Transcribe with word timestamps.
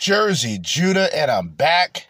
Jerzee 0.00 0.62
Judah, 0.62 1.14
and 1.14 1.30
I'm 1.30 1.48
back 1.48 2.06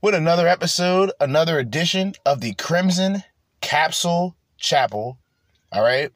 with 0.00 0.14
another 0.14 0.46
episode, 0.46 1.10
another 1.18 1.58
edition 1.58 2.14
of 2.24 2.40
the 2.40 2.54
Crimson 2.54 3.24
Capsule 3.60 4.36
Chapel. 4.56 5.18
All 5.72 5.82
right. 5.82 6.12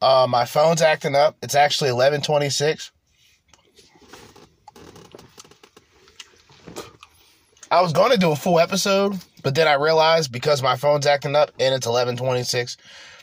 Uh, 0.00 0.28
my 0.30 0.44
phone's 0.44 0.80
acting 0.80 1.16
up. 1.16 1.36
It's 1.42 1.56
actually 1.56 1.90
1126. 1.90 2.92
I 7.72 7.80
was 7.80 7.92
going 7.92 8.12
to 8.12 8.16
do 8.16 8.30
a 8.30 8.36
full 8.36 8.60
episode, 8.60 9.18
but 9.42 9.56
then 9.56 9.66
I 9.66 9.74
realized 9.74 10.30
because 10.30 10.62
my 10.62 10.76
phone's 10.76 11.06
acting 11.06 11.34
up 11.34 11.50
and 11.58 11.74
it's 11.74 11.86
1126, 11.86 12.76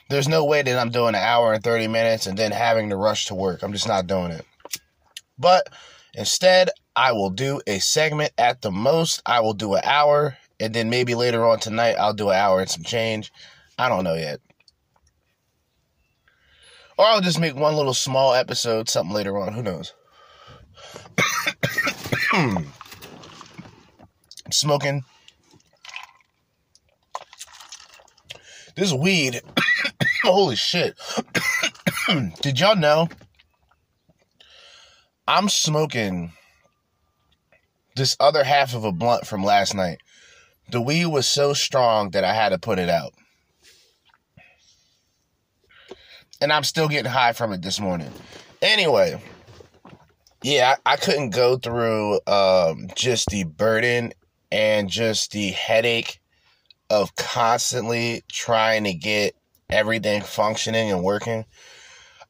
there's 0.09 0.27
no 0.27 0.43
way 0.43 0.61
that 0.61 0.77
I'm 0.77 0.91
doing 0.91 1.15
an 1.15 1.23
hour 1.23 1.54
and 1.54 1.63
30 1.63 1.88
minutes 1.88 2.27
and 2.27 2.38
then 2.38 2.52
having 2.52 2.89
to 2.89 2.97
rush 2.97 3.27
to 3.27 3.36
work. 3.36 3.63
I'm 3.63 3.71
just 3.71 3.88
not 3.88 4.05
doing 4.05 4.31
it. 4.31 4.45
But 5.39 5.70
instead, 6.14 6.70
I 6.95 7.12
will 7.12 7.30
do 7.30 7.62
a 7.67 7.80
segment 7.80 8.31
at 8.38 8.62
the 8.62 8.71
most. 8.71 9.21
I 9.26 9.40
will 9.40 9.54
do 9.54 9.76
an 9.76 9.81
hour, 9.84 10.38
and 10.59 10.73
then 10.73 10.90
maybe 10.90 11.16
later 11.16 11.45
on 11.45 11.59
tonight, 11.59 11.94
I'll 11.94 12.13
do 12.13 12.30
an 12.30 12.35
hour 12.35 12.59
and 12.59 12.70
some 12.70 12.84
change. 12.84 13.31
I 13.77 13.90
don't 13.90 14.04
know 14.04 14.16
yet. 14.16 14.40
Or 16.98 17.05
I'll 17.05 17.21
just 17.21 17.40
make 17.40 17.55
one 17.55 17.76
little 17.76 17.94
small 17.94 18.34
episode, 18.34 18.88
something 18.88 19.16
later 19.16 19.38
on. 19.38 19.54
Who 19.54 19.63
knows? 19.63 19.94
smoking 24.52 25.04
this 28.76 28.93
weed. 28.93 29.41
Holy 30.23 30.55
shit. 30.55 30.95
Did 32.41 32.59
y'all 32.59 32.76
know? 32.76 33.09
I'm 35.27 35.48
smoking 35.48 36.34
this 37.95 38.18
other 38.20 38.44
half 38.44 38.76
of 38.76 38.84
a 38.84 38.91
blunt 38.91 39.26
from 39.26 39.43
last 39.43 39.74
night. 39.74 39.99
The 40.70 40.82
weed 40.82 41.05
was 41.05 41.27
so 41.27 41.54
strong 41.54 42.12
that 42.12 42.24
I 42.24 42.34
had 42.34 42.49
to 42.49 42.60
put 42.60 42.80
it 42.80 42.90
out. 42.90 43.13
And 46.41 46.52
I'm 46.52 46.63
still 46.63 46.90
getting 46.90 47.12
high 47.12 47.32
from 47.34 47.54
it 47.54 47.62
this 47.62 47.80
morning. 47.80 48.12
Anyway, 48.62 49.21
yeah, 50.41 50.76
I, 50.85 50.93
I 50.93 50.96
couldn't 50.98 51.30
go 51.30 51.58
through 51.58 52.20
um, 52.27 52.87
just 52.96 53.30
the 53.30 53.46
burden 53.46 54.12
and 54.52 54.90
just 54.90 55.32
the 55.32 55.49
headache 55.49 56.20
of 56.90 57.15
constantly 57.15 58.24
trying 58.30 58.84
to 58.84 58.93
get 58.93 59.35
everything 59.70 60.21
functioning 60.21 60.91
and 60.91 61.02
working. 61.02 61.46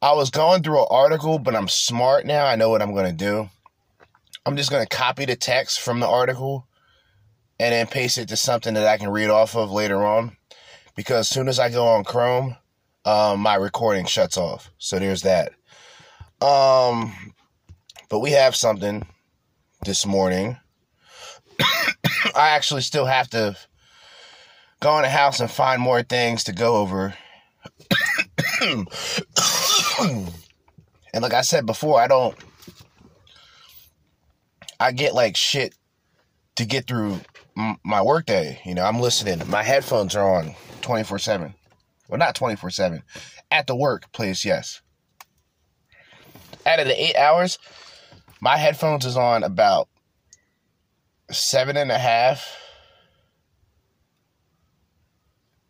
I 0.03 0.11
was 0.11 0.29
going 0.29 0.63
through 0.63 0.81
an 0.81 0.87
article, 0.91 1.39
but 1.39 1.55
I'm 1.55 1.69
smart 1.69 2.25
now. 2.25 2.45
I 2.45 2.57
know 2.57 2.67
what 2.67 2.81
I'm 2.81 2.93
going 2.93 3.09
to 3.09 3.13
do. 3.13 3.49
I'm 4.45 4.57
just 4.57 4.69
going 4.69 4.85
to 4.85 4.97
copy 4.97 5.23
the 5.23 5.37
text 5.37 5.79
from 5.79 6.01
the 6.01 6.07
article 6.09 6.67
and 7.57 7.71
then 7.71 7.87
paste 7.87 8.17
it 8.17 8.27
to 8.27 8.35
something 8.35 8.73
that 8.73 8.85
I 8.85 8.97
can 8.97 9.07
read 9.07 9.29
off 9.29 9.55
of 9.55 9.71
later 9.71 10.03
on. 10.03 10.35
Because 10.97 11.21
as 11.21 11.29
soon 11.29 11.47
as 11.47 11.57
I 11.57 11.69
go 11.69 11.87
on 11.87 12.03
Chrome, 12.03 12.57
um, 13.05 13.39
my 13.39 13.55
recording 13.55 14.03
shuts 14.05 14.35
off. 14.35 14.71
So 14.77 14.99
there's 14.99 15.21
that. 15.21 15.53
Um, 16.41 17.13
but 18.09 18.19
we 18.19 18.31
have 18.31 18.57
something 18.57 19.07
this 19.85 20.05
morning 20.05 20.57
I 22.35 22.49
actually 22.49 22.81
still 22.81 23.05
have 23.05 23.29
to 23.29 23.55
go 24.81 24.97
in 24.97 25.03
the 25.03 25.09
house 25.09 25.39
and 25.39 25.49
find 25.49 25.81
more 25.81 26.03
things 26.03 26.43
to 26.43 26.51
go 26.51 26.75
over. 26.75 27.13
and 29.99 31.21
like 31.21 31.33
I 31.33 31.41
said 31.41 31.65
before, 31.65 31.99
I 31.99 32.07
don't. 32.07 32.35
I 34.79 34.91
get 34.91 35.13
like 35.13 35.35
shit 35.37 35.75
to 36.55 36.65
get 36.65 36.87
through 36.87 37.19
m- 37.57 37.77
my 37.83 38.01
workday. 38.01 38.59
You 38.65 38.75
know, 38.75 38.83
I'm 38.83 38.99
listening. 38.99 39.41
My 39.49 39.63
headphones 39.63 40.15
are 40.15 40.37
on 40.37 40.55
24 40.81 41.19
7. 41.19 41.53
Well, 42.09 42.19
not 42.19 42.35
24 42.35 42.69
7. 42.69 43.03
At 43.51 43.67
the 43.67 43.75
workplace, 43.75 44.43
yes. 44.43 44.81
Out 46.65 46.79
of 46.79 46.87
the 46.87 47.01
eight 47.01 47.15
hours, 47.15 47.59
my 48.41 48.57
headphones 48.57 49.05
is 49.05 49.17
on 49.17 49.43
about 49.43 49.89
seven 51.31 51.77
and 51.77 51.91
a 51.91 51.97
half, 51.97 52.57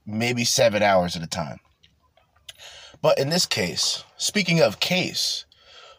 maybe 0.05 0.43
seven 0.43 0.83
hours 0.83 1.15
at 1.15 1.23
a 1.23 1.27
time. 1.27 1.57
But 3.03 3.19
in 3.19 3.29
this 3.29 3.45
case, 3.45 4.05
speaking 4.15 4.61
of 4.61 4.79
case, 4.79 5.43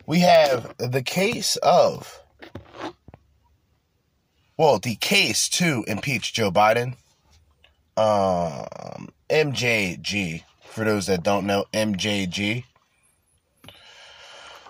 we 0.07 0.21
have 0.21 0.75
the 0.79 1.03
case 1.03 1.57
of, 1.57 2.19
well, 4.57 4.79
the 4.79 4.97
case 4.97 5.51
to 5.51 5.85
impeach 5.87 6.33
Joe 6.33 6.51
Biden. 6.51 6.97
Um, 7.99 9.11
MJG, 9.29 10.45
for 10.65 10.85
those 10.85 11.07
that 11.07 11.23
don't 11.23 11.47
know, 11.47 11.67
MJG. 11.75 12.65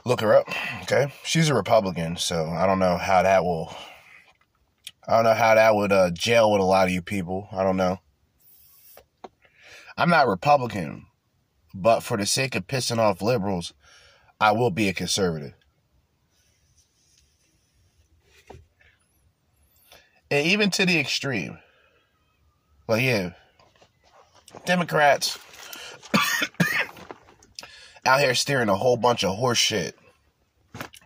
Look 0.05 0.21
her 0.21 0.35
up, 0.35 0.49
okay? 0.83 1.13
She's 1.23 1.49
a 1.49 1.55
Republican, 1.55 2.17
so 2.17 2.49
I 2.49 2.67
don't 2.67 2.81
know 2.81 2.99
how 2.99 3.23
that 3.23 3.45
will 3.45 3.73
I 5.07 5.15
don't 5.15 5.25
know 5.25 5.35
how 5.35 5.55
that 5.55 5.75
would 5.75 5.93
uh, 5.93 6.11
gel 6.11 6.51
with 6.51 6.61
a 6.61 6.65
lot 6.65 6.89
of 6.89 6.93
you 6.93 7.01
people. 7.01 7.49
I 7.53 7.63
don't 7.63 7.77
know. 7.77 8.01
I'm 9.97 10.11
not 10.11 10.27
Republican, 10.27 11.07
but 11.75 12.01
for 12.01 12.17
the 12.17 12.27
sake 12.27 12.55
of 12.55 12.67
pissing 12.67 12.99
off 12.99 13.21
liberals, 13.21 13.73
I 14.41 14.53
will 14.53 14.71
be 14.71 14.89
a 14.89 14.95
conservative. 14.95 15.55
And 20.31 20.47
even 20.47 20.71
to 20.71 20.87
the 20.87 20.99
extreme. 20.99 21.59
Well, 22.87 22.99
yeah, 22.99 23.31
Democrats 24.65 25.39
out 28.07 28.21
here 28.21 28.35
steering 28.35 28.69
a 28.69 28.77
whole 28.77 28.97
bunch 28.97 29.25
of 29.25 29.37
horse 29.37 29.59
shit. 29.59 29.97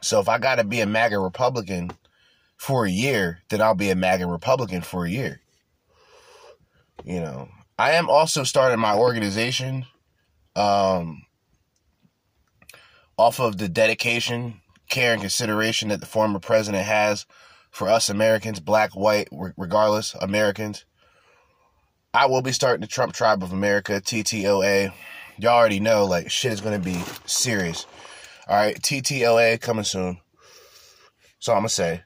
So 0.01 0.21
if 0.21 0.28
I 0.28 0.39
got 0.39 0.57
to 0.57 0.65
be 0.65 0.81
a 0.81 0.87
MAGA 0.87 1.19
Republican, 1.19 1.91
for 2.59 2.84
a 2.84 2.91
year, 2.91 3.41
then 3.49 3.62
I'll 3.62 3.75
be 3.75 3.91
a 3.91 3.97
MAGA 3.97 4.27
Republican 4.27 4.83
for 4.83 5.07
a 5.07 5.11
year. 5.11 5.41
You 7.05 7.21
know, 7.21 7.49
I 7.78 7.93
am 7.93 8.11
also 8.11 8.43
starting 8.43 8.81
my 8.81 8.95
organization 8.95 9.87
um, 10.56 11.22
off 13.16 13.41
of 13.41 13.59
the 13.59 13.69
dedication, 13.69 14.60
care, 14.88 15.12
and 15.12 15.20
consideration 15.20 15.88
that 15.88 16.00
the 16.00 16.06
former 16.06 16.38
president 16.38 16.84
has 16.84 17.26
for 17.70 17.88
us 17.88 18.09
Americans, 18.09 18.60
black, 18.60 18.94
white, 18.94 19.28
regardless, 19.56 20.14
Americans. 20.14 20.84
I 22.14 22.26
will 22.26 22.42
be 22.42 22.53
starting 22.53 22.81
the 22.81 22.86
Trump 22.86 23.12
Tribe 23.12 23.42
of 23.42 23.53
America, 23.53 24.00
TTOA. 24.00 24.92
Y'all 25.38 25.53
already 25.53 25.78
know, 25.78 26.04
like, 26.04 26.31
shit 26.31 26.53
is 26.53 26.60
going 26.60 26.80
to 26.80 26.84
be 26.84 27.00
serious. 27.26 27.86
All 28.48 28.56
right, 28.56 28.80
TTOA 28.80 29.60
coming 29.60 29.84
soon. 29.84 30.19
So 31.38 31.53
I'm 31.53 31.60
going 31.60 31.69
to 31.69 31.75
say, 31.75 32.03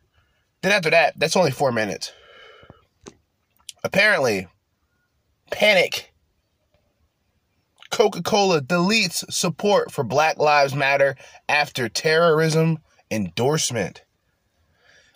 then 0.62 0.72
after 0.72 0.91
that, 0.91 1.19
that's 1.19 1.36
only 1.36 1.50
four 1.50 1.72
minutes. 1.72 2.12
Apparently, 3.84 4.48
panic. 5.50 6.12
Coca 7.92 8.22
Cola 8.22 8.62
deletes 8.62 9.30
support 9.30 9.92
for 9.92 10.03
Black 10.03 10.38
Lives 10.38 10.75
Matter 10.75 11.14
after 11.48 11.91
terrorism 11.91 12.78
endorsement. 13.10 14.03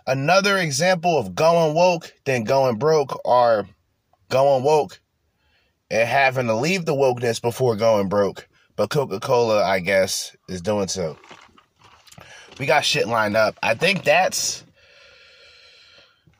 Another 0.06 0.58
example 0.58 1.18
of 1.18 1.34
going 1.34 1.74
woke, 1.74 2.12
then 2.26 2.44
going 2.44 2.76
broke, 2.76 3.18
are 3.24 3.66
going 4.28 4.62
woke 4.62 5.00
and 5.90 6.06
having 6.06 6.46
to 6.46 6.54
leave 6.54 6.84
the 6.84 6.94
wokeness 6.94 7.40
before 7.40 7.76
going 7.76 8.08
broke. 8.08 8.46
But 8.76 8.90
Coca 8.90 9.20
Cola, 9.20 9.64
I 9.64 9.80
guess, 9.80 10.36
is 10.46 10.60
doing 10.60 10.88
so. 10.88 11.18
We 12.58 12.66
got 12.66 12.84
shit 12.84 13.08
lined 13.08 13.36
up. 13.36 13.58
I 13.62 13.74
think 13.74 14.04
that's 14.04 14.62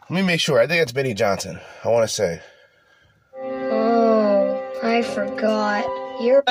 let 0.03 0.17
me 0.17 0.23
make 0.23 0.41
sure. 0.41 0.61
I 0.61 0.67
think 0.67 0.83
it's 0.83 0.93
Benny 0.93 1.15
Johnson. 1.15 1.59
I 1.83 1.89
want 1.89 2.09
to 2.09 2.15
say. 2.15 2.41
Oh, 3.43 4.79
I 4.83 5.03
forgot. 5.03 6.06
You're 6.21 6.45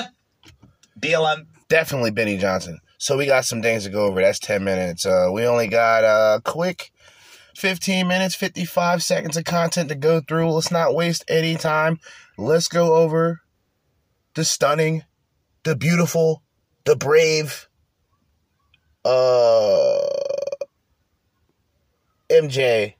BLM. 0.99 1.47
Definitely 1.69 2.11
Benny 2.11 2.37
Johnson. 2.37 2.79
So 2.97 3.17
we 3.17 3.25
got 3.25 3.45
some 3.45 3.61
things 3.61 3.83
to 3.83 3.89
go 3.89 4.05
over. 4.05 4.21
That's 4.21 4.39
10 4.39 4.63
minutes. 4.63 5.05
Uh, 5.05 5.29
we 5.31 5.45
only 5.45 5.67
got 5.67 6.03
a 6.03 6.41
quick 6.41 6.91
15 7.55 8.07
minutes, 8.07 8.35
55 8.35 9.03
seconds 9.03 9.37
of 9.37 9.45
content 9.45 9.89
to 9.89 9.95
go 9.95 10.21
through. 10.21 10.51
Let's 10.51 10.71
not 10.71 10.95
waste 10.95 11.23
any 11.27 11.55
time. 11.55 11.99
Let's 12.37 12.67
go 12.67 12.95
over 12.95 13.41
the 14.35 14.45
stunning, 14.45 15.03
the 15.63 15.75
beautiful, 15.75 16.43
the 16.83 16.95
brave, 16.95 17.67
uh, 19.03 19.99
MJG. 22.29 22.95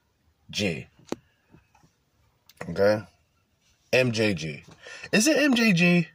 Okay? 2.68 3.02
MJG. 3.92 4.64
Is 5.12 5.26
it 5.26 5.36
MJG? 5.36 6.06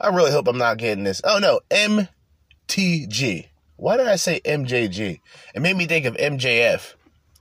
I 0.00 0.08
really 0.08 0.32
hope 0.32 0.48
I'm 0.48 0.58
not 0.58 0.78
getting 0.78 1.04
this. 1.04 1.20
Oh 1.24 1.38
no, 1.38 1.60
MTG. 1.70 3.48
Why 3.76 3.96
did 3.96 4.08
I 4.08 4.16
say 4.16 4.40
MJG? 4.44 5.20
It 5.54 5.62
made 5.62 5.76
me 5.76 5.86
think 5.86 6.06
of 6.06 6.16
MJF. 6.16 6.94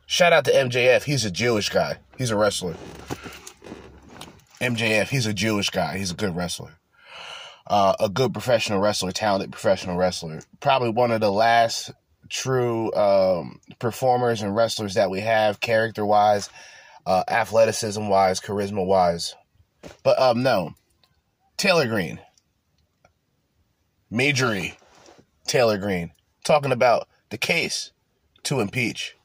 Shout 0.06 0.34
out 0.34 0.46
to 0.46 0.52
MJF. 0.52 1.04
He's 1.04 1.26
a 1.26 1.32
Jewish 1.32 1.70
guy. 1.70 1.98
He's 2.18 2.32
a 2.32 2.36
wrestler. 2.36 2.76
MJF, 4.60 5.08
he's 5.08 5.26
a 5.26 5.34
Jewish 5.34 5.70
guy. 5.70 5.98
He's 5.98 6.12
a 6.12 6.16
good 6.16 6.36
wrestler. 6.36 6.72
Uh, 7.68 7.94
a 8.00 8.10
good 8.10 8.34
professional 8.34 8.80
wrestler, 8.80 9.12
talented 9.12 9.52
professional 9.52 9.96
wrestler. 9.96 10.42
Probably 10.60 10.90
one 10.90 11.12
of 11.12 11.22
the 11.22 11.32
last 11.32 11.92
true 12.30 12.94
um, 12.94 13.60
performers 13.80 14.42
and 14.42 14.56
wrestlers 14.56 14.96
that 14.96 15.10
we 15.10 15.22
have, 15.22 15.60
character 15.60 16.06
wise, 16.06 16.50
uh, 17.06 17.24
athleticism 17.28 18.08
wise, 18.08 18.40
charisma 18.40 18.86
wise. 18.86 19.36
But 20.04 20.20
um, 20.20 20.44
no, 20.44 20.74
Taylor 21.58 21.88
Greene, 21.88 22.20
Marjorie 24.12 24.78
Taylor 25.46 25.78
Greene, 25.78 26.12
talking 26.44 26.72
about 26.72 27.08
the 27.30 27.38
case 27.38 27.92
to 28.44 28.60
impeach 28.60 29.16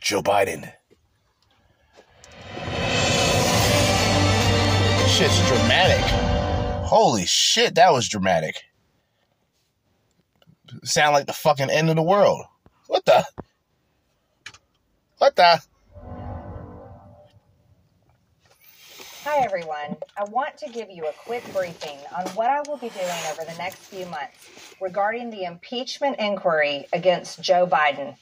Joe 0.00 0.22
Biden. 0.22 0.72
Shit's 5.08 5.46
dramatic. 5.46 6.04
Holy 6.86 7.26
shit, 7.26 7.74
that 7.74 7.92
was 7.92 8.08
dramatic. 8.08 8.62
Sound 10.84 11.12
like 11.12 11.26
the 11.26 11.32
fucking 11.32 11.70
end 11.70 11.90
of 11.90 11.96
the 11.96 12.02
world. 12.02 12.46
What 12.86 13.04
the? 13.04 13.24
What 15.18 15.36
the? 15.36 15.60
Hi, 19.24 19.38
everyone. 19.38 19.96
I 20.18 20.24
want 20.24 20.58
to 20.58 20.68
give 20.68 20.90
you 20.90 21.06
a 21.06 21.12
quick 21.12 21.42
briefing 21.54 21.96
on 22.14 22.26
what 22.34 22.50
I 22.50 22.60
will 22.68 22.76
be 22.76 22.90
doing 22.90 23.08
over 23.32 23.42
the 23.50 23.56
next 23.56 23.76
few 23.76 24.04
months 24.04 24.74
regarding 24.82 25.30
the 25.30 25.44
impeachment 25.44 26.18
inquiry 26.18 26.84
against 26.92 27.40
Joe 27.40 27.66
Biden. 27.66 28.18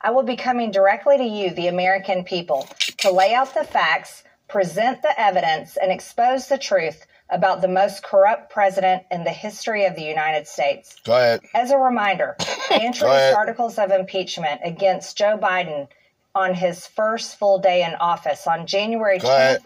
I 0.00 0.12
will 0.12 0.22
be 0.22 0.36
coming 0.36 0.70
directly 0.70 1.18
to 1.18 1.24
you, 1.24 1.50
the 1.50 1.66
American 1.66 2.24
people, 2.24 2.66
to 3.00 3.10
lay 3.10 3.34
out 3.34 3.52
the 3.52 3.64
facts, 3.64 4.24
present 4.48 5.02
the 5.02 5.20
evidence, 5.20 5.76
and 5.76 5.92
expose 5.92 6.48
the 6.48 6.56
truth 6.56 7.06
about 7.28 7.60
the 7.60 7.68
most 7.68 8.02
corrupt 8.02 8.50
president 8.50 9.02
in 9.10 9.24
the 9.24 9.32
history 9.32 9.84
of 9.84 9.94
the 9.94 10.04
United 10.04 10.48
States. 10.48 10.96
Go 11.04 11.16
ahead. 11.16 11.42
As 11.54 11.70
a 11.70 11.76
reminder, 11.76 12.34
I 12.70 12.80
introduced 12.82 13.36
articles 13.36 13.78
of 13.78 13.90
impeachment 13.90 14.62
against 14.64 15.18
Joe 15.18 15.36
Biden 15.36 15.88
on 16.34 16.54
his 16.54 16.86
first 16.86 17.38
full 17.38 17.58
day 17.58 17.84
in 17.84 17.94
office 17.96 18.46
on 18.46 18.66
January 18.66 19.18
Go 19.18 19.28
ahead. 19.28 19.62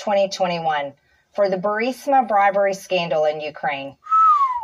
21st, 0.00 0.30
2021, 0.30 0.92
for 1.34 1.48
the 1.48 1.56
Burisma 1.56 2.26
bribery 2.26 2.74
scandal 2.74 3.24
in 3.24 3.40
Ukraine. 3.40 3.96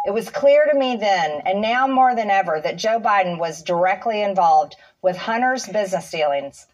It 0.07 0.15
was 0.15 0.31
clear 0.31 0.67
to 0.71 0.79
me 0.79 0.97
then, 0.97 1.43
and 1.45 1.61
now 1.61 1.87
more 1.87 2.15
than 2.15 2.31
ever, 2.31 2.61
that 2.63 2.77
Joe 2.77 3.01
Biden 3.01 3.39
was 3.39 3.63
directly 3.63 4.23
involved 4.23 4.77
with 5.03 5.17
Hunter's 5.17 5.67
business 5.67 6.11
dealings. 6.11 6.67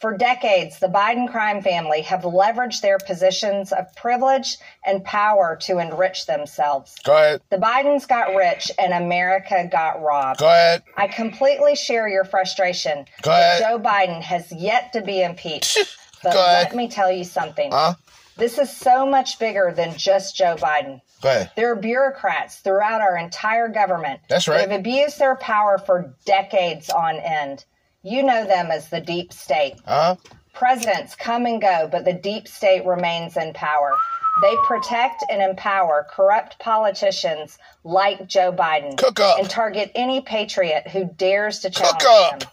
For 0.00 0.16
decades, 0.16 0.78
the 0.78 0.86
Biden 0.86 1.28
crime 1.28 1.60
family 1.60 2.02
have 2.02 2.22
leveraged 2.22 2.82
their 2.82 2.98
positions 2.98 3.72
of 3.72 3.92
privilege 3.96 4.56
and 4.86 5.04
power 5.04 5.58
to 5.62 5.78
enrich 5.78 6.26
themselves. 6.26 6.94
Go 7.04 7.16
ahead. 7.16 7.42
The 7.50 7.56
Bidens 7.56 8.06
got 8.06 8.34
rich 8.34 8.70
and 8.78 8.92
America 8.92 9.68
got 9.70 10.00
robbed. 10.00 10.38
Go 10.38 10.46
ahead. 10.46 10.84
I 10.96 11.08
completely 11.08 11.74
share 11.74 12.08
your 12.08 12.24
frustration 12.24 13.06
Go 13.22 13.30
that 13.30 13.60
ahead. 13.60 13.62
Joe 13.62 13.78
Biden 13.80 14.22
has 14.22 14.52
yet 14.52 14.92
to 14.92 15.02
be 15.02 15.20
impeached. 15.22 15.78
But 16.22 16.32
Go 16.32 16.44
ahead. 16.44 16.66
let 16.66 16.74
me 16.74 16.88
tell 16.88 17.12
you 17.12 17.22
something. 17.22 17.70
Huh? 17.70 17.94
This 18.38 18.56
is 18.58 18.74
so 18.74 19.04
much 19.04 19.38
bigger 19.38 19.72
than 19.76 19.96
just 19.98 20.36
Joe 20.36 20.54
Biden. 20.56 21.00
Go 21.20 21.28
ahead. 21.28 21.50
There 21.56 21.72
are 21.72 21.76
bureaucrats 21.76 22.58
throughout 22.58 23.00
our 23.00 23.16
entire 23.18 23.68
government 23.68 24.20
That's 24.28 24.46
that 24.46 24.52
right. 24.52 24.60
have 24.70 24.78
abused 24.78 25.18
their 25.18 25.34
power 25.36 25.76
for 25.78 26.14
decades 26.24 26.88
on 26.88 27.16
end. 27.16 27.64
You 28.04 28.22
know 28.22 28.46
them 28.46 28.70
as 28.70 28.88
the 28.88 29.00
deep 29.00 29.32
state. 29.32 29.74
Huh? 29.84 30.14
Presidents 30.54 31.16
come 31.16 31.46
and 31.46 31.60
go, 31.60 31.88
but 31.90 32.04
the 32.04 32.12
deep 32.12 32.46
state 32.46 32.86
remains 32.86 33.36
in 33.36 33.52
power. 33.54 33.94
They 34.40 34.54
protect 34.66 35.24
and 35.28 35.42
empower 35.42 36.06
corrupt 36.08 36.60
politicians 36.60 37.58
like 37.82 38.28
Joe 38.28 38.52
Biden 38.52 38.96
Cook 38.96 39.18
up. 39.18 39.40
and 39.40 39.50
target 39.50 39.90
any 39.96 40.20
patriot 40.20 40.86
who 40.88 41.06
dares 41.16 41.58
to 41.60 41.70
challenge 41.70 42.04
up. 42.08 42.40
them. 42.40 42.48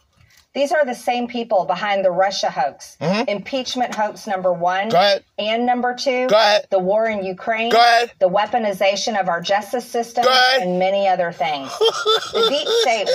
These 0.55 0.71
are 0.71 0.85
the 0.85 0.95
same 0.95 1.27
people 1.27 1.65
behind 1.65 2.05
the 2.05 2.11
Russia 2.11 2.49
hoax, 2.49 2.95
impeachment 3.27 3.93
hoax 3.93 4.25
number 4.25 4.53
one 4.53 4.85
Mm-hmm. 4.85 4.89
Go 4.89 4.97
ahead. 4.97 5.23
and 5.37 5.65
number 5.65 5.93
two, 5.95 6.27
Go 6.27 6.35
ahead. 6.37 6.65
the 6.71 6.79
war 6.79 7.05
in 7.07 7.23
Ukraine, 7.25 7.69
Go 7.71 7.77
ahead. 7.77 8.11
the 8.19 8.29
weaponization 8.29 9.19
of 9.19 9.27
our 9.27 9.41
justice 9.41 9.85
system, 9.87 10.23
Go 10.23 10.31
ahead. 10.31 10.61
and 10.63 10.79
many 10.79 11.07
other 11.07 11.31
things. 11.31 11.69
the 12.33 12.47
deep 12.49 12.67
state 12.81 13.09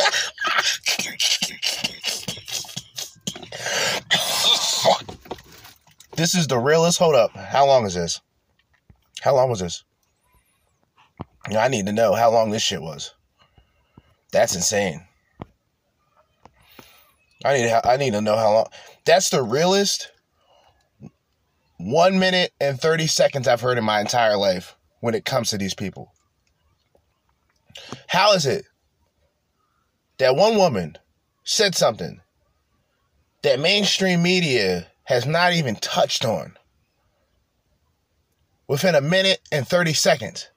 This 6.17 6.35
is 6.35 6.47
the 6.49 6.59
realest. 6.59 6.99
Hold 6.99 7.15
up. 7.15 7.35
How 7.35 7.67
long 7.67 7.87
is 7.87 7.95
this? 7.95 8.21
How 9.23 9.35
long 9.35 9.49
was 9.49 9.61
this? 9.61 9.85
I 11.47 11.69
need 11.69 11.87
to 11.87 11.93
know 11.93 12.15
how 12.15 12.31
long 12.31 12.51
this 12.51 12.63
shit 12.63 12.83
was. 12.83 13.15
That's 14.33 14.55
insane. 14.55 15.07
I 17.45 17.57
need 17.57 17.73
I 17.73 17.97
need 17.97 18.13
to 18.13 18.21
know 18.21 18.37
how 18.37 18.53
long. 18.53 18.67
That's 19.05 19.31
the 19.31 19.43
realest 19.43 20.11
one 21.79 22.19
minute 22.19 22.53
and 22.61 22.79
30 22.79 23.07
seconds 23.07 23.49
I've 23.49 23.63
heard 23.63 23.79
in 23.79 23.85
my 23.85 24.01
entire 24.01 24.37
life 24.37 24.77
when 25.01 25.15
it 25.15 25.25
comes 25.25 25.51
to 25.51 25.59
these 25.59 25.75
people. 25.75 26.13
How 28.09 28.35
is 28.35 28.45
it 28.45 28.67
that 30.19 30.37
one 30.37 30.57
woman 30.57 30.99
said 31.45 31.75
something 31.75 32.21
that 33.43 33.59
mainstream 33.59 34.23
media 34.23 34.89
has 35.05 35.25
not 35.25 35.55
even 35.55 35.77
touched 35.77 36.27
on 36.27 36.57
within 38.69 38.95
a 38.95 39.01
minute 39.01 39.41
and 39.51 39.67
30 39.67 39.95
seconds? 39.95 40.51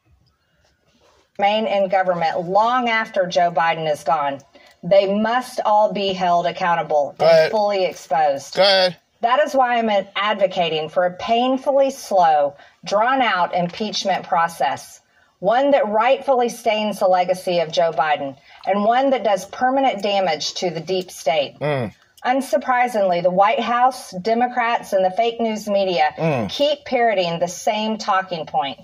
remain 1.39 1.65
in 1.65 1.89
government 1.89 2.47
long 2.47 2.89
after 2.89 3.25
Joe 3.25 3.51
Biden 3.51 3.91
is 3.91 4.03
gone. 4.03 4.39
They 4.83 5.13
must 5.13 5.61
all 5.65 5.93
be 5.93 6.11
held 6.11 6.45
accountable 6.45 7.15
Go 7.17 7.25
ahead. 7.25 7.43
and 7.43 7.51
fully 7.51 7.85
exposed. 7.85 8.55
Go 8.55 8.63
ahead. 8.63 8.97
That 9.21 9.39
is 9.39 9.55
why 9.55 9.77
I'm 9.77 9.89
advocating 10.17 10.89
for 10.89 11.05
a 11.05 11.13
painfully 11.13 11.91
slow, 11.91 12.55
drawn 12.83 13.21
out 13.21 13.55
impeachment 13.55 14.25
process. 14.27 14.99
One 15.39 15.71
that 15.71 15.87
rightfully 15.87 16.49
stains 16.49 16.99
the 16.99 17.07
legacy 17.07 17.59
of 17.59 17.71
Joe 17.71 17.91
Biden 17.91 18.35
and 18.65 18.83
one 18.83 19.11
that 19.11 19.23
does 19.23 19.45
permanent 19.45 20.03
damage 20.03 20.55
to 20.55 20.69
the 20.69 20.81
deep 20.81 21.09
state. 21.09 21.57
Mm. 21.59 21.93
Unsurprisingly, 22.25 23.21
the 23.23 23.29
White 23.29 23.59
House, 23.59 24.11
Democrats, 24.11 24.91
and 24.93 25.03
the 25.03 25.11
fake 25.11 25.39
news 25.39 25.69
media 25.69 26.13
mm. 26.17 26.49
keep 26.49 26.83
parroting 26.85 27.39
the 27.39 27.47
same 27.47 27.97
talking 27.97 28.45
point. 28.45 28.79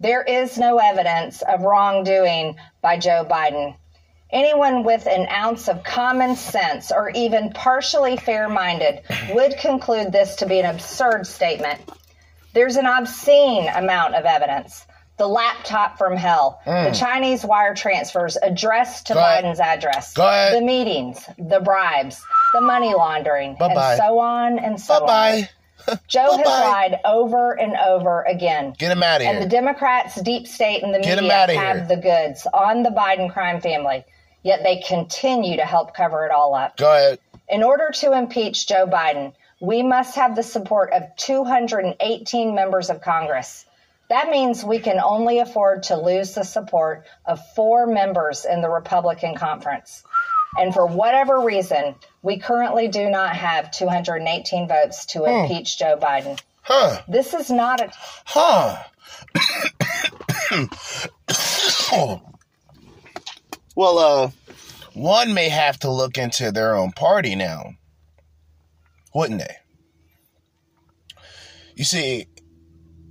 There 0.00 0.22
is 0.22 0.58
no 0.58 0.78
evidence 0.78 1.42
of 1.42 1.62
wrongdoing 1.62 2.56
by 2.82 2.98
Joe 2.98 3.26
Biden. 3.28 3.74
Anyone 4.30 4.84
with 4.84 5.06
an 5.06 5.26
ounce 5.30 5.68
of 5.68 5.82
common 5.82 6.36
sense 6.36 6.92
or 6.92 7.10
even 7.10 7.50
partially 7.50 8.16
fair 8.18 8.48
minded 8.48 9.00
would 9.30 9.56
conclude 9.56 10.12
this 10.12 10.36
to 10.36 10.46
be 10.46 10.60
an 10.60 10.66
absurd 10.66 11.26
statement. 11.26 11.80
There's 12.52 12.76
an 12.76 12.86
obscene 12.86 13.68
amount 13.68 14.14
of 14.14 14.26
evidence. 14.26 14.84
The 15.16 15.26
laptop 15.26 15.98
from 15.98 16.16
hell, 16.16 16.60
the 16.64 16.88
hmm. 16.88 16.92
Chinese 16.92 17.44
wire 17.44 17.74
transfers 17.74 18.36
addressed 18.40 19.08
to 19.08 19.14
Go 19.14 19.20
ahead. 19.20 19.44
Biden's 19.44 19.60
address, 19.60 20.16
ahead. 20.16 20.54
the 20.54 20.64
meetings, 20.64 21.24
the 21.38 21.58
bribes, 21.58 22.22
the 22.52 22.60
money 22.60 22.94
laundering, 22.94 23.56
Bye-bye. 23.58 23.94
and 23.94 23.98
so 23.98 24.18
on 24.20 24.58
and 24.60 24.80
so 24.80 25.00
Bye 25.00 25.06
bye. 25.06 25.48
on. 25.88 25.98
Joe 26.08 26.36
has 26.36 26.36
Bye-bye. 26.36 26.68
lied 26.68 27.00
over 27.04 27.58
and 27.58 27.76
over 27.76 28.22
again. 28.22 28.74
Get 28.78 28.92
him 28.92 29.02
out 29.02 29.16
of 29.16 29.26
here. 29.26 29.34
And 29.34 29.42
the. 29.42 29.48
Democrats, 29.48 30.20
deep 30.20 30.46
state, 30.46 30.82
and 30.84 30.94
the 30.94 31.00
Get 31.00 31.20
media 31.20 31.32
have 31.58 31.76
here. 31.78 31.86
the 31.88 31.96
goods 31.96 32.46
on 32.52 32.82
the 32.84 32.90
Biden 32.90 33.32
crime 33.32 33.60
family, 33.60 34.04
yet 34.42 34.62
they 34.62 34.80
continue 34.80 35.56
to 35.56 35.64
help 35.64 35.94
cover 35.94 36.24
it 36.24 36.30
all 36.30 36.54
up. 36.54 36.76
Go 36.76 36.92
ahead. 36.92 37.18
In 37.48 37.62
order 37.62 37.90
to 37.94 38.12
impeach 38.12 38.66
Joe 38.66 38.86
Biden, 38.86 39.32
we 39.60 39.82
must 39.82 40.16
have 40.16 40.36
the 40.36 40.42
support 40.42 40.92
of 40.92 41.04
218 41.16 42.54
members 42.54 42.90
of 42.90 43.00
Congress. 43.00 43.64
That 44.08 44.30
means 44.30 44.64
we 44.64 44.78
can 44.78 45.00
only 45.00 45.38
afford 45.40 45.84
to 45.84 45.96
lose 45.96 46.34
the 46.34 46.44
support 46.44 47.04
of 47.26 47.40
four 47.54 47.86
members 47.86 48.44
in 48.44 48.62
the 48.62 48.68
Republican 48.68 49.34
conference. 49.34 50.02
And 50.58 50.72
for 50.72 50.86
whatever 50.86 51.40
reason, 51.40 51.94
we 52.22 52.38
currently 52.38 52.88
do 52.88 53.10
not 53.10 53.36
have 53.36 53.70
218 53.70 54.66
votes 54.68 55.06
to 55.06 55.20
hmm. 55.20 55.26
impeach 55.26 55.78
Joe 55.78 55.98
Biden. 56.00 56.40
Huh. 56.62 57.02
This 57.08 57.34
is 57.34 57.50
not 57.50 57.80
a 57.80 57.90
Huh. 58.24 58.78
well, 63.78 63.98
uh, 64.00 64.30
one 64.92 65.34
may 65.34 65.48
have 65.48 65.78
to 65.78 65.88
look 65.88 66.18
into 66.18 66.50
their 66.50 66.74
own 66.74 66.90
party 66.90 67.36
now, 67.36 67.74
wouldn't 69.14 69.38
they? 69.38 69.54
You 71.76 71.84
see, 71.84 72.26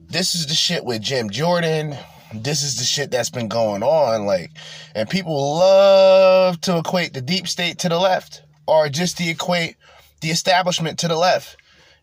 this 0.10 0.36
is 0.36 0.48
the 0.48 0.54
shit 0.54 0.84
with 0.84 1.02
Jim 1.02 1.30
Jordan, 1.30 1.96
this 2.34 2.64
is 2.64 2.80
the 2.80 2.84
shit 2.84 3.12
that's 3.12 3.30
been 3.30 3.48
going 3.48 3.82
on. 3.82 4.26
Like, 4.26 4.52
and 4.94 5.10
people 5.10 5.56
love 5.56 6.60
to 6.60 6.80
equate 6.80 7.14
the 7.14 7.22
deep 7.22 7.48
state 7.48 7.80
to 7.80 7.88
the 7.88 7.98
left 7.98 8.44
or 8.68 8.90
just 8.90 9.18
to 9.20 9.30
equate 9.30 9.78
the 10.20 10.32
establishment 10.32 11.00
to 11.00 11.08
the 11.08 11.16
left. 11.16 11.56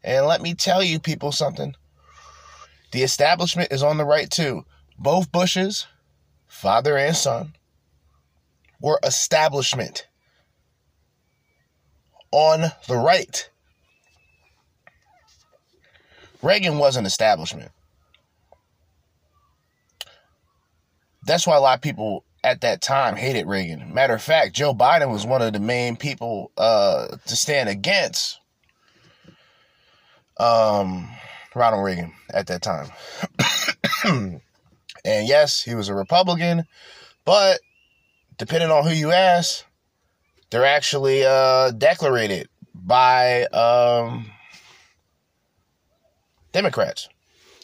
And 0.02 0.24
let 0.24 0.40
me 0.40 0.54
tell 0.54 0.82
you 0.82 0.98
people 0.98 1.32
something. 1.32 1.74
The 2.92 3.02
establishment 3.02 3.72
is 3.72 3.82
on 3.82 3.98
the 3.98 4.06
right 4.06 4.30
too. 4.30 4.64
Both 4.98 5.30
Bushes, 5.30 5.86
father 6.46 6.96
and 6.96 7.14
son, 7.14 7.52
were 8.84 9.00
establishment 9.02 10.06
on 12.30 12.70
the 12.86 12.94
right. 12.94 13.48
Reagan 16.42 16.76
was 16.76 16.98
an 16.98 17.06
establishment. 17.06 17.70
That's 21.24 21.46
why 21.46 21.56
a 21.56 21.60
lot 21.60 21.78
of 21.78 21.80
people 21.80 22.26
at 22.42 22.60
that 22.60 22.82
time 22.82 23.16
hated 23.16 23.46
Reagan. 23.46 23.94
Matter 23.94 24.12
of 24.12 24.22
fact, 24.22 24.54
Joe 24.54 24.74
Biden 24.74 25.10
was 25.10 25.24
one 25.24 25.40
of 25.40 25.54
the 25.54 25.60
main 25.60 25.96
people 25.96 26.52
uh, 26.58 27.16
to 27.26 27.36
stand 27.36 27.70
against 27.70 28.38
um, 30.36 31.08
Ronald 31.54 31.82
Reagan 31.82 32.12
at 32.34 32.48
that 32.48 32.60
time. 32.60 32.90
and 34.04 35.26
yes, 35.26 35.62
he 35.62 35.74
was 35.74 35.88
a 35.88 35.94
Republican, 35.94 36.64
but 37.24 37.60
depending 38.38 38.70
on 38.70 38.84
who 38.84 38.90
you 38.90 39.12
ask, 39.12 39.64
they're 40.50 40.64
actually 40.64 41.24
uh, 41.24 41.70
declarated 41.72 42.48
by 42.74 43.44
um, 43.46 44.26
Democrats 46.52 47.08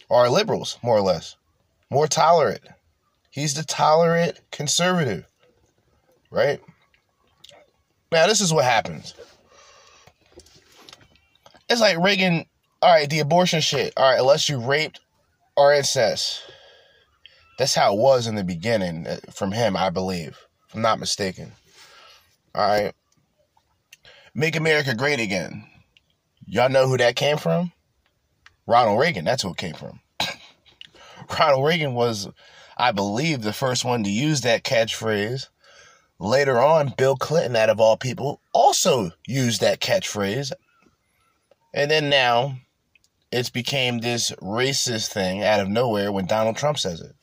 or 0.09 0.29
liberals, 0.29 0.79
more 0.83 0.97
or 0.97 1.03
less, 1.03 1.37
more 1.91 2.07
tolerant. 2.07 2.63
He's 3.31 3.55
the 3.55 3.63
tolerant 3.63 4.41
conservative, 4.51 5.27
right? 6.31 6.61
Now, 8.11 8.27
this 8.27 8.41
is 8.41 8.53
what 8.53 8.65
happens. 8.65 9.15
It's 11.69 11.81
like 11.81 11.99
Reagan, 11.99 12.47
all 12.83 12.93
right, 12.93 13.09
the 13.09 13.21
abortion 13.21 13.61
shit, 13.61 13.93
all 13.97 14.11
right, 14.11 14.19
unless 14.19 14.49
you 14.49 14.59
raped 14.59 15.01
or 15.57 15.73
incest. 15.73 16.43
That's 17.59 17.75
how 17.75 17.93
it 17.93 17.99
was 17.99 18.27
in 18.27 18.35
the 18.35 18.43
beginning 18.43 19.07
uh, 19.07 19.19
from 19.33 19.53
him, 19.53 19.77
I 19.77 19.91
believe, 19.91 20.39
if 20.71 20.77
I'm 20.77 20.83
not 20.83 21.01
mistaken. 21.01 21.51
All 22.55 22.69
right. 22.69 22.93
Make 24.35 24.55
America 24.55 24.95
Great 24.95 25.19
Again. 25.19 25.67
Y'all 26.47 26.69
know 26.69 26.87
who 26.87 26.97
that 26.97 27.17
came 27.17 27.39
from? 27.39 27.73
Ronald 28.69 29.01
Reagan. 29.01 29.25
That's 29.25 29.43
who 29.43 29.51
it 29.51 29.57
came 29.57 29.75
from. 29.75 29.99
Ronald 31.39 31.67
Reagan 31.67 31.95
was, 31.95 32.29
I 32.79 32.93
believe, 32.93 33.43
the 33.43 33.53
first 33.53 33.85
one 33.85 34.05
to 34.05 34.11
use 34.11 34.43
that 34.43 34.63
catchphrase. 34.63 35.49
Later 36.21 36.61
on, 36.61 36.95
Bill 36.97 37.17
Clinton, 37.17 37.57
out 37.57 37.69
of 37.69 37.81
all 37.81 37.97
people, 37.97 38.41
also 38.53 39.11
used 39.27 39.61
that 39.63 39.81
catchphrase. 39.81 40.53
And 41.75 41.91
then 41.91 42.09
now, 42.09 42.59
it's 43.33 43.51
became 43.51 43.99
this 43.99 44.31
racist 44.41 45.09
thing 45.09 45.43
out 45.43 45.59
of 45.59 45.69
nowhere 45.69 46.13
when 46.13 46.27
Donald 46.27 46.57
Trump 46.57 46.79
says 46.79 47.01
it. 47.01 47.17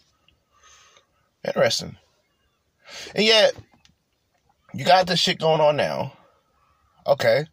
Interesting. 1.46 1.96
And 3.16 3.26
yet, 3.26 3.54
you 4.74 4.86
got 4.86 5.08
this 5.08 5.20
shit 5.20 5.40
going 5.40 5.62
on 5.62 5.76
now. 5.76 6.14
Okay. 7.06 7.46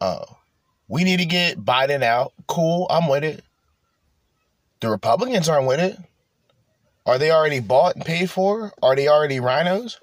Uh, 0.00 0.24
we 0.88 1.04
need 1.04 1.18
to 1.18 1.26
get 1.26 1.64
Biden 1.64 2.02
out. 2.02 2.32
Cool, 2.46 2.86
I'm 2.90 3.08
with 3.08 3.24
it. 3.24 3.44
The 4.80 4.90
Republicans 4.90 5.48
aren't 5.48 5.68
with 5.68 5.80
it. 5.80 5.96
Are 7.06 7.18
they 7.18 7.30
already 7.30 7.60
bought 7.60 7.96
and 7.96 8.04
paid 8.04 8.30
for? 8.30 8.72
Are 8.82 8.96
they 8.96 9.08
already 9.08 9.40
rhinos? 9.40 10.00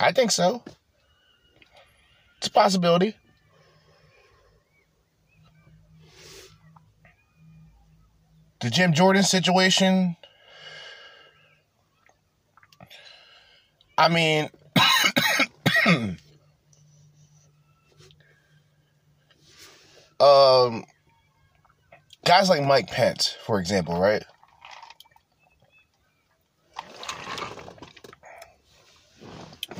I 0.00 0.12
think 0.12 0.30
so. 0.30 0.62
It's 2.38 2.48
a 2.48 2.50
possibility. 2.50 3.16
The 8.60 8.70
Jim 8.70 8.92
Jordan 8.92 9.22
situation. 9.22 10.16
I 13.98 14.08
mean, 14.08 14.50
um, 20.20 20.84
guys 22.24 22.50
like 22.50 22.62
Mike 22.62 22.88
Pence, 22.88 23.36
for 23.44 23.58
example, 23.58 23.98
right? 23.98 24.22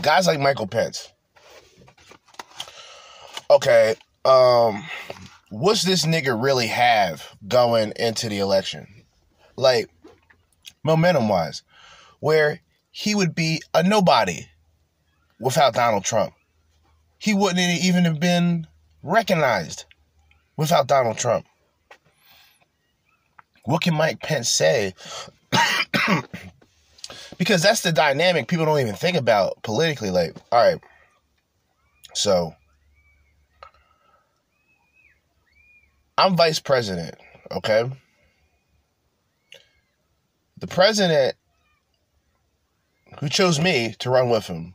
Guys 0.01 0.27
like 0.27 0.41
Michael 0.41 0.67
Pence. 0.67 1.13
Okay, 3.51 3.97
um, 4.25 4.83
what's 5.51 5.83
this 5.83 6.07
nigga 6.07 6.41
really 6.43 6.69
have 6.69 7.37
going 7.47 7.93
into 7.97 8.29
the 8.29 8.39
election? 8.39 8.87
Like, 9.57 9.91
momentum 10.83 11.29
wise, 11.29 11.63
where 12.21 12.61
he 12.99 13.15
would 13.15 13.35
be 13.35 13.61
a 13.75 13.83
nobody 13.83 14.47
without 15.39 15.75
Donald 15.75 16.03
Trump. 16.03 16.33
He 17.19 17.35
wouldn't 17.35 17.85
even 17.85 18.07
have 18.07 18.19
been 18.19 18.67
recognized 19.03 19.85
without 20.57 20.87
Donald 20.87 21.19
Trump. 21.19 21.45
What 23.65 23.83
can 23.83 23.93
Mike 23.93 24.23
Pence 24.23 24.49
say? 24.49 24.95
because 27.37 27.63
that's 27.63 27.83
the 27.83 27.93
dynamic 27.93 28.49
people 28.49 28.65
don't 28.65 28.81
even 28.81 28.95
think 28.95 29.19
about 29.19 29.63
politically. 29.63 30.11
Like, 30.11 30.35
all 30.51 30.67
right, 30.67 30.81
so 32.15 32.55
I'm 36.17 36.35
vice 36.35 36.61
president, 36.61 37.15
okay? 37.51 37.91
The 40.57 40.67
president 40.67 41.37
who 43.21 43.29
chose 43.29 43.61
me 43.61 43.95
to 43.99 44.11
run 44.11 44.31
with 44.31 44.47
him, 44.47 44.75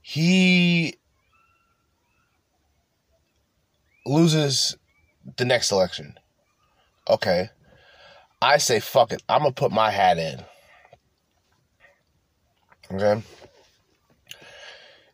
he 0.00 0.96
loses 4.04 4.76
the 5.36 5.44
next 5.44 5.70
election. 5.70 6.14
Okay. 7.08 7.50
I 8.40 8.58
say, 8.58 8.80
fuck 8.80 9.12
it. 9.12 9.22
I'm 9.28 9.42
going 9.42 9.54
to 9.54 9.60
put 9.60 9.70
my 9.70 9.90
hat 9.90 10.18
in. 10.18 10.44
Okay. 12.90 13.22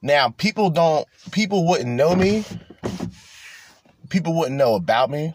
Now, 0.00 0.30
people 0.30 0.70
don't, 0.70 1.06
people 1.32 1.66
wouldn't 1.66 1.90
know 1.90 2.14
me. 2.14 2.44
People 4.08 4.34
wouldn't 4.34 4.56
know 4.56 4.74
about 4.74 5.10
me. 5.10 5.34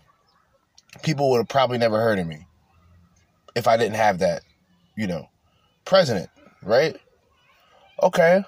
People 1.04 1.30
would 1.32 1.38
have 1.38 1.48
probably 1.48 1.78
never 1.78 2.00
heard 2.02 2.18
of 2.18 2.26
me 2.26 2.48
if 3.56 3.68
I 3.68 3.78
didn't 3.78 3.96
have 3.96 4.20
that, 4.20 4.42
you 4.96 5.06
know, 5.06 5.30
president, 5.86 6.30
right? 6.62 6.98
Okay. 8.02 8.44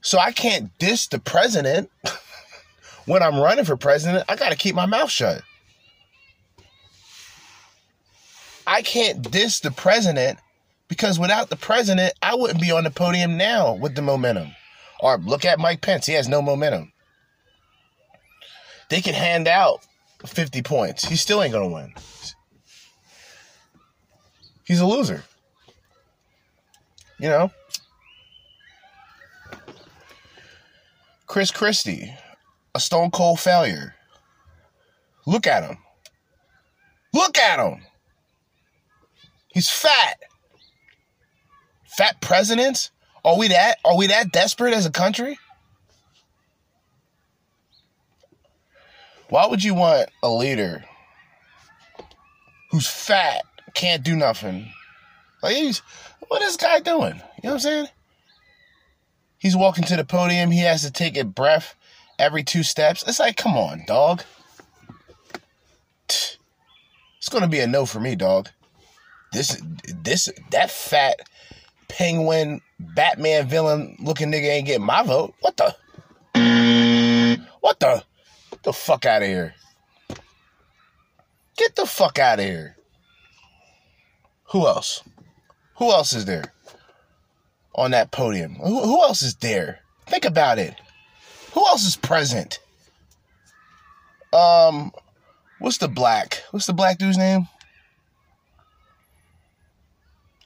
So 0.00 0.18
I 0.18 0.32
can't 0.32 0.76
diss 0.78 1.06
the 1.06 1.18
president 1.18 1.90
when 3.06 3.22
I'm 3.22 3.38
running 3.38 3.64
for 3.64 3.76
president. 3.76 4.24
I 4.28 4.36
got 4.36 4.50
to 4.50 4.56
keep 4.56 4.74
my 4.74 4.86
mouth 4.86 5.10
shut. 5.10 5.42
I 8.66 8.82
can't 8.82 9.30
diss 9.30 9.60
the 9.60 9.70
president 9.70 10.38
because 10.88 11.18
without 11.18 11.48
the 11.48 11.56
president, 11.56 12.14
I 12.22 12.34
wouldn't 12.34 12.60
be 12.60 12.70
on 12.70 12.84
the 12.84 12.90
podium 12.90 13.36
now 13.36 13.74
with 13.74 13.94
the 13.94 14.02
momentum. 14.02 14.48
Or 15.00 15.18
look 15.18 15.44
at 15.44 15.58
Mike 15.58 15.80
Pence, 15.80 16.06
he 16.06 16.14
has 16.14 16.28
no 16.28 16.42
momentum. 16.42 16.92
They 18.90 19.00
can 19.00 19.14
hand 19.14 19.48
out 19.48 19.80
50 20.26 20.62
points. 20.62 21.04
He 21.04 21.16
still 21.16 21.42
ain't 21.42 21.52
going 21.52 21.68
to 21.68 21.74
win. 21.74 21.94
He's 24.64 24.80
a 24.80 24.86
loser. 24.86 25.24
You 27.18 27.28
know? 27.28 27.50
Chris 31.26 31.50
Christie, 31.50 32.14
a 32.74 32.80
stone 32.80 33.10
cold 33.10 33.40
failure. 33.40 33.94
Look 35.26 35.46
at 35.46 35.62
him. 35.62 35.78
Look 37.12 37.36
at 37.38 37.58
him. 37.58 37.82
He's 39.48 39.68
fat. 39.68 40.18
Fat 41.84 42.20
presidents? 42.20 42.90
Are 43.24 43.36
we 43.36 43.48
that 43.48 43.78
are 43.84 43.96
we 43.96 44.06
that 44.06 44.32
desperate 44.32 44.72
as 44.72 44.86
a 44.86 44.90
country? 44.90 45.38
Why 49.28 49.46
would 49.46 49.62
you 49.62 49.74
want 49.74 50.08
a 50.22 50.30
leader 50.30 50.84
who's 52.70 52.86
fat, 52.86 53.42
can't 53.74 54.02
do 54.02 54.16
nothing? 54.16 54.72
Like 55.42 55.56
he's 55.56 55.82
what 56.28 56.42
is 56.42 56.56
this 56.56 56.56
guy 56.56 56.80
doing? 56.80 57.14
You 57.42 57.50
know 57.50 57.50
what 57.50 57.52
I'm 57.52 57.58
saying? 57.60 57.88
He's 59.38 59.56
walking 59.56 59.84
to 59.84 59.96
the 59.96 60.04
podium, 60.04 60.50
he 60.50 60.60
has 60.60 60.82
to 60.82 60.90
take 60.90 61.16
a 61.16 61.24
breath 61.24 61.74
every 62.18 62.42
two 62.42 62.62
steps. 62.62 63.04
It's 63.06 63.20
like, 63.20 63.36
come 63.36 63.56
on, 63.56 63.84
dog. 63.86 64.22
It's 66.08 66.38
gonna 67.30 67.48
be 67.48 67.60
a 67.60 67.66
no 67.66 67.84
for 67.84 68.00
me, 68.00 68.14
dog. 68.14 68.48
this 69.32 69.60
this 70.02 70.30
that 70.50 70.70
fat 70.70 71.20
penguin 71.88 72.62
Batman 72.80 73.46
villain 73.48 73.96
looking 74.00 74.30
nigga 74.30 74.48
ain't 74.48 74.66
getting 74.66 74.86
my 74.86 75.02
vote. 75.02 75.34
What 75.40 75.56
the? 75.56 75.76
What 77.60 77.80
the? 77.80 78.02
Get 78.50 78.62
the 78.62 78.72
fuck 78.72 79.04
out 79.04 79.22
of 79.22 79.28
here. 79.28 79.54
Get 81.56 81.76
the 81.76 81.86
fuck 81.86 82.18
out 82.18 82.38
of 82.38 82.44
here. 82.44 82.76
Who 84.52 84.66
else? 84.66 85.02
Who 85.78 85.92
else 85.92 86.12
is 86.12 86.24
there 86.24 86.52
on 87.74 87.92
that 87.92 88.10
podium? 88.10 88.56
Who, 88.56 88.80
who 88.82 89.00
else 89.02 89.22
is 89.22 89.36
there? 89.36 89.80
Think 90.06 90.24
about 90.24 90.58
it. 90.58 90.74
Who 91.52 91.64
else 91.66 91.86
is 91.86 91.96
present? 91.96 92.58
Um, 94.32 94.92
what's 95.60 95.78
the 95.78 95.88
black? 95.88 96.42
What's 96.50 96.66
the 96.66 96.72
black 96.72 96.98
dude's 96.98 97.16
name? 97.16 97.48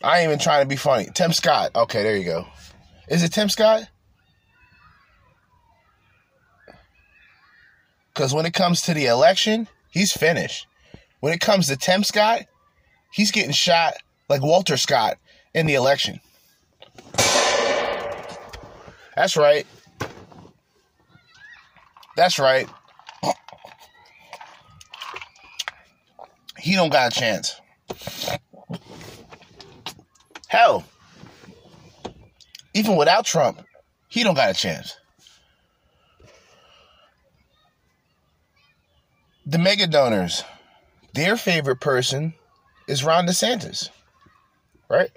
I 0.02 0.18
ain't 0.18 0.26
even 0.26 0.38
trying 0.38 0.62
to 0.62 0.68
be 0.68 0.76
funny. 0.76 1.08
Tim 1.14 1.32
Scott. 1.32 1.70
Okay, 1.74 2.02
there 2.02 2.16
you 2.16 2.24
go. 2.24 2.46
Is 3.08 3.22
it 3.22 3.32
Tim 3.32 3.48
Scott? 3.48 3.88
Because 8.12 8.34
when 8.34 8.44
it 8.44 8.52
comes 8.52 8.82
to 8.82 8.94
the 8.94 9.06
election, 9.06 9.68
he's 9.90 10.12
finished. 10.12 10.66
When 11.20 11.32
it 11.32 11.40
comes 11.40 11.68
to 11.68 11.76
Tim 11.76 12.04
Scott, 12.04 12.42
he's 13.12 13.30
getting 13.30 13.52
shot 13.52 13.94
like 14.28 14.42
Walter 14.42 14.76
Scott 14.76 15.18
in 15.54 15.66
the 15.66 15.74
election. 15.74 16.20
That's 19.16 19.36
right. 19.36 19.66
That's 22.16 22.38
right. 22.38 22.68
He 26.58 26.74
don't 26.74 26.90
got 26.90 27.12
a 27.12 27.20
chance. 27.20 27.60
Hell, 30.48 30.84
even 32.74 32.96
without 32.96 33.24
Trump, 33.24 33.62
he 34.08 34.22
don't 34.22 34.34
got 34.34 34.50
a 34.50 34.54
chance. 34.54 34.96
The 39.44 39.58
mega 39.58 39.86
donors, 39.86 40.44
their 41.14 41.36
favorite 41.36 41.80
person 41.80 42.34
is 42.86 43.02
Ron 43.02 43.26
DeSantis, 43.26 43.88
right? 44.88 45.10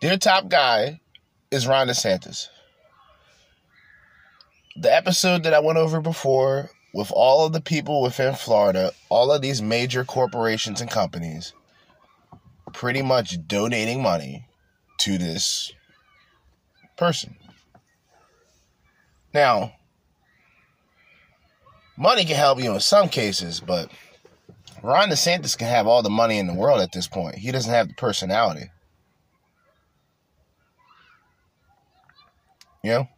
Their 0.00 0.16
top 0.16 0.48
guy 0.48 1.00
is 1.50 1.66
Ron 1.66 1.88
DeSantis. 1.88 2.48
The 4.76 4.92
episode 4.92 5.44
that 5.44 5.54
I 5.54 5.60
went 5.60 5.78
over 5.78 6.00
before 6.00 6.70
with 6.92 7.12
all 7.12 7.46
of 7.46 7.52
the 7.52 7.60
people 7.60 8.02
within 8.02 8.34
Florida, 8.34 8.92
all 9.08 9.32
of 9.32 9.42
these 9.42 9.62
major 9.62 10.04
corporations 10.04 10.80
and 10.80 10.90
companies 10.90 11.52
pretty 12.72 13.02
much 13.02 13.46
donating 13.46 14.02
money 14.02 14.46
to 14.98 15.18
this 15.18 15.72
person. 16.96 17.36
Now, 19.34 19.74
money 21.96 22.24
can 22.24 22.36
help 22.36 22.62
you 22.62 22.72
in 22.72 22.80
some 22.80 23.08
cases, 23.08 23.60
but 23.60 23.90
Ron 24.82 25.10
DeSantis 25.10 25.56
can 25.56 25.68
have 25.68 25.86
all 25.86 26.02
the 26.02 26.10
money 26.10 26.38
in 26.38 26.48
the 26.48 26.54
world 26.54 26.80
at 26.80 26.92
this 26.92 27.06
point. 27.06 27.36
He 27.36 27.52
doesn't 27.52 27.72
have 27.72 27.88
the 27.88 27.94
personality. 27.94 28.70
You 32.82 32.90
know? 32.90 33.08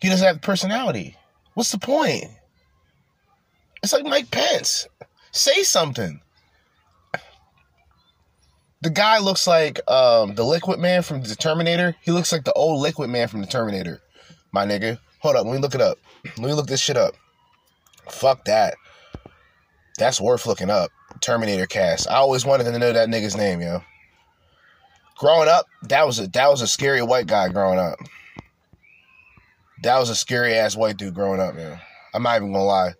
He 0.00 0.08
doesn't 0.08 0.26
have 0.26 0.36
the 0.36 0.46
personality. 0.46 1.16
What's 1.54 1.72
the 1.72 1.78
point? 1.78 2.24
It's 3.82 3.92
like 3.92 4.04
Mike 4.04 4.30
Pence. 4.30 4.88
Say 5.30 5.62
something. 5.62 6.20
The 8.80 8.90
guy 8.90 9.18
looks 9.18 9.46
like 9.46 9.80
um, 9.90 10.34
the 10.34 10.44
Liquid 10.44 10.78
Man 10.78 11.02
from 11.02 11.22
the 11.22 11.34
Terminator. 11.34 11.96
He 12.00 12.12
looks 12.12 12.32
like 12.32 12.44
the 12.44 12.52
old 12.52 12.80
Liquid 12.80 13.10
Man 13.10 13.28
from 13.28 13.40
the 13.40 13.46
Terminator. 13.46 14.00
My 14.52 14.64
nigga. 14.64 14.98
Hold 15.20 15.36
up, 15.36 15.46
let 15.46 15.54
me 15.54 15.58
look 15.58 15.74
it 15.74 15.80
up. 15.80 15.98
Let 16.24 16.38
me 16.38 16.52
look 16.52 16.66
this 16.66 16.80
shit 16.80 16.96
up. 16.96 17.14
Fuck 18.08 18.44
that. 18.44 18.74
That's 19.98 20.20
worth 20.20 20.46
looking 20.46 20.70
up. 20.70 20.90
Terminator 21.20 21.66
cast. 21.66 22.08
I 22.08 22.16
always 22.16 22.44
wanted 22.44 22.64
to 22.64 22.78
know 22.78 22.92
that 22.92 23.08
nigga's 23.08 23.36
name, 23.36 23.60
yo. 23.60 23.82
Growing 25.18 25.48
up, 25.48 25.66
that 25.84 26.06
was 26.06 26.18
a 26.18 26.26
that 26.28 26.50
was 26.50 26.60
a 26.60 26.66
scary 26.66 27.02
white 27.02 27.26
guy 27.26 27.48
growing 27.48 27.78
up. 27.78 27.98
That 29.82 29.98
was 29.98 30.10
a 30.10 30.14
scary 30.14 30.54
ass 30.54 30.76
white 30.76 30.98
dude 30.98 31.14
growing 31.14 31.40
up, 31.40 31.54
man. 31.54 31.80
I'm 32.12 32.22
not 32.22 32.36
even 32.36 32.52
gonna 32.52 32.64
lie. 32.64 32.94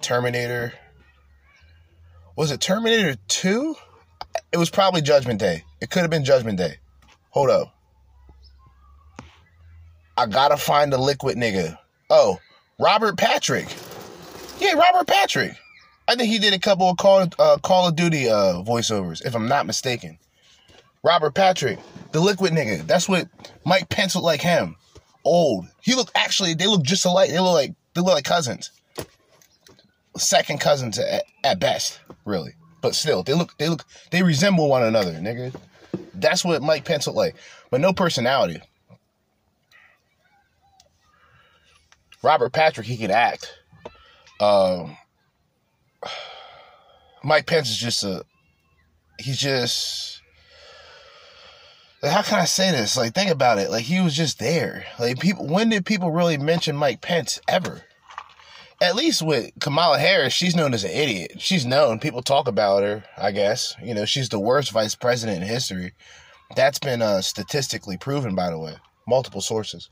Terminator 0.00 0.72
was 2.36 2.50
it 2.50 2.60
Terminator 2.60 3.16
2? 3.28 3.74
It 4.52 4.58
was 4.58 4.68
probably 4.68 5.00
Judgment 5.00 5.40
Day. 5.40 5.64
It 5.80 5.88
could 5.88 6.02
have 6.02 6.10
been 6.10 6.24
Judgment 6.24 6.58
Day. 6.58 6.76
Hold 7.30 7.48
up. 7.48 7.74
I 10.18 10.26
gotta 10.26 10.58
find 10.58 10.92
the 10.92 10.98
liquid 10.98 11.38
nigga. 11.38 11.78
Oh, 12.10 12.38
Robert 12.78 13.16
Patrick. 13.16 13.74
Yeah, 14.58 14.72
Robert 14.72 15.06
Patrick. 15.06 15.56
I 16.08 16.14
think 16.14 16.30
he 16.30 16.38
did 16.38 16.54
a 16.54 16.58
couple 16.58 16.88
of 16.88 16.96
Call 16.96 17.28
uh, 17.38 17.58
Call 17.58 17.88
of 17.88 17.96
Duty 17.96 18.28
uh, 18.28 18.62
voiceovers, 18.62 19.24
if 19.24 19.34
I'm 19.34 19.48
not 19.48 19.66
mistaken. 19.66 20.18
Robert 21.02 21.34
Patrick, 21.34 21.78
the 22.12 22.20
liquid 22.20 22.52
nigga. 22.52 22.86
That's 22.86 23.08
what 23.08 23.28
Mike 23.64 23.88
Pence 23.88 24.14
looked 24.14 24.24
like 24.24 24.40
him. 24.40 24.76
Old. 25.24 25.66
He 25.82 25.94
looked 25.94 26.12
actually. 26.14 26.54
They 26.54 26.66
look 26.66 26.82
just 26.82 27.04
alike. 27.04 27.30
They 27.30 27.40
look 27.40 27.54
like 27.54 27.74
they 27.94 28.00
look 28.00 28.14
like 28.14 28.24
cousins 28.24 28.70
second 30.18 30.60
cousins 30.60 30.98
at, 30.98 31.24
at 31.44 31.60
best, 31.60 32.00
really. 32.24 32.54
But 32.80 32.94
still, 32.94 33.22
they 33.22 33.34
look 33.34 33.56
they 33.58 33.68
look 33.68 33.84
they 34.10 34.22
resemble 34.22 34.68
one 34.68 34.82
another, 34.82 35.12
nigga. 35.12 35.54
That's 36.14 36.44
what 36.44 36.62
Mike 36.62 36.84
Pence 36.84 37.06
looked 37.06 37.16
like, 37.16 37.34
but 37.70 37.80
no 37.80 37.92
personality. 37.92 38.60
Robert 42.22 42.52
Patrick, 42.52 42.86
he 42.86 42.96
could 42.96 43.10
act. 43.10 43.52
Um, 44.40 44.96
Mike 47.24 47.46
Pence 47.46 47.70
is 47.70 47.78
just 47.78 48.04
a. 48.04 48.24
He's 49.18 49.38
just. 49.38 50.22
Like, 52.02 52.12
how 52.12 52.22
can 52.22 52.38
I 52.38 52.44
say 52.44 52.70
this? 52.70 52.96
Like, 52.96 53.14
think 53.14 53.30
about 53.30 53.58
it. 53.58 53.70
Like, 53.70 53.84
he 53.84 54.00
was 54.00 54.14
just 54.14 54.38
there. 54.38 54.84
Like, 54.98 55.18
people. 55.18 55.46
When 55.46 55.70
did 55.70 55.86
people 55.86 56.10
really 56.10 56.36
mention 56.36 56.76
Mike 56.76 57.00
Pence 57.00 57.40
ever? 57.48 57.82
at 58.80 58.94
least 58.94 59.22
with 59.22 59.52
Kamala 59.60 59.98
Harris, 59.98 60.32
she's 60.32 60.56
known 60.56 60.74
as 60.74 60.84
an 60.84 60.90
idiot. 60.90 61.36
She's 61.38 61.64
known. 61.64 61.98
People 61.98 62.22
talk 62.22 62.46
about 62.46 62.82
her, 62.82 63.04
I 63.16 63.32
guess. 63.32 63.74
You 63.82 63.94
know, 63.94 64.04
she's 64.04 64.28
the 64.28 64.40
worst 64.40 64.70
vice 64.70 64.94
president 64.94 65.42
in 65.42 65.48
history. 65.48 65.92
That's 66.54 66.78
been 66.78 67.02
uh, 67.02 67.22
statistically 67.22 67.96
proven, 67.96 68.34
by 68.34 68.50
the 68.50 68.58
way. 68.58 68.76
Multiple 69.08 69.40
sources. 69.40 69.88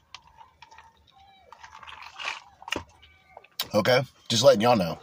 Okay? 3.75 4.03
Just 4.29 4.45
letting 4.45 4.61
y'all 4.61 4.77
know. 4.77 4.99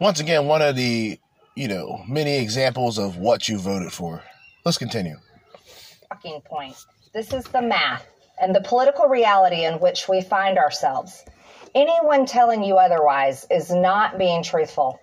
Once 0.00 0.20
again, 0.20 0.46
one 0.46 0.62
of 0.62 0.76
the, 0.76 1.18
you 1.54 1.68
know, 1.68 2.02
many 2.08 2.38
examples 2.38 2.98
of 2.98 3.16
what 3.16 3.48
you 3.48 3.58
voted 3.58 3.92
for. 3.92 4.22
Let's 4.64 4.78
continue. 4.78 5.16
Fucking 6.08 6.40
point. 6.42 6.76
This 7.12 7.32
is 7.32 7.44
the 7.44 7.62
math 7.62 8.06
and 8.40 8.54
the 8.54 8.60
political 8.60 9.06
reality 9.06 9.64
in 9.64 9.74
which 9.74 10.08
we 10.08 10.20
find 10.20 10.58
ourselves. 10.58 11.24
Anyone 11.74 12.26
telling 12.26 12.62
you 12.62 12.76
otherwise 12.76 13.46
is 13.50 13.70
not 13.70 14.18
being 14.18 14.42
truthful. 14.42 14.98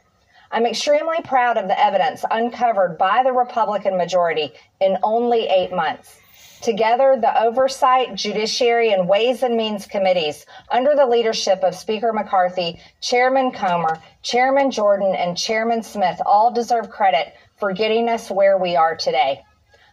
I'm 0.52 0.66
extremely 0.66 1.22
proud 1.24 1.58
of 1.58 1.68
the 1.68 1.80
evidence 1.80 2.26
uncovered 2.30 2.98
by 2.98 3.24
the 3.24 3.32
Republican 3.32 3.98
majority 3.98 4.52
in 4.82 4.98
only 5.04 5.48
eight 5.48 5.72
months. 5.72 6.21
Together, 6.62 7.18
the 7.20 7.44
Oversight, 7.44 8.14
Judiciary, 8.16 8.94
and 8.94 9.10
Ways 9.10 9.42
and 9.42 9.58
Means 9.58 9.88
Committees, 9.88 10.46
under 10.70 10.96
the 10.96 11.08
leadership 11.08 11.64
of 11.64 11.74
Speaker 11.74 12.14
McCarthy, 12.14 12.80
Chairman 13.02 13.52
Comer, 13.52 13.98
Chairman 14.22 14.70
Jordan, 14.70 15.16
and 15.16 15.38
Chairman 15.38 15.82
Smith, 15.82 16.22
all 16.26 16.52
deserve 16.52 16.90
credit 16.90 17.34
for 17.58 17.74
getting 17.74 18.10
us 18.10 18.30
where 18.30 18.58
we 18.58 18.76
are 18.76 18.96
today. 18.96 19.42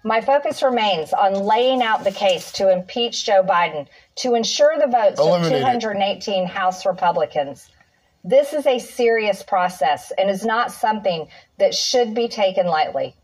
My 0.04 0.20
focus 0.20 0.62
remains 0.62 1.12
on 1.12 1.34
laying 1.34 1.82
out 1.82 2.04
the 2.04 2.12
case 2.12 2.52
to 2.52 2.70
impeach 2.70 3.24
Joe 3.24 3.42
Biden 3.42 3.86
to 4.16 4.34
ensure 4.34 4.78
the 4.78 4.86
votes 4.86 5.18
of 5.18 5.48
218 5.48 6.46
House 6.46 6.86
Republicans. 6.86 7.68
This 8.24 8.52
is 8.52 8.66
a 8.66 8.78
serious 8.78 9.42
process 9.42 10.12
and 10.16 10.28
is 10.28 10.44
not 10.44 10.70
something 10.70 11.28
that 11.58 11.74
should 11.74 12.14
be 12.14 12.28
taken 12.28 12.66
lightly. 12.66 13.14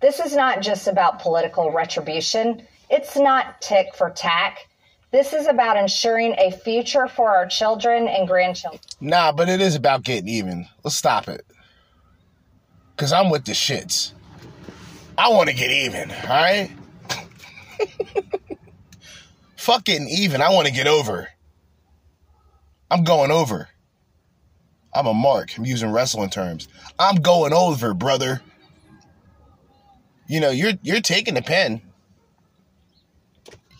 This 0.00 0.18
is 0.18 0.34
not 0.34 0.60
just 0.60 0.88
about 0.88 1.20
political 1.20 1.70
retribution. 1.70 2.66
It's 2.90 3.16
not 3.16 3.62
tick 3.62 3.94
for 3.94 4.10
tack. 4.10 4.66
This 5.12 5.32
is 5.32 5.46
about 5.46 5.76
ensuring 5.76 6.34
a 6.38 6.50
future 6.50 7.06
for 7.06 7.30
our 7.30 7.46
children 7.46 8.08
and 8.08 8.28
grandchildren. 8.28 8.80
Nah, 9.00 9.32
but 9.32 9.48
it 9.48 9.60
is 9.60 9.74
about 9.74 10.02
getting 10.02 10.28
even. 10.28 10.66
Let's 10.84 10.96
stop 10.96 11.28
it. 11.28 11.44
Because 12.94 13.12
I'm 13.12 13.30
with 13.30 13.44
the 13.44 13.52
shits. 13.52 14.12
I 15.16 15.28
want 15.30 15.48
to 15.48 15.54
get 15.54 15.70
even, 15.70 16.10
all 16.10 16.28
right? 16.28 16.70
Fuck 19.56 19.84
getting 19.84 20.08
even. 20.08 20.40
I 20.42 20.50
want 20.50 20.66
to 20.66 20.72
get 20.72 20.86
over. 20.86 21.28
I'm 22.90 23.04
going 23.04 23.30
over. 23.30 23.68
I'm 24.94 25.06
a 25.06 25.14
mark. 25.14 25.56
I'm 25.56 25.64
using 25.64 25.90
wrestling 25.92 26.30
terms. 26.30 26.68
I'm 26.98 27.16
going 27.16 27.52
over, 27.52 27.94
brother. 27.94 28.40
You 30.26 30.40
know, 30.40 30.50
you're 30.50 30.72
you're 30.82 31.00
taking 31.00 31.34
the 31.34 31.42
pen. 31.42 31.82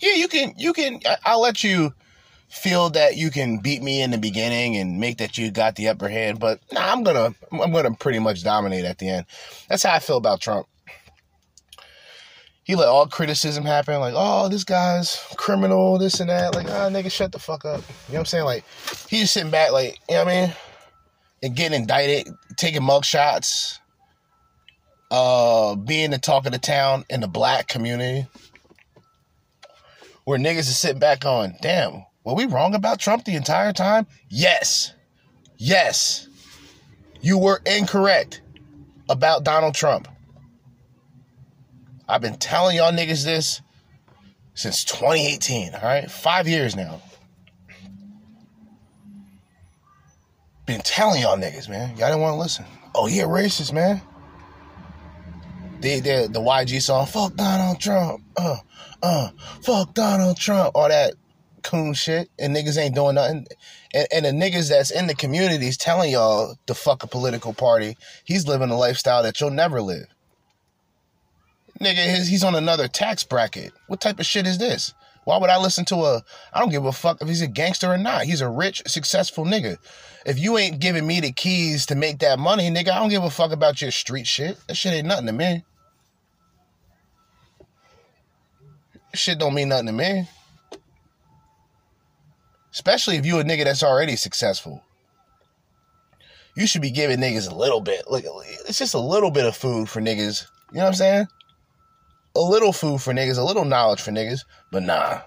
Yeah, 0.00 0.14
you 0.14 0.28
can 0.28 0.54
you 0.56 0.72
can 0.72 1.00
I'll 1.24 1.42
let 1.42 1.62
you 1.62 1.92
feel 2.48 2.90
that 2.90 3.16
you 3.16 3.30
can 3.30 3.58
beat 3.58 3.82
me 3.82 4.02
in 4.02 4.10
the 4.10 4.18
beginning 4.18 4.76
and 4.76 4.98
make 4.98 5.18
that 5.18 5.38
you 5.38 5.50
got 5.50 5.76
the 5.76 5.88
upper 5.88 6.08
hand, 6.08 6.40
but 6.40 6.60
nah, 6.72 6.92
I'm 6.92 7.04
gonna 7.04 7.34
I'm 7.52 7.72
gonna 7.72 7.94
pretty 7.94 8.18
much 8.18 8.42
dominate 8.42 8.84
at 8.84 8.98
the 8.98 9.08
end. 9.08 9.26
That's 9.68 9.84
how 9.84 9.94
I 9.94 10.00
feel 10.00 10.16
about 10.16 10.40
Trump. 10.40 10.66
He 12.64 12.76
let 12.76 12.88
all 12.88 13.06
criticism 13.06 13.64
happen, 13.64 13.98
like, 14.00 14.14
oh, 14.16 14.48
this 14.48 14.64
guy's 14.64 15.16
criminal, 15.36 15.98
this 15.98 16.20
and 16.20 16.30
that. 16.30 16.54
Like, 16.54 16.66
ah, 16.66 16.88
nigga, 16.88 17.10
shut 17.10 17.32
the 17.32 17.38
fuck 17.38 17.64
up. 17.64 17.80
You 17.80 18.12
know 18.12 18.14
what 18.14 18.18
I'm 18.20 18.24
saying? 18.26 18.44
Like, 18.44 18.64
he's 19.08 19.30
sitting 19.30 19.50
back, 19.50 19.72
like, 19.72 19.98
you 20.08 20.14
know 20.14 20.24
what 20.24 20.32
I 20.32 20.40
mean? 20.46 20.54
And 21.42 21.56
getting 21.56 21.80
indicted, 21.80 22.32
taking 22.56 22.84
mug 22.84 23.04
shots, 23.04 23.80
uh, 25.10 25.74
being 25.74 26.10
the 26.10 26.18
talk 26.18 26.46
of 26.46 26.52
the 26.52 26.58
town 26.58 27.04
in 27.10 27.20
the 27.20 27.28
black 27.28 27.66
community. 27.66 28.28
Where 30.24 30.38
niggas 30.38 30.59
is 30.59 30.78
sitting 30.78 30.98
back 30.98 31.24
on, 31.24 31.56
damn, 31.61 32.04
were 32.24 32.35
we 32.35 32.46
wrong 32.46 32.74
about 32.74 32.98
Trump 32.98 33.24
the 33.24 33.35
entire 33.35 33.72
time? 33.72 34.06
Yes. 34.28 34.94
Yes. 35.56 36.28
You 37.20 37.38
were 37.38 37.61
incorrect 37.66 38.42
about 39.09 39.44
Donald 39.44 39.74
Trump. 39.74 40.09
I've 42.09 42.20
been 42.20 42.37
telling 42.37 42.76
y'all 42.76 42.92
niggas 42.92 43.24
this 43.24 43.61
since 44.54 44.85
2018, 44.85 45.74
all 45.74 45.80
right? 45.83 46.11
Five 46.11 46.48
years 46.48 46.74
now. 46.76 47.00
Been 50.66 50.80
telling 50.83 51.22
y'all 51.22 51.37
niggas, 51.37 51.68
man. 51.68 51.96
Y'all 51.96 52.09
didn't 52.09 52.20
want 52.20 52.35
to 52.35 52.38
listen. 52.38 52.64
Oh, 52.94 53.06
yeah, 53.06 53.24
racist, 53.24 53.72
man. 53.72 54.00
The, 55.80 56.00
the, 56.00 56.28
the 56.30 56.40
YG 56.40 56.82
song, 56.82 57.06
fuck 57.06 57.34
Donald 57.36 57.80
Trump. 57.80 58.22
Uh, 58.36 58.56
uh, 59.02 59.30
fuck 59.62 59.94
Donald 59.94 60.36
Trump. 60.36 60.72
All 60.74 60.88
that 60.88 61.14
coon 61.62 61.94
shit. 61.94 62.28
And 62.38 62.54
niggas 62.54 62.78
ain't 62.78 62.94
doing 62.94 63.14
nothing. 63.14 63.46
And, 63.94 64.08
and 64.12 64.24
the 64.26 64.30
niggas 64.30 64.68
that's 64.68 64.90
in 64.90 65.06
the 65.06 65.14
communities 65.14 65.76
telling 65.76 66.12
y'all 66.12 66.56
to 66.66 66.74
fuck 66.74 67.02
a 67.02 67.06
political 67.06 67.54
party, 67.54 67.96
he's 68.24 68.46
living 68.46 68.70
a 68.70 68.76
lifestyle 68.76 69.22
that 69.22 69.40
you'll 69.40 69.50
never 69.50 69.80
live. 69.80 70.06
Nigga, 71.80 72.14
his, 72.14 72.28
he's 72.28 72.44
on 72.44 72.54
another 72.54 72.86
tax 72.86 73.24
bracket. 73.24 73.72
What 73.86 74.02
type 74.02 74.20
of 74.20 74.26
shit 74.26 74.46
is 74.46 74.58
this? 74.58 74.92
Why 75.24 75.38
would 75.38 75.50
I 75.50 75.58
listen 75.58 75.84
to 75.86 75.96
a? 75.96 76.22
I 76.52 76.58
don't 76.58 76.70
give 76.70 76.84
a 76.84 76.92
fuck 76.92 77.22
if 77.22 77.28
he's 77.28 77.42
a 77.42 77.46
gangster 77.46 77.90
or 77.90 77.98
not. 77.98 78.24
He's 78.24 78.40
a 78.40 78.48
rich, 78.48 78.82
successful 78.86 79.44
nigga. 79.44 79.76
If 80.26 80.38
you 80.38 80.58
ain't 80.58 80.80
giving 80.80 81.06
me 81.06 81.20
the 81.20 81.32
keys 81.32 81.86
to 81.86 81.94
make 81.94 82.18
that 82.18 82.38
money, 82.38 82.70
nigga, 82.70 82.88
I 82.88 82.98
don't 82.98 83.10
give 83.10 83.24
a 83.24 83.30
fuck 83.30 83.52
about 83.52 83.80
your 83.80 83.90
street 83.90 84.26
shit. 84.26 84.58
That 84.66 84.76
shit 84.76 84.92
ain't 84.92 85.06
nothing 85.06 85.26
to 85.26 85.32
me. 85.32 85.64
Shit 89.14 89.38
don't 89.38 89.55
mean 89.55 89.68
nothing 89.68 89.87
to 89.87 89.92
me. 89.92 90.29
Especially 92.73 93.16
if 93.16 93.27
you 93.27 93.38
a 93.40 93.44
nigga 93.44 93.64
that's 93.64 93.83
already 93.83 94.16
successful. 94.16 94.83
You 96.55 96.66
should 96.66 96.83
be 96.83 96.90
giving 96.90 97.18
niggas 97.18 97.51
a 97.51 97.55
little 97.55 97.81
bit. 97.81 98.11
Like 98.11 98.25
it's 98.68 98.79
just 98.79 98.94
a 98.94 99.01
little 99.01 99.31
bit 99.31 99.46
of 99.46 99.57
food 99.57 99.88
for 99.88 100.01
niggas. 100.01 100.46
You 100.70 100.79
know 100.79 100.83
what 100.83 100.88
I'm 100.88 100.94
saying? 100.94 101.27
a 102.37 102.40
little 102.40 102.73
food 102.73 103.01
for 103.03 103.12
niggas, 103.12 103.38
a 103.38 103.42
little 103.42 103.64
knowledge 103.64 104.01
for 104.01 104.11
niggas, 104.11 104.40
but 104.70 104.83
nah. 104.83 105.20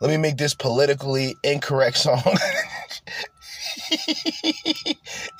Let 0.00 0.10
me 0.10 0.16
make 0.16 0.36
this 0.36 0.54
politically 0.54 1.34
incorrect 1.42 1.96
song. 1.96 2.22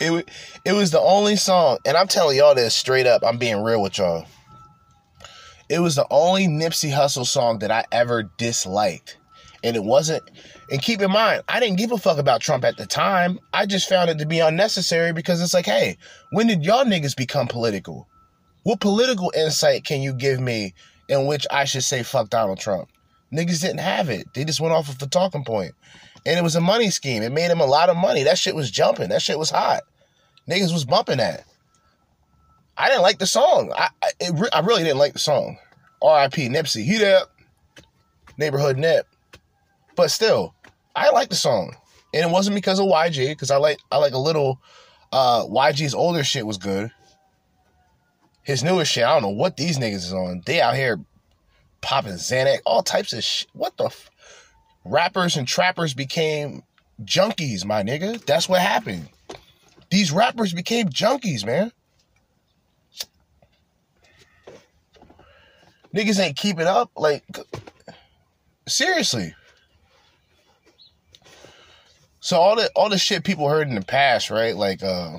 it, 0.01 0.29
it 0.64 0.73
was 0.73 0.90
the 0.90 1.01
only 1.01 1.37
song, 1.37 1.79
and 1.85 1.97
I'm 1.97 2.09
telling 2.09 2.37
y'all 2.37 2.55
this 2.55 2.75
straight 2.75 3.07
up. 3.07 3.23
I'm 3.25 3.38
being 3.38 3.62
real 3.62 3.83
with 3.83 3.99
y'all. 3.99 4.27
It 5.68 5.79
was 5.79 5.96
the 5.96 6.07
only 6.11 6.46
Nipsey 6.46 6.90
Hussle 6.90 7.27
song 7.27 7.61
that 7.61 7.70
I 7.70 7.85
ever 7.90 8.24
disliked. 8.37 9.16
And 9.62 9.77
it 9.77 9.85
wasn't, 9.85 10.22
and 10.70 10.83
keep 10.83 11.00
in 11.00 11.11
mind, 11.11 11.42
I 11.48 11.59
didn't 11.59 11.79
give 11.79 11.90
a 11.90 11.96
fuck 11.96 12.18
about 12.18 12.42
Trump 12.42 12.64
at 12.64 12.77
the 12.77 12.85
time. 12.85 13.40
I 13.55 13.64
just 13.64 13.88
found 13.88 14.11
it 14.11 14.18
to 14.18 14.27
be 14.27 14.40
unnecessary 14.40 15.14
because 15.14 15.40
it's 15.40 15.55
like, 15.55 15.64
hey, 15.64 15.96
when 16.33 16.48
did 16.48 16.66
y'all 16.66 16.85
niggas 16.85 17.16
become 17.16 17.46
political? 17.48 18.07
What 18.64 18.81
political 18.81 19.33
insight 19.35 19.85
can 19.85 20.03
you 20.03 20.12
give 20.12 20.38
me 20.38 20.74
in 21.09 21.24
which 21.24 21.46
I 21.50 21.64
should 21.64 21.85
say 21.85 22.03
fuck 22.03 22.29
Donald 22.29 22.59
Trump? 22.59 22.90
Niggas 23.33 23.62
didn't 23.62 23.81
have 23.81 24.11
it. 24.11 24.27
They 24.35 24.44
just 24.44 24.61
went 24.61 24.74
off 24.74 24.90
of 24.90 24.98
the 24.98 25.07
talking 25.07 25.44
point. 25.44 25.72
And 26.27 26.38
it 26.38 26.42
was 26.42 26.57
a 26.57 26.61
money 26.61 26.90
scheme. 26.90 27.22
It 27.22 27.33
made 27.33 27.50
him 27.50 27.61
a 27.61 27.66
lot 27.66 27.88
of 27.88 27.96
money. 27.96 28.22
That 28.22 28.38
shit 28.38 28.55
was 28.55 28.70
jumping. 28.70 29.09
That 29.09 29.22
shit 29.22 29.38
was 29.38 29.50
hot. 29.50 29.83
Niggas 30.48 30.72
was 30.72 30.85
bumping 30.85 31.18
that. 31.18 31.44
I 32.76 32.88
didn't 32.88 33.02
like 33.02 33.18
the 33.18 33.26
song. 33.26 33.72
I 33.76 33.88
I, 34.02 34.10
it, 34.20 34.50
I 34.52 34.60
really 34.60 34.82
didn't 34.82 34.98
like 34.98 35.12
the 35.12 35.18
song. 35.18 35.58
R.I.P. 36.02 36.48
Nipsey. 36.48 36.84
He 36.84 36.98
there. 36.98 37.22
Neighborhood 38.37 38.76
Nip. 38.76 39.06
But 39.96 40.10
still, 40.10 40.54
I 40.94 41.10
like 41.10 41.28
the 41.28 41.37
song. 41.37 41.76
And 42.12 42.28
it 42.28 42.32
wasn't 42.32 42.56
because 42.56 42.78
of 42.78 42.87
YG, 42.87 43.30
because 43.30 43.50
I 43.50 43.56
like 43.56 43.78
I 43.90 43.98
like 43.98 44.12
a 44.12 44.18
little 44.18 44.60
uh 45.12 45.44
YG's 45.44 45.94
older 45.94 46.24
shit 46.24 46.46
was 46.46 46.58
good. 46.58 46.90
His 48.42 48.62
newest 48.62 48.92
shit, 48.92 49.04
I 49.04 49.14
don't 49.14 49.22
know 49.22 49.28
what 49.30 49.56
these 49.56 49.78
niggas 49.78 49.94
is 49.94 50.12
on. 50.12 50.42
They 50.44 50.60
out 50.60 50.74
here 50.74 51.00
popping 51.80 52.12
Xanax, 52.12 52.58
all 52.66 52.82
types 52.82 53.12
of 53.12 53.24
shit. 53.24 53.48
What 53.52 53.76
the? 53.76 53.87
F- 53.87 54.10
rappers 54.84 55.37
and 55.37 55.48
trappers 55.48 55.94
became 55.94 56.62
junkies, 57.02 57.64
my 57.64 57.82
nigga. 57.82 58.24
That's 58.24 58.48
what 58.48 58.60
happened. 58.60 59.08
These 59.90 60.12
rappers 60.12 60.52
became 60.52 60.88
junkies, 60.88 61.44
man. 61.44 61.72
Niggas 65.94 66.18
ain't 66.18 66.37
keeping 66.37 66.66
up. 66.66 66.90
Like, 66.96 67.24
seriously. 68.66 69.35
So 72.20 72.38
all 72.38 72.57
the 72.57 72.70
all 72.74 72.88
the 72.88 72.98
shit 72.98 73.22
people 73.22 73.48
heard 73.48 73.68
in 73.68 73.74
the 73.74 73.83
past, 73.83 74.30
right? 74.30 74.57
Like, 74.57 74.83
uh, 74.83 75.18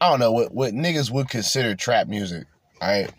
I 0.00 0.10
don't 0.10 0.20
know 0.20 0.32
what 0.32 0.54
what 0.54 0.72
niggas 0.72 1.10
would 1.10 1.28
consider 1.28 1.74
trap 1.74 2.06
music, 2.06 2.46
right? 2.80 3.10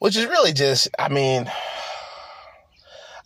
Which 0.00 0.16
is 0.16 0.26
really 0.26 0.52
just, 0.52 0.88
I 0.98 1.08
mean, 1.08 1.50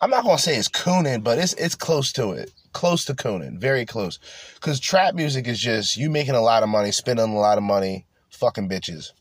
I'm 0.01 0.11
not 0.11 0.25
gonna 0.25 0.39
say 0.39 0.57
it's 0.57 0.69
cooning, 0.69 1.23
but 1.23 1.39
it's 1.39 1.55
it's 1.55 1.75
close 1.75 2.13
to 2.13 2.33
it, 2.33 2.53
close 2.73 3.05
to 3.07 3.15
cooning, 3.15 3.59
very 3.59 3.85
close. 3.85 4.19
Cause 4.61 4.79
trap 4.79 5.15
music 5.15 5.49
is 5.49 5.61
just 5.61 5.97
you 5.97 6.09
making 6.09 6.35
a 6.35 6.41
lot 6.41 6.63
of 6.63 6.69
money, 6.69 6.93
spending 6.93 7.35
a 7.35 7.39
lot 7.39 7.59
of 7.59 7.65
money, 7.65 8.07
fucking 8.31 8.69
bitches. 8.69 9.13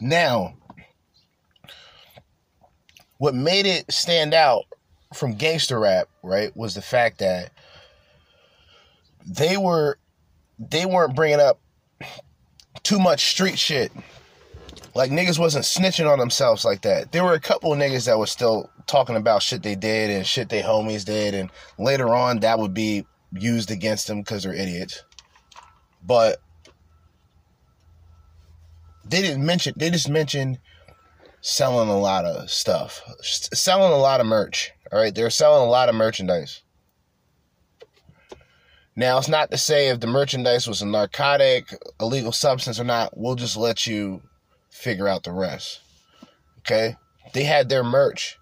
Now, 0.00 0.54
what 3.18 3.34
made 3.34 3.66
it 3.66 3.92
stand 3.92 4.34
out 4.34 4.64
from 5.14 5.34
gangster 5.34 5.78
rap, 5.78 6.08
right, 6.22 6.54
was 6.56 6.74
the 6.74 6.82
fact 6.82 7.18
that 7.18 7.52
they 9.26 9.56
were 9.56 9.98
they 10.58 10.86
weren't 10.86 11.14
bringing 11.14 11.40
up 11.40 11.60
too 12.82 12.98
much 12.98 13.30
street 13.30 13.58
shit. 13.58 13.92
Like 14.94 15.10
niggas 15.10 15.38
wasn't 15.38 15.64
snitching 15.64 16.10
on 16.10 16.18
themselves 16.18 16.64
like 16.64 16.82
that. 16.82 17.12
There 17.12 17.24
were 17.24 17.34
a 17.34 17.40
couple 17.40 17.72
of 17.72 17.78
niggas 17.78 18.06
that 18.06 18.18
was 18.18 18.30
still 18.30 18.70
talking 18.86 19.16
about 19.16 19.42
shit 19.42 19.62
they 19.62 19.74
did 19.74 20.10
and 20.10 20.26
shit 20.26 20.48
they 20.48 20.60
homies 20.60 21.04
did, 21.04 21.34
and 21.34 21.50
later 21.78 22.14
on 22.14 22.40
that 22.40 22.58
would 22.58 22.74
be 22.74 23.06
used 23.32 23.70
against 23.70 24.06
them 24.06 24.20
because 24.20 24.42
they're 24.42 24.52
idiots. 24.52 25.02
But 26.04 26.40
they 29.12 29.20
didn't 29.20 29.44
mention. 29.44 29.74
They 29.76 29.90
just 29.90 30.08
mentioned 30.08 30.58
selling 31.42 31.90
a 31.90 31.98
lot 31.98 32.24
of 32.24 32.50
stuff, 32.50 33.02
selling 33.22 33.92
a 33.92 33.98
lot 33.98 34.20
of 34.20 34.26
merch. 34.26 34.72
All 34.90 34.98
right, 34.98 35.14
they're 35.14 35.30
selling 35.30 35.66
a 35.66 35.70
lot 35.70 35.88
of 35.88 35.94
merchandise. 35.94 36.62
Now, 38.96 39.18
it's 39.18 39.28
not 39.28 39.50
to 39.50 39.58
say 39.58 39.88
if 39.88 40.00
the 40.00 40.06
merchandise 40.06 40.66
was 40.66 40.82
a 40.82 40.86
narcotic, 40.86 41.74
illegal 42.00 42.32
substance 42.32 42.80
or 42.80 42.84
not, 42.84 43.16
we'll 43.16 43.34
just 43.36 43.56
let 43.56 43.86
you 43.86 44.22
figure 44.70 45.08
out 45.08 45.24
the 45.24 45.32
rest. 45.32 45.80
Okay? 46.58 46.96
They 47.32 47.44
had 47.44 47.68
their 47.68 47.84
merch. 47.84 48.38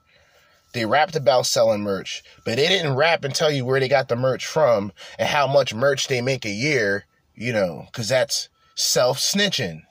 They 0.73 0.87
rapped 0.87 1.17
about 1.17 1.47
selling 1.47 1.83
merch, 1.83 2.23
but 2.45 2.57
they 2.57 2.69
didn't 2.69 2.95
rap 2.95 3.25
and 3.25 3.35
tell 3.35 3.51
you 3.51 3.65
where 3.65 3.81
they 3.81 3.89
got 3.89 4.09
the 4.09 4.17
merch 4.17 4.47
from 4.47 4.93
and 5.19 5.29
how 5.29 5.49
much 5.49 5.75
merch 5.75 6.07
they 6.07 6.21
make 6.21 6.45
a 6.45 6.51
year, 6.51 7.07
you 7.35 7.53
know, 7.53 7.87
because 7.87 8.09
that's 8.09 8.49
self 8.77 9.19
snitching. 9.19 9.83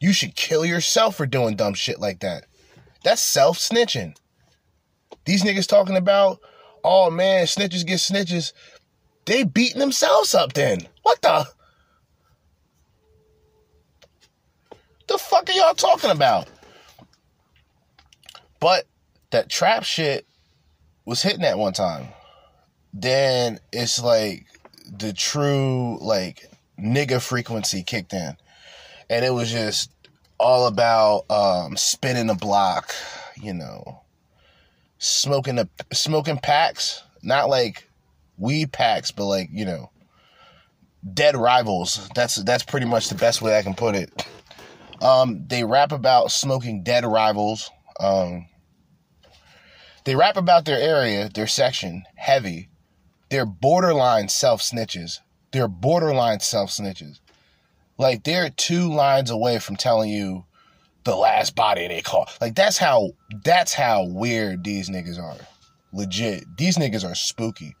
You 0.00 0.12
should 0.12 0.34
kill 0.34 0.64
yourself 0.64 1.16
for 1.16 1.26
doing 1.26 1.56
dumb 1.56 1.74
shit 1.74 2.00
like 2.00 2.20
that. 2.20 2.46
That's 3.04 3.22
self 3.22 3.58
snitching. 3.58 4.16
These 5.26 5.44
niggas 5.44 5.68
talking 5.68 5.96
about, 5.96 6.40
oh 6.82 7.10
man, 7.10 7.46
snitches 7.46 7.86
get 7.86 7.98
snitches. 7.98 8.52
They 9.26 9.44
beating 9.44 9.78
themselves 9.80 10.34
up 10.34 10.54
then. 10.54 10.80
What 11.02 11.20
the? 11.22 11.46
The 15.08 15.18
fuck 15.18 15.48
are 15.48 15.52
y'all 15.52 15.74
talking 15.74 16.10
about? 16.10 16.48
But 18.60 18.86
that 19.30 19.48
trap 19.48 19.84
shit 19.84 20.26
was 21.04 21.22
hitting 21.22 21.44
at 21.44 21.58
one 21.58 21.72
time. 21.72 22.08
then 22.92 23.58
it's 23.72 24.02
like 24.02 24.46
the 24.90 25.12
true 25.12 25.98
like 26.00 26.50
nigga 26.78 27.20
frequency 27.22 27.82
kicked 27.82 28.12
in. 28.12 28.36
And 29.10 29.24
it 29.24 29.34
was 29.34 29.50
just 29.50 29.90
all 30.38 30.66
about 30.66 31.30
um 31.30 31.76
spinning 31.76 32.28
the 32.28 32.34
block, 32.34 32.94
you 33.36 33.52
know, 33.52 34.00
smoking 34.98 35.56
the 35.56 35.68
smoking 35.92 36.38
packs, 36.38 37.02
not 37.22 37.50
like 37.50 37.90
weed 38.38 38.72
packs, 38.72 39.10
but 39.10 39.26
like, 39.26 39.50
you 39.52 39.66
know, 39.66 39.90
dead 41.12 41.36
rivals. 41.36 42.08
That's 42.14 42.36
that's 42.36 42.64
pretty 42.64 42.86
much 42.86 43.08
the 43.08 43.14
best 43.14 43.42
way 43.42 43.58
I 43.58 43.62
can 43.62 43.74
put 43.74 43.94
it. 43.94 44.26
Um, 45.02 45.46
they 45.46 45.64
rap 45.64 45.92
about 45.92 46.30
smoking 46.30 46.82
dead 46.82 47.04
rivals. 47.04 47.70
Um, 47.98 48.46
they 50.04 50.14
rap 50.14 50.36
about 50.36 50.64
their 50.64 50.80
area, 50.80 51.28
their 51.28 51.46
section, 51.46 52.04
heavy. 52.16 52.68
They're 53.30 53.46
borderline 53.46 54.28
self 54.28 54.60
snitches. 54.60 55.20
They're 55.52 55.68
borderline 55.68 56.40
self 56.40 56.70
snitches. 56.70 57.20
Like 58.00 58.24
they're 58.24 58.48
two 58.48 58.90
lines 58.90 59.30
away 59.30 59.58
from 59.58 59.76
telling 59.76 60.08
you 60.08 60.46
the 61.04 61.14
last 61.14 61.54
body 61.54 61.86
they 61.86 62.00
caught. 62.00 62.34
Like 62.40 62.54
that's 62.54 62.78
how 62.78 63.10
that's 63.44 63.74
how 63.74 64.06
weird 64.06 64.64
these 64.64 64.88
niggas 64.88 65.22
are. 65.22 65.36
Legit. 65.92 66.44
These 66.56 66.78
niggas 66.78 67.04
are 67.04 67.14
spooky. 67.14 67.76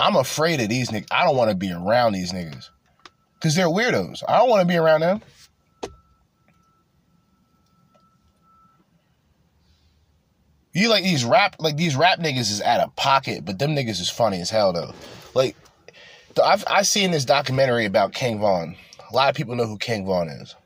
I'm 0.00 0.16
afraid 0.16 0.60
of 0.60 0.68
these 0.68 0.90
niggas. 0.90 1.06
I 1.12 1.24
don't 1.24 1.36
want 1.36 1.50
to 1.50 1.56
be 1.56 1.70
around 1.70 2.12
these 2.12 2.32
niggas. 2.32 2.70
Cause 3.40 3.54
they're 3.54 3.68
weirdos. 3.68 4.24
I 4.28 4.38
don't 4.38 4.50
want 4.50 4.62
to 4.62 4.66
be 4.66 4.76
around 4.76 5.02
them. 5.02 5.22
You 10.72 10.88
like 10.88 11.04
these 11.04 11.24
rap 11.24 11.54
like 11.60 11.76
these 11.76 11.94
rap 11.94 12.18
niggas 12.18 12.50
is 12.50 12.60
out 12.62 12.80
of 12.80 12.96
pocket, 12.96 13.44
but 13.44 13.60
them 13.60 13.76
niggas 13.76 14.00
is 14.00 14.10
funny 14.10 14.40
as 14.40 14.50
hell 14.50 14.72
though. 14.72 14.92
Like 15.34 15.54
I've 16.42 16.64
I 16.66 16.82
seen 16.82 17.12
this 17.12 17.24
documentary 17.24 17.84
about 17.84 18.12
King 18.12 18.40
Von. 18.40 18.74
A 19.12 19.16
lot 19.16 19.28
of 19.28 19.36
people 19.36 19.54
know 19.54 19.66
who 19.66 19.76
King 19.76 20.06
Von 20.06 20.28
is. 20.28 20.56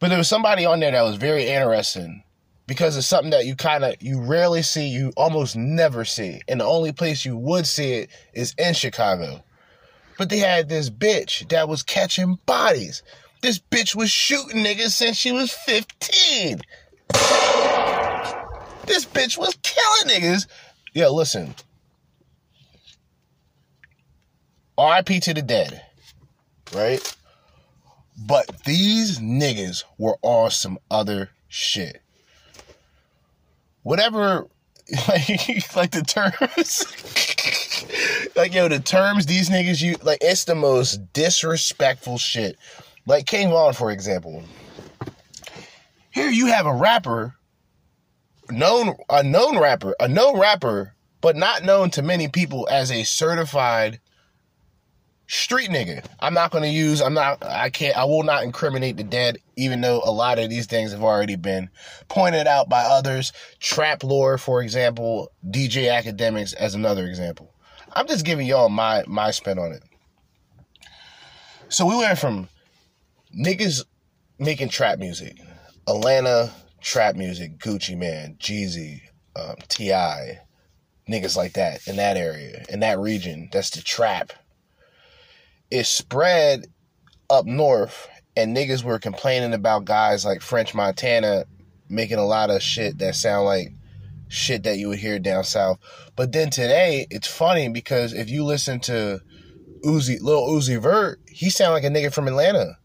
But 0.00 0.08
there 0.08 0.18
was 0.18 0.28
somebody 0.28 0.66
on 0.66 0.80
there 0.80 0.90
that 0.90 1.02
was 1.02 1.16
very 1.16 1.46
interesting 1.46 2.24
because 2.66 2.96
it's 2.96 3.06
something 3.06 3.30
that 3.30 3.46
you 3.46 3.54
kind 3.54 3.84
of 3.84 3.94
you 4.00 4.20
rarely 4.20 4.62
see, 4.62 4.88
you 4.88 5.12
almost 5.16 5.54
never 5.54 6.04
see. 6.04 6.40
And 6.48 6.60
the 6.60 6.64
only 6.64 6.92
place 6.92 7.24
you 7.24 7.36
would 7.36 7.66
see 7.66 7.92
it 7.92 8.10
is 8.32 8.54
in 8.58 8.74
Chicago. 8.74 9.44
But 10.18 10.30
they 10.30 10.38
had 10.38 10.68
this 10.68 10.90
bitch 10.90 11.48
that 11.50 11.68
was 11.68 11.82
catching 11.84 12.38
bodies. 12.44 13.02
This 13.40 13.60
bitch 13.60 13.94
was 13.94 14.10
shooting 14.10 14.64
niggas 14.64 14.90
since 14.90 15.16
she 15.16 15.30
was 15.30 15.52
15. 15.52 16.60
This 18.86 19.04
bitch 19.04 19.38
was 19.38 19.56
killing 19.62 20.20
niggas. 20.20 20.46
Yeah, 20.92 21.08
listen. 21.08 21.54
RIP 24.78 25.22
to 25.22 25.34
the 25.34 25.42
dead. 25.42 25.82
Right? 26.74 27.16
But 28.16 28.64
these 28.64 29.18
niggas 29.18 29.84
were 29.98 30.16
on 30.22 30.50
some 30.50 30.78
other 30.90 31.30
shit. 31.48 32.00
Whatever, 33.82 34.46
like, 35.08 35.76
like 35.76 35.90
the 35.90 36.02
terms, 36.02 36.84
like, 38.36 38.54
yo, 38.54 38.68
the 38.68 38.80
terms 38.80 39.26
these 39.26 39.50
niggas 39.50 39.82
use, 39.82 40.02
like, 40.02 40.18
it's 40.20 40.44
the 40.44 40.54
most 40.54 41.12
disrespectful 41.12 42.18
shit. 42.18 42.56
Like 43.06 43.26
King 43.26 43.50
Von, 43.50 43.74
for 43.74 43.90
example. 43.90 44.42
Here 46.10 46.30
you 46.30 46.46
have 46.46 46.64
a 46.64 46.74
rapper, 46.74 47.34
known 48.50 48.96
a 49.10 49.22
known 49.22 49.58
rapper, 49.58 49.94
a 50.00 50.08
known 50.08 50.38
rapper, 50.38 50.94
but 51.20 51.36
not 51.36 51.64
known 51.64 51.90
to 51.90 52.02
many 52.02 52.28
people 52.28 52.68
as 52.70 52.90
a 52.90 53.02
certified 53.02 54.00
street 55.34 55.70
nigga. 55.70 56.04
I'm 56.20 56.34
not 56.34 56.50
going 56.50 56.62
to 56.62 56.70
use, 56.70 57.02
I'm 57.02 57.14
not, 57.14 57.42
I 57.44 57.70
can't, 57.70 57.96
I 57.96 58.04
will 58.04 58.22
not 58.22 58.44
incriminate 58.44 58.96
the 58.96 59.04
dead, 59.04 59.38
even 59.56 59.80
though 59.80 60.00
a 60.04 60.10
lot 60.10 60.38
of 60.38 60.48
these 60.48 60.66
things 60.66 60.92
have 60.92 61.02
already 61.02 61.36
been 61.36 61.70
pointed 62.08 62.46
out 62.46 62.68
by 62.68 62.82
others. 62.82 63.32
Trap 63.60 64.04
lore, 64.04 64.38
for 64.38 64.62
example, 64.62 65.30
DJ 65.46 65.88
Akademiks 65.90 66.54
as 66.54 66.74
another 66.74 67.06
example. 67.06 67.52
I'm 67.92 68.06
just 68.06 68.24
giving 68.24 68.46
y'all 68.46 68.68
my, 68.68 69.04
my 69.06 69.30
spin 69.30 69.58
on 69.58 69.72
it. 69.72 69.82
So 71.68 71.86
we 71.86 71.96
went 71.96 72.18
from 72.18 72.48
niggas 73.36 73.84
making 74.38 74.68
trap 74.68 74.98
music, 74.98 75.38
Atlanta 75.88 76.52
trap 76.80 77.16
music, 77.16 77.58
Gucci 77.58 77.96
Mane, 77.96 78.36
Jeezy, 78.38 79.00
um, 79.34 79.56
T.I., 79.68 80.38
niggas 81.08 81.36
like 81.36 81.54
that 81.54 81.86
in 81.88 81.96
that 81.96 82.16
area, 82.16 82.64
in 82.68 82.80
that 82.80 82.98
region. 82.98 83.48
That's 83.52 83.70
the 83.70 83.82
trap. 83.82 84.32
It 85.70 85.86
spread 85.86 86.66
up 87.30 87.46
north, 87.46 88.08
and 88.36 88.56
niggas 88.56 88.84
were 88.84 88.98
complaining 88.98 89.54
about 89.54 89.84
guys 89.84 90.24
like 90.24 90.40
French 90.40 90.74
Montana 90.74 91.44
making 91.88 92.18
a 92.18 92.26
lot 92.26 92.50
of 92.50 92.62
shit 92.62 92.98
that 92.98 93.14
sound 93.14 93.44
like 93.44 93.72
shit 94.28 94.64
that 94.64 94.78
you 94.78 94.88
would 94.88 94.98
hear 94.98 95.18
down 95.18 95.44
south. 95.44 95.78
But 96.16 96.32
then 96.32 96.50
today, 96.50 97.06
it's 97.10 97.28
funny 97.28 97.68
because 97.68 98.12
if 98.12 98.28
you 98.28 98.44
listen 98.44 98.80
to 98.80 99.20
Uzi, 99.84 100.20
Lil 100.20 100.48
Uzi 100.48 100.80
Vert, 100.80 101.20
he 101.28 101.50
sound 101.50 101.72
like 101.72 101.84
a 101.84 101.88
nigga 101.88 102.12
from 102.12 102.28
Atlanta. 102.28 102.78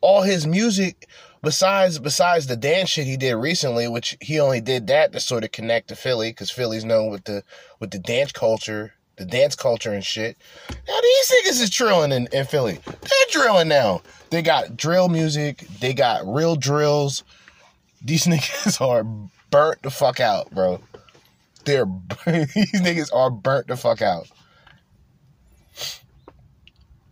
All 0.00 0.22
his 0.22 0.46
music, 0.46 1.08
besides 1.42 1.98
besides 1.98 2.46
the 2.46 2.56
dance 2.56 2.90
shit 2.90 3.06
he 3.06 3.16
did 3.16 3.34
recently, 3.34 3.86
which 3.88 4.16
he 4.20 4.40
only 4.40 4.60
did 4.60 4.88
that 4.88 5.12
to 5.12 5.20
sort 5.20 5.44
of 5.44 5.52
connect 5.52 5.88
to 5.88 5.96
Philly, 5.96 6.30
because 6.30 6.50
Philly's 6.50 6.84
known 6.84 7.10
with 7.10 7.24
the 7.24 7.44
with 7.78 7.92
the 7.92 8.00
dance 8.00 8.32
culture, 8.32 8.94
the 9.22 9.30
dance 9.30 9.54
culture 9.54 9.92
and 9.92 10.04
shit. 10.04 10.36
Now 10.68 11.00
these 11.00 11.30
niggas 11.30 11.62
is 11.62 11.70
drilling 11.70 12.12
in, 12.12 12.28
in 12.32 12.44
Philly. 12.44 12.78
They're 12.84 13.30
drilling 13.30 13.68
now. 13.68 14.02
They 14.30 14.42
got 14.42 14.76
drill 14.76 15.08
music. 15.08 15.66
They 15.80 15.94
got 15.94 16.26
real 16.26 16.56
drills. 16.56 17.22
These 18.02 18.24
niggas 18.26 18.80
are 18.80 19.04
burnt 19.50 19.82
the 19.82 19.90
fuck 19.90 20.20
out, 20.20 20.50
bro. 20.50 20.80
They're 21.64 21.86
these 22.26 22.80
niggas 22.80 23.14
are 23.14 23.30
burnt 23.30 23.68
the 23.68 23.76
fuck 23.76 24.02
out. 24.02 24.28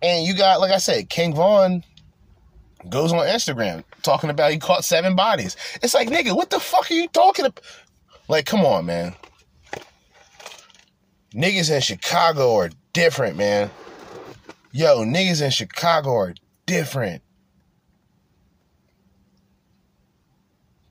And 0.02 0.26
you 0.26 0.34
got, 0.34 0.60
like 0.60 0.72
I 0.72 0.78
said, 0.78 1.10
King 1.10 1.34
Von 1.34 1.84
goes 2.88 3.12
on 3.12 3.26
Instagram 3.26 3.84
talking 4.02 4.30
about 4.30 4.50
he 4.50 4.58
caught 4.58 4.84
seven 4.84 5.14
bodies. 5.14 5.56
It's 5.82 5.92
like, 5.92 6.08
nigga, 6.08 6.34
what 6.34 6.50
the 6.50 6.58
fuck 6.58 6.90
are 6.90 6.94
you 6.94 7.06
talking 7.08 7.44
about? 7.44 7.62
Like, 8.26 8.46
come 8.46 8.64
on, 8.64 8.86
man. 8.86 9.14
Niggas 11.34 11.72
in 11.72 11.80
Chicago 11.80 12.56
are 12.56 12.70
different, 12.92 13.36
man. 13.36 13.70
Yo, 14.72 15.04
niggas 15.04 15.42
in 15.42 15.50
Chicago 15.50 16.14
are 16.16 16.34
different. 16.66 17.22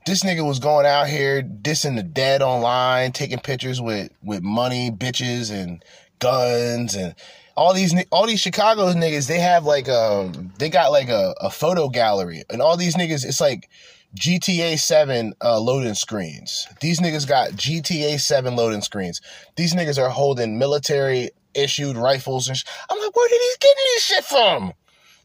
This 0.06 0.22
nigga 0.22 0.46
was 0.46 0.58
going 0.58 0.86
out 0.86 1.08
here 1.08 1.42
dissing 1.42 1.96
the 1.96 2.02
dead 2.02 2.40
online, 2.40 3.12
taking 3.12 3.38
pictures 3.38 3.80
with 3.80 4.10
with 4.22 4.42
money, 4.42 4.90
bitches, 4.90 5.52
and 5.52 5.84
guns, 6.18 6.94
and 6.94 7.14
all 7.60 7.74
these 7.74 7.94
all 8.10 8.26
these 8.26 8.40
Chicago 8.40 8.90
niggas. 8.94 9.28
They 9.28 9.38
have 9.38 9.66
like 9.66 9.86
um 9.86 10.50
they 10.58 10.70
got 10.70 10.90
like 10.90 11.10
a, 11.10 11.34
a 11.40 11.50
photo 11.50 11.90
gallery, 11.90 12.42
and 12.48 12.62
all 12.62 12.78
these 12.78 12.96
niggas. 12.96 13.22
It's 13.26 13.40
like 13.40 13.68
GTA 14.16 14.78
7 14.78 15.34
uh, 15.44 15.60
loading 15.60 15.94
screens. 15.94 16.66
These 16.80 17.00
niggas 17.00 17.28
got 17.28 17.50
GTA 17.50 18.18
7 18.18 18.56
loading 18.56 18.80
screens. 18.80 19.20
These 19.56 19.74
niggas 19.74 20.02
are 20.02 20.08
holding 20.08 20.58
military 20.58 21.30
issued 21.54 21.96
rifles 21.96 22.48
and 22.48 22.56
sh- 22.56 22.64
I'm 22.88 22.98
like, 22.98 23.14
where 23.14 23.28
did 23.28 23.40
he 23.40 23.54
getting 23.60 23.84
this 23.94 24.04
shit 24.04 24.24
from? 24.24 24.72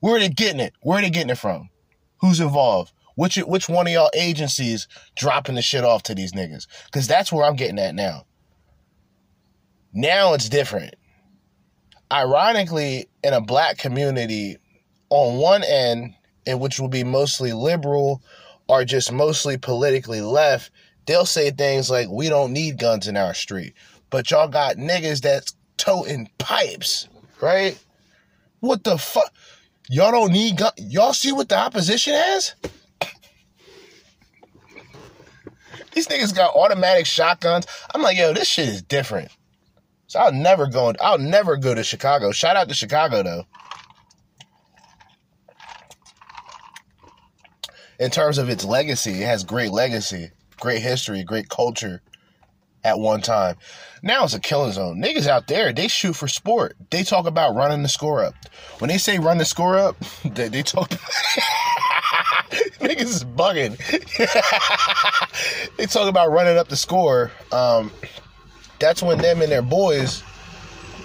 Where 0.02 0.18
are 0.18 0.20
they 0.20 0.30
getting 0.30 0.60
it? 0.60 0.74
Where 0.82 1.00
are 1.00 1.02
they 1.02 1.10
getting 1.10 1.30
it 1.30 1.38
from? 1.38 1.70
Who's 2.18 2.40
involved? 2.40 2.92
Which 3.16 3.38
which 3.38 3.70
one 3.70 3.88
of 3.88 3.94
y'all 3.94 4.12
agencies 4.14 4.90
dropping 5.16 5.56
the 5.56 5.62
shit 5.62 5.86
off 5.86 6.04
to 6.04 6.16
these 6.16 6.34
niggas? 6.34 6.68
Because 6.86 7.08
that's 7.08 7.32
where 7.32 7.46
I'm 7.46 7.56
getting 7.56 7.80
at 7.80 7.96
now. 7.96 8.26
Now 9.94 10.34
it's 10.34 10.50
different. 10.50 10.96
Ironically, 12.16 13.10
in 13.26 13.34
a 13.34 13.42
black 13.42 13.78
community, 13.78 14.56
on 15.10 15.38
one 15.38 15.66
end, 15.66 16.16
in 16.46 16.60
which 16.60 16.80
will 16.80 16.88
be 16.88 17.04
mostly 17.04 17.52
liberal 17.52 18.22
or 18.70 18.86
just 18.86 19.12
mostly 19.12 19.58
politically 19.58 20.22
left, 20.22 20.72
they'll 21.08 21.26
say 21.26 21.52
things 21.52 21.90
like, 21.90 22.08
we 22.10 22.30
don't 22.30 22.54
need 22.54 22.80
guns 22.80 23.10
in 23.10 23.18
our 23.18 23.34
street. 23.34 23.74
But 24.10 24.32
y'all 24.32 24.48
got 24.48 24.78
niggas 24.78 25.20
that's 25.22 25.58
toting 25.76 26.30
pipes, 26.38 27.10
right? 27.42 27.78
What 28.62 28.86
the 28.86 28.98
fuck? 28.98 29.34
Y'all 29.90 30.12
don't 30.14 30.32
need 30.32 30.56
guns. 30.56 30.74
Y'all 30.78 31.12
see 31.12 31.34
what 31.34 31.50
the 31.50 31.58
opposition 31.58 32.14
has? 32.14 32.56
These 35.92 36.08
niggas 36.08 36.34
got 36.34 36.56
automatic 36.56 37.08
shotguns. 37.08 37.68
I'm 37.94 38.02
like, 38.02 38.18
yo, 38.18 38.32
this 38.32 38.48
shit 38.48 38.70
is 38.70 38.82
different. 38.82 39.32
So 40.16 40.22
I'll 40.22 40.32
never 40.32 40.68
go. 40.68 40.94
I'll 41.02 41.18
never 41.18 41.58
go 41.58 41.76
to 41.76 41.84
Chicago. 41.84 42.32
Shout 42.32 42.56
out 42.56 42.70
to 42.70 42.74
Chicago 42.74 43.22
though. 43.22 43.44
In 48.00 48.12
terms 48.12 48.38
of 48.38 48.48
its 48.48 48.64
legacy, 48.64 49.22
it 49.22 49.26
has 49.26 49.44
great 49.44 49.72
legacy, 49.72 50.32
great 50.58 50.82
history, 50.82 51.26
great 51.26 51.50
culture, 51.50 52.02
at 52.86 52.98
one 52.98 53.20
time. 53.20 53.58
Now 54.04 54.24
it's 54.24 54.34
a 54.34 54.40
killing 54.40 54.72
zone. 54.72 55.02
Niggas 55.02 55.28
out 55.28 55.48
there, 55.48 55.74
they 55.74 55.90
shoot 55.90 56.14
for 56.16 56.30
sport. 56.30 56.78
They 56.92 57.04
talk 57.04 57.26
about 57.26 57.54
running 57.54 57.84
the 57.84 57.90
score 57.90 58.24
up. 58.24 58.36
When 58.80 58.90
they 58.90 58.98
say 58.98 59.20
run 59.20 59.38
the 59.38 59.44
score 59.44 59.78
up, 59.78 59.98
they, 60.24 60.48
they 60.48 60.64
talk. 60.64 60.92
niggas 62.80 63.02
is 63.02 63.26
bugging. 63.26 63.76
they 65.78 65.88
talk 65.88 66.08
about 66.08 66.32
running 66.32 66.58
up 66.58 66.70
the 66.70 66.78
score. 66.78 67.34
Um, 67.52 67.92
that's 68.80 69.02
when 69.02 69.18
them 69.18 69.42
and 69.42 69.52
their 69.52 69.62
boys, 69.62 70.24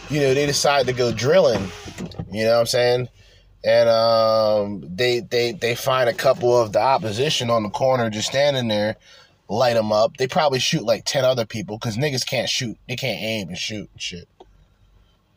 you 0.09 0.21
know, 0.21 0.35
they 0.35 0.47
decide 0.47 0.87
to 0.87 0.93
go 0.93 1.13
drilling. 1.13 1.71
You 2.31 2.45
know 2.45 2.55
what 2.55 2.61
I'm 2.61 2.67
saying? 2.67 3.09
And 3.63 3.89
um, 3.89 4.85
they 4.89 5.21
they 5.21 5.53
they 5.53 5.75
find 5.75 6.09
a 6.09 6.15
couple 6.15 6.57
of 6.57 6.73
the 6.73 6.81
opposition 6.81 7.51
on 7.51 7.63
the 7.63 7.69
corner 7.69 8.09
just 8.09 8.29
standing 8.29 8.69
there, 8.69 8.97
light 9.49 9.75
them 9.75 9.93
up. 9.93 10.17
They 10.17 10.27
probably 10.27 10.61
shoot 10.61 10.83
like 10.83 11.05
ten 11.05 11.25
other 11.25 11.45
people 11.45 11.77
because 11.79 11.97
niggas 11.97 12.27
can't 12.27 12.49
shoot. 12.49 12.79
They 12.89 12.97
can't 12.97 13.23
aim 13.23 13.49
and 13.49 13.59
shoot 13.59 13.91
and 13.93 14.01
shit. 14.01 14.29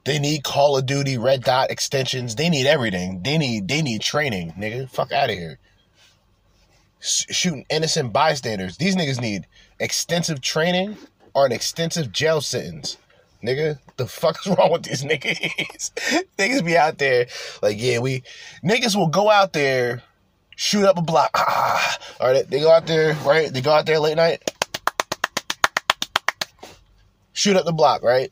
They 0.05 0.19
need 0.19 0.43
Call 0.43 0.77
of 0.77 0.85
Duty 0.85 1.17
red 1.17 1.43
dot 1.43 1.69
extensions. 1.69 2.35
They 2.35 2.49
need 2.49 2.65
everything. 2.65 3.21
They 3.23 3.37
need 3.37 3.67
they 3.67 3.81
need 3.81 4.01
training, 4.01 4.53
nigga. 4.57 4.89
Fuck 4.89 5.11
out 5.11 5.29
of 5.29 5.35
here. 5.35 5.59
Shooting 6.99 7.65
innocent 7.69 8.13
bystanders. 8.13 8.77
These 8.77 8.95
niggas 8.95 9.19
need 9.19 9.47
extensive 9.79 10.39
training 10.39 10.97
or 11.33 11.45
an 11.45 11.51
extensive 11.51 12.11
jail 12.11 12.41
sentence. 12.41 12.97
Nigga, 13.43 13.79
the 13.97 14.07
fuck 14.07 14.37
is 14.45 14.47
wrong 14.57 14.71
with 14.71 14.83
these 14.83 15.03
niggas? 15.03 15.91
niggas 16.37 16.65
be 16.65 16.77
out 16.77 16.97
there 16.97 17.27
like, 17.61 17.77
yeah, 17.79 17.99
we 17.99 18.23
niggas 18.63 18.95
will 18.95 19.07
go 19.07 19.29
out 19.29 19.53
there, 19.53 20.01
shoot 20.55 20.85
up 20.85 20.97
a 20.97 21.01
block. 21.01 21.31
Ah, 21.35 21.97
all 22.19 22.31
right, 22.31 22.49
they 22.49 22.59
go 22.59 22.71
out 22.71 22.87
there, 22.87 23.13
right? 23.25 23.51
They 23.51 23.61
go 23.61 23.71
out 23.71 23.85
there 23.85 23.99
late 23.99 24.15
night, 24.15 24.49
shoot 27.33 27.57
up 27.57 27.65
the 27.65 27.73
block, 27.73 28.01
right? 28.01 28.31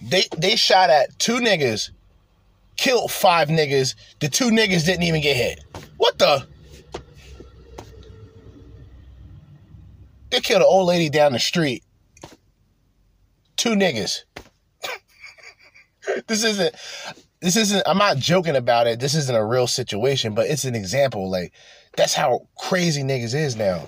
They 0.00 0.24
they 0.36 0.56
shot 0.56 0.90
at 0.90 1.18
two 1.18 1.38
niggas, 1.38 1.90
killed 2.76 3.10
five 3.10 3.48
niggas. 3.48 3.94
The 4.20 4.28
two 4.28 4.50
niggas 4.50 4.86
didn't 4.86 5.02
even 5.02 5.20
get 5.20 5.36
hit. 5.36 5.64
What 5.98 6.18
the? 6.18 6.46
They 10.34 10.40
killed 10.40 10.62
an 10.62 10.68
old 10.68 10.88
lady 10.88 11.10
down 11.10 11.32
the 11.32 11.38
street. 11.38 11.84
Two 13.56 13.76
niggas. 13.76 14.24
this 16.26 16.42
isn't 16.42 16.74
this 17.40 17.54
isn't 17.54 17.84
I'm 17.86 17.98
not 17.98 18.16
joking 18.16 18.56
about 18.56 18.88
it. 18.88 18.98
This 18.98 19.14
isn't 19.14 19.36
a 19.36 19.46
real 19.46 19.68
situation, 19.68 20.34
but 20.34 20.48
it's 20.48 20.64
an 20.64 20.74
example. 20.74 21.30
Like, 21.30 21.52
that's 21.96 22.14
how 22.14 22.48
crazy 22.58 23.04
niggas 23.04 23.32
is 23.32 23.54
now. 23.54 23.86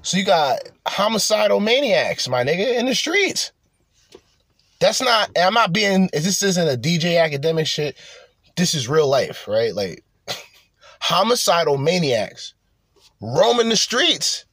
So 0.00 0.16
you 0.16 0.24
got 0.24 0.60
homicidal 0.88 1.60
maniacs, 1.60 2.26
my 2.26 2.42
nigga, 2.42 2.78
in 2.78 2.86
the 2.86 2.94
streets. 2.94 3.52
That's 4.80 5.02
not 5.02 5.28
I'm 5.38 5.52
not 5.52 5.74
being 5.74 6.08
this 6.14 6.42
isn't 6.42 6.66
a 6.66 6.78
DJ 6.78 7.16
Akademiks 7.16 7.66
shit. 7.66 7.98
This 8.56 8.72
is 8.72 8.88
real 8.88 9.06
life, 9.06 9.46
right? 9.46 9.74
Like 9.74 10.02
homicidal 11.02 11.76
maniacs 11.76 12.54
roaming 13.20 13.68
the 13.68 13.76
streets. 13.76 14.46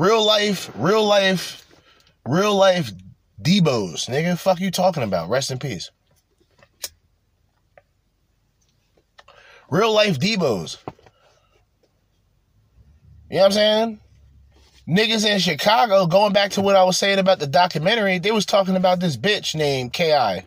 Real 0.00 0.24
life, 0.24 0.70
real 0.76 1.04
life, 1.04 1.66
real 2.26 2.54
life 2.54 2.90
Debos, 3.42 4.08
nigga. 4.08 4.38
Fuck 4.38 4.58
you 4.58 4.70
talking 4.70 5.02
about? 5.02 5.28
Rest 5.28 5.50
in 5.50 5.58
peace. 5.58 5.90
Real 9.68 9.92
life 9.92 10.18
Debos. 10.18 10.78
You 13.28 13.36
know 13.36 13.40
what 13.40 13.44
I'm 13.44 13.52
saying? 13.52 14.00
Niggas 14.88 15.26
in 15.26 15.38
Chicago, 15.38 16.06
going 16.06 16.32
back 16.32 16.52
to 16.52 16.62
what 16.62 16.76
I 16.76 16.82
was 16.82 16.96
saying 16.96 17.18
about 17.18 17.38
the 17.38 17.46
documentary, 17.46 18.18
they 18.18 18.32
was 18.32 18.46
talking 18.46 18.76
about 18.76 19.00
this 19.00 19.18
bitch 19.18 19.54
named 19.54 19.92
K.I. 19.92 20.46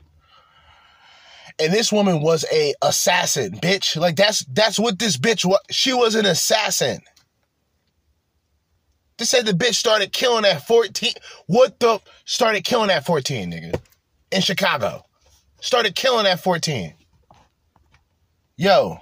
And 1.60 1.72
this 1.72 1.92
woman 1.92 2.22
was 2.22 2.44
a 2.52 2.74
assassin, 2.82 3.52
bitch. 3.60 3.98
Like 3.98 4.16
that's 4.16 4.44
that's 4.46 4.80
what 4.80 4.98
this 4.98 5.16
bitch 5.16 5.46
was. 5.46 5.60
She 5.70 5.94
was 5.94 6.16
an 6.16 6.26
assassin. 6.26 7.02
They 9.18 9.26
said 9.26 9.46
the 9.46 9.52
bitch 9.54 9.76
started 9.76 10.12
killing 10.12 10.46
at 10.46 10.66
14. 10.66 11.14
What 11.48 11.80
the? 11.80 12.00
Started 12.26 12.64
killing 12.64 12.90
at 12.90 13.06
14, 13.06 13.52
nigga. 13.52 13.80
In 14.32 14.42
Chicago. 14.42 15.04
Started 15.62 15.96
killing 15.96 16.26
at 16.26 16.40
14. 16.42 16.94
Yo. 18.58 19.00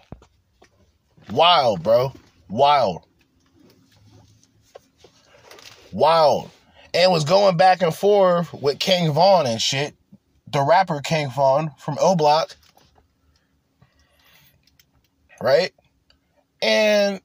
Wild, 1.31 1.81
bro. 1.83 2.13
Wild. 2.49 3.05
Wild. 5.91 6.49
And 6.93 7.11
was 7.11 7.23
going 7.23 7.55
back 7.55 7.81
and 7.81 7.95
forth 7.95 8.53
with 8.53 8.79
King 8.79 9.11
Von 9.13 9.47
and 9.47 9.61
shit. 9.61 9.95
The 10.47 10.61
rapper 10.61 10.99
King 10.99 11.29
Von 11.29 11.71
from 11.77 11.97
O 12.01 12.15
Block. 12.15 12.55
Right? 15.41 15.71
And 16.61 17.21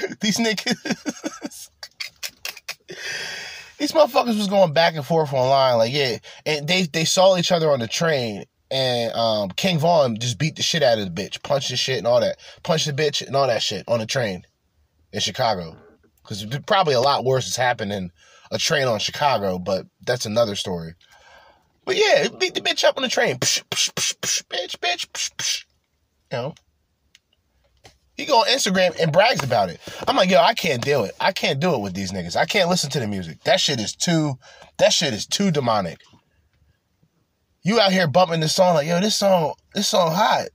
these 0.20 0.38
niggas. 0.38 1.70
these 3.78 3.92
motherfuckers 3.92 4.38
was 4.38 4.48
going 4.48 4.72
back 4.72 4.94
and 4.94 5.04
forth 5.04 5.32
online, 5.32 5.78
like 5.78 5.92
yeah, 5.92 6.18
and 6.44 6.66
they 6.66 6.82
they 6.82 7.04
saw 7.04 7.36
each 7.36 7.52
other 7.52 7.70
on 7.70 7.80
the 7.80 7.88
train, 7.88 8.44
and 8.70 9.12
um, 9.14 9.50
King 9.50 9.78
Von 9.78 10.18
just 10.18 10.38
beat 10.38 10.56
the 10.56 10.62
shit 10.62 10.82
out 10.82 10.98
of 10.98 11.04
the 11.04 11.22
bitch, 11.22 11.42
punched 11.42 11.70
the 11.70 11.76
shit 11.76 11.98
and 11.98 12.06
all 12.06 12.20
that, 12.20 12.38
punched 12.62 12.86
the 12.86 12.92
bitch 12.92 13.26
and 13.26 13.36
all 13.36 13.46
that 13.46 13.62
shit 13.62 13.84
on 13.88 14.00
the 14.00 14.06
train 14.06 14.44
in 15.12 15.20
Chicago, 15.20 15.76
because 16.22 16.44
probably 16.66 16.94
a 16.94 17.00
lot 17.00 17.24
worse 17.24 17.44
has 17.46 17.56
happened 17.56 17.92
in 17.92 18.10
a 18.50 18.58
train 18.58 18.86
on 18.86 18.98
Chicago, 18.98 19.58
but 19.58 19.86
that's 20.04 20.26
another 20.26 20.54
story. 20.54 20.94
But 21.84 21.96
yeah, 21.96 22.28
beat 22.28 22.54
the 22.54 22.60
bitch 22.60 22.84
up 22.84 22.96
on 22.96 23.02
the 23.02 23.08
train, 23.08 23.36
psh, 23.36 23.62
psh, 23.70 23.92
psh, 23.94 24.42
bitch, 24.44 24.76
bitch, 24.78 25.64
you 26.32 26.38
know. 26.38 26.54
He 28.16 28.24
go 28.24 28.40
on 28.40 28.46
Instagram 28.46 28.98
and 28.98 29.12
brags 29.12 29.44
about 29.44 29.68
it. 29.68 29.80
I'm 30.08 30.16
like, 30.16 30.30
yo, 30.30 30.40
I 30.40 30.54
can't 30.54 30.82
do 30.82 31.04
it. 31.04 31.12
I 31.20 31.32
can't 31.32 31.60
do 31.60 31.74
it 31.74 31.80
with 31.80 31.94
these 31.94 32.12
niggas. 32.12 32.36
I 32.36 32.46
can't 32.46 32.70
listen 32.70 32.88
to 32.90 33.00
the 33.00 33.06
music. 33.06 33.42
That 33.44 33.60
shit 33.60 33.78
is 33.78 33.94
too, 33.94 34.38
that 34.78 34.92
shit 34.92 35.12
is 35.12 35.26
too 35.26 35.50
demonic. 35.50 36.00
You 37.62 37.78
out 37.78 37.92
here 37.92 38.06
bumping 38.06 38.40
this 38.40 38.54
song 38.54 38.74
like, 38.74 38.86
yo, 38.86 39.00
this 39.00 39.16
song, 39.16 39.54
this 39.74 39.88
song 39.88 40.12
hot. 40.14 40.46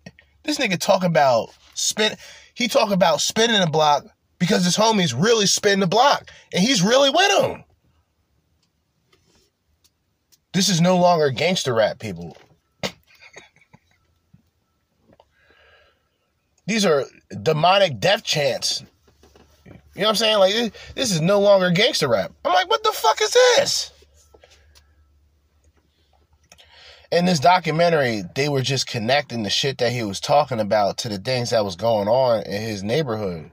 This 0.43 0.57
nigga 0.57 0.79
talk 0.79 1.03
about 1.03 1.49
spin, 1.75 2.15
he 2.55 2.67
talk 2.67 2.89
about 2.89 3.21
spinning 3.21 3.61
the 3.61 3.67
block 3.67 4.05
because 4.39 4.65
his 4.65 4.77
homies 4.77 5.13
really 5.15 5.45
spin 5.45 5.81
the 5.81 5.87
block 5.87 6.31
and 6.51 6.63
he's 6.63 6.81
really 6.81 7.11
with 7.11 7.43
him. 7.43 7.63
This 10.53 10.67
is 10.67 10.81
no 10.81 10.97
longer 10.97 11.29
gangster 11.29 11.75
rap, 11.75 11.99
people. 11.99 12.35
These 16.71 16.85
are 16.85 17.03
demonic 17.43 17.99
death 17.99 18.23
chants. 18.23 18.85
You 19.65 19.73
know 19.73 20.03
what 20.03 20.07
I'm 20.07 20.15
saying? 20.15 20.39
Like 20.39 20.73
this 20.95 21.11
is 21.11 21.19
no 21.19 21.41
longer 21.41 21.69
gangster 21.69 22.07
rap. 22.07 22.31
I'm 22.45 22.53
like, 22.53 22.69
what 22.69 22.81
the 22.81 22.93
fuck 22.93 23.21
is 23.21 23.33
this? 23.33 23.91
In 27.11 27.25
this 27.25 27.41
documentary, 27.41 28.23
they 28.35 28.47
were 28.47 28.61
just 28.61 28.87
connecting 28.87 29.43
the 29.43 29.49
shit 29.49 29.79
that 29.79 29.91
he 29.91 30.01
was 30.03 30.21
talking 30.21 30.61
about 30.61 30.97
to 30.99 31.09
the 31.09 31.17
things 31.17 31.49
that 31.49 31.65
was 31.65 31.75
going 31.75 32.07
on 32.07 32.43
in 32.43 32.61
his 32.61 32.83
neighborhood. 32.83 33.51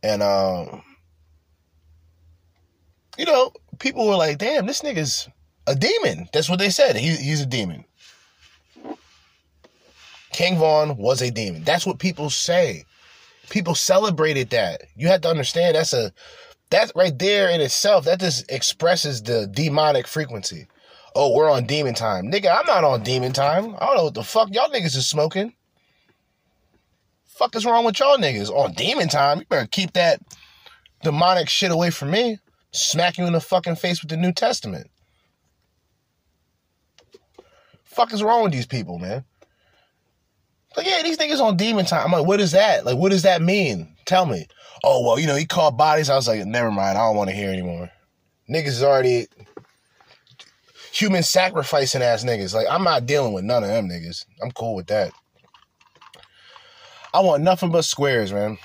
And 0.00 0.22
um 0.22 0.84
you 3.18 3.24
know, 3.24 3.52
people 3.80 4.06
were 4.06 4.14
like, 4.14 4.38
damn, 4.38 4.66
this 4.66 4.82
nigga's 4.82 5.28
a 5.66 5.74
demon. 5.74 6.28
That's 6.32 6.48
what 6.48 6.60
they 6.60 6.70
said. 6.70 6.94
He, 6.94 7.16
he's 7.16 7.40
a 7.40 7.46
demon. 7.46 7.84
King 10.40 10.56
Von 10.56 10.96
was 10.96 11.20
a 11.20 11.30
demon. 11.30 11.64
That's 11.64 11.84
what 11.84 11.98
people 11.98 12.30
say. 12.30 12.86
People 13.50 13.74
celebrated 13.74 14.48
that. 14.48 14.84
You 14.96 15.08
have 15.08 15.20
to 15.20 15.28
understand 15.28 15.76
that's 15.76 15.92
a 15.92 16.12
that 16.70 16.90
right 16.96 17.18
there 17.18 17.50
in 17.50 17.60
itself, 17.60 18.06
that 18.06 18.20
just 18.20 18.50
expresses 18.50 19.22
the 19.22 19.46
demonic 19.48 20.06
frequency. 20.06 20.66
Oh, 21.14 21.34
we're 21.36 21.50
on 21.50 21.66
demon 21.66 21.92
time. 21.92 22.32
Nigga, 22.32 22.58
I'm 22.58 22.64
not 22.64 22.84
on 22.84 23.02
demon 23.02 23.34
time. 23.34 23.76
I 23.78 23.84
don't 23.84 23.96
know 23.96 24.04
what 24.04 24.14
the 24.14 24.22
fuck 24.22 24.48
y'all 24.54 24.70
niggas 24.70 24.96
is 24.96 25.06
smoking. 25.06 25.52
Fuck 27.26 27.54
is 27.54 27.66
wrong 27.66 27.84
with 27.84 28.00
y'all 28.00 28.16
niggas? 28.16 28.48
On 28.48 28.72
demon 28.72 29.08
time. 29.08 29.40
You 29.40 29.44
better 29.44 29.68
keep 29.70 29.92
that 29.92 30.22
demonic 31.02 31.50
shit 31.50 31.70
away 31.70 31.90
from 31.90 32.12
me. 32.12 32.38
Smack 32.72 33.18
you 33.18 33.26
in 33.26 33.34
the 33.34 33.40
fucking 33.42 33.76
face 33.76 34.00
with 34.00 34.08
the 34.08 34.16
New 34.16 34.32
Testament. 34.32 34.90
Fuck 37.84 38.14
is 38.14 38.22
wrong 38.22 38.44
with 38.44 38.52
these 38.52 38.64
people, 38.64 38.98
man? 38.98 39.26
Like, 40.76 40.86
yeah, 40.86 41.02
these 41.02 41.18
niggas 41.18 41.40
on 41.40 41.56
demon 41.56 41.84
time. 41.84 42.06
I'm 42.06 42.12
like, 42.12 42.26
what 42.26 42.40
is 42.40 42.52
that? 42.52 42.84
Like, 42.84 42.96
what 42.96 43.10
does 43.10 43.22
that 43.22 43.42
mean? 43.42 43.96
Tell 44.06 44.24
me. 44.26 44.46
Oh, 44.84 45.04
well, 45.04 45.18
you 45.18 45.26
know, 45.26 45.36
he 45.36 45.44
called 45.44 45.76
bodies. 45.76 46.08
I 46.08 46.16
was 46.16 46.28
like, 46.28 46.44
never 46.46 46.70
mind. 46.70 46.96
I 46.96 47.06
don't 47.06 47.16
want 47.16 47.28
to 47.30 47.36
hear 47.36 47.50
anymore. 47.50 47.90
Niggas 48.48 48.66
is 48.68 48.82
already 48.82 49.26
human 50.92 51.22
sacrificing 51.22 52.02
ass 52.02 52.24
niggas. 52.24 52.54
Like, 52.54 52.66
I'm 52.68 52.84
not 52.84 53.06
dealing 53.06 53.32
with 53.32 53.44
none 53.44 53.62
of 53.62 53.68
them 53.68 53.88
niggas. 53.88 54.24
I'm 54.42 54.50
cool 54.52 54.74
with 54.74 54.86
that. 54.86 55.12
I 57.12 57.20
want 57.20 57.42
nothing 57.42 57.70
but 57.70 57.84
squares, 57.84 58.32
man. 58.32 58.56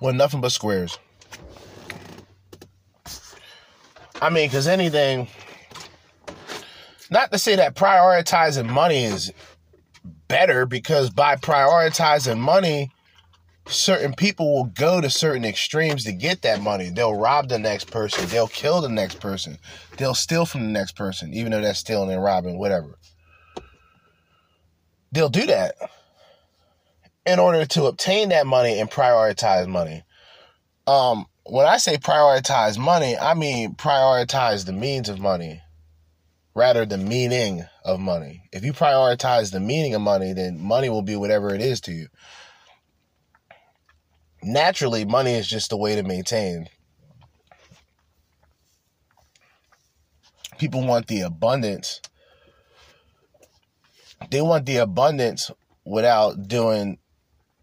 Want 0.00 0.16
nothing 0.16 0.40
but 0.40 0.50
squares. 0.50 0.98
I 4.20 4.30
mean, 4.30 4.48
because 4.48 4.66
anything 4.66 5.28
not 7.10 7.32
to 7.32 7.38
say 7.38 7.56
that 7.56 7.74
prioritizing 7.74 8.68
money 8.68 9.04
is 9.04 9.32
better, 10.28 10.66
because 10.66 11.10
by 11.10 11.36
prioritizing 11.36 12.38
money, 12.38 12.90
certain 13.66 14.14
people 14.14 14.54
will 14.54 14.64
go 14.64 15.00
to 15.00 15.10
certain 15.10 15.44
extremes 15.44 16.04
to 16.04 16.12
get 16.12 16.42
that 16.42 16.60
money. 16.60 16.90
They'll 16.90 17.14
rob 17.14 17.48
the 17.48 17.58
next 17.58 17.90
person, 17.90 18.28
they'll 18.28 18.48
kill 18.48 18.80
the 18.80 18.88
next 18.88 19.20
person, 19.20 19.58
they'll 19.96 20.14
steal 20.14 20.46
from 20.46 20.62
the 20.62 20.70
next 20.72 20.96
person, 20.96 21.32
even 21.32 21.52
though 21.52 21.60
that's 21.60 21.78
stealing 21.78 22.10
and 22.10 22.22
robbing, 22.22 22.58
whatever. 22.58 22.98
They'll 25.12 25.28
do 25.28 25.46
that 25.46 25.76
in 27.24 27.38
order 27.38 27.64
to 27.64 27.84
obtain 27.84 28.30
that 28.30 28.46
money 28.46 28.80
and 28.80 28.90
prioritize 28.90 29.68
money. 29.68 30.02
Um, 30.86 31.26
when 31.44 31.66
I 31.66 31.76
say 31.76 31.96
prioritize 31.96 32.78
money, 32.78 33.16
I 33.16 33.34
mean 33.34 33.74
prioritize 33.74 34.64
the 34.64 34.72
means 34.72 35.08
of 35.08 35.20
money 35.20 35.61
rather 36.54 36.84
the 36.84 36.98
meaning 36.98 37.64
of 37.84 38.00
money. 38.00 38.42
If 38.52 38.64
you 38.64 38.72
prioritize 38.72 39.52
the 39.52 39.60
meaning 39.60 39.94
of 39.94 40.02
money, 40.02 40.32
then 40.32 40.60
money 40.60 40.88
will 40.88 41.02
be 41.02 41.16
whatever 41.16 41.54
it 41.54 41.60
is 41.60 41.80
to 41.82 41.92
you. 41.92 42.08
Naturally, 44.42 45.04
money 45.04 45.34
is 45.34 45.48
just 45.48 45.72
a 45.72 45.76
way 45.76 45.94
to 45.94 46.02
maintain. 46.02 46.68
People 50.58 50.86
want 50.86 51.06
the 51.06 51.22
abundance. 51.22 52.00
They 54.30 54.42
want 54.42 54.66
the 54.66 54.76
abundance 54.76 55.50
without 55.84 56.48
doing 56.48 56.98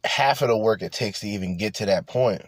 half 0.03 0.41
of 0.41 0.47
the 0.47 0.57
work 0.57 0.81
it 0.81 0.91
takes 0.91 1.19
to 1.19 1.27
even 1.27 1.57
get 1.57 1.75
to 1.75 1.85
that 1.85 2.07
point. 2.07 2.41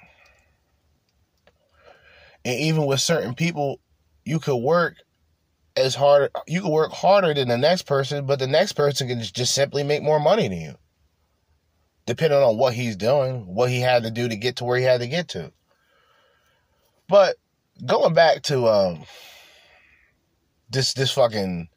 And 2.43 2.59
even 2.59 2.85
with 2.85 2.99
certain 2.99 3.35
people, 3.35 3.79
you 4.25 4.39
could 4.39 4.57
work 4.57 4.95
as 5.75 5.95
hard 5.95 6.31
you 6.47 6.61
can 6.61 6.71
work 6.71 6.91
harder 6.91 7.33
than 7.33 7.47
the 7.47 7.57
next 7.57 7.83
person, 7.83 8.25
but 8.25 8.39
the 8.39 8.47
next 8.47 8.73
person 8.73 9.07
can 9.07 9.21
just 9.21 9.53
simply 9.53 9.83
make 9.83 10.03
more 10.03 10.19
money 10.19 10.47
than 10.47 10.61
you. 10.61 10.75
Depending 12.05 12.39
on 12.39 12.57
what 12.57 12.73
he's 12.73 12.95
doing, 12.95 13.45
what 13.45 13.69
he 13.69 13.79
had 13.79 14.03
to 14.03 14.11
do 14.11 14.27
to 14.27 14.35
get 14.35 14.57
to 14.57 14.65
where 14.65 14.77
he 14.77 14.83
had 14.83 15.01
to 15.01 15.07
get 15.07 15.29
to. 15.29 15.51
But 17.07 17.35
going 17.85 18.13
back 18.13 18.43
to 18.43 18.67
um 18.67 19.05
this 20.69 20.93
this 20.93 21.11
fucking 21.11 21.69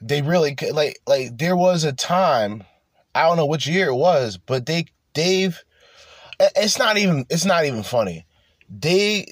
they 0.00 0.22
really 0.22 0.56
like 0.72 1.00
like 1.06 1.36
there 1.36 1.56
was 1.56 1.84
a 1.84 1.92
time 1.92 2.64
I 3.14 3.22
don't 3.22 3.36
know 3.36 3.46
which 3.46 3.66
year 3.66 3.88
it 3.88 3.94
was, 3.94 4.36
but 4.36 4.66
they 4.66 4.86
Dave 5.12 5.64
it's 6.38 6.78
not 6.78 6.96
even 6.96 7.26
it's 7.28 7.44
not 7.44 7.64
even 7.64 7.82
funny 7.82 8.26
they 8.70 9.26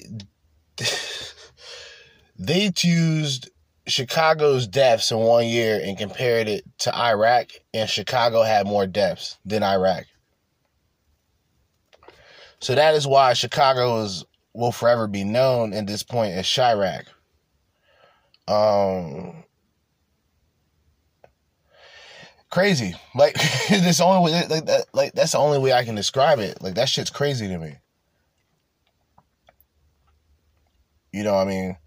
they 2.39 2.71
used 2.81 3.49
Chicago's 3.85 4.65
deaths 4.65 5.11
in 5.11 5.17
one 5.17 5.45
year 5.45 5.79
and 5.83 5.97
compared 5.97 6.47
it 6.47 6.63
to 6.79 6.95
Iraq, 6.95 7.49
and 7.73 7.89
Chicago 7.89 8.43
had 8.43 8.65
more 8.65 8.87
deaths 8.87 9.37
than 9.45 9.61
Iraq. 9.61 10.05
So 12.61 12.75
that 12.75 12.95
is 12.95 13.05
why 13.05 13.33
Chicago 13.33 14.01
is 14.03 14.23
will 14.53 14.71
forever 14.71 15.07
be 15.07 15.23
known 15.23 15.73
at 15.73 15.85
this 15.85 16.03
point 16.03 16.33
as 16.33 16.45
Chiraq. 16.45 17.05
Um, 18.47 19.43
crazy. 22.49 22.95
Like 23.15 23.33
this 23.69 24.01
only 24.01 24.31
way, 24.31 24.47
like 24.49 24.65
that, 24.65 24.85
like 24.93 25.13
that's 25.13 25.33
the 25.33 25.37
only 25.37 25.59
way 25.59 25.73
I 25.73 25.83
can 25.83 25.95
describe 25.95 26.39
it. 26.39 26.61
Like 26.61 26.75
that 26.75 26.89
shit's 26.89 27.09
crazy 27.09 27.47
to 27.47 27.57
me. 27.57 27.75
You 31.11 31.23
know 31.23 31.33
what 31.33 31.47
I 31.47 31.49
mean? 31.49 31.77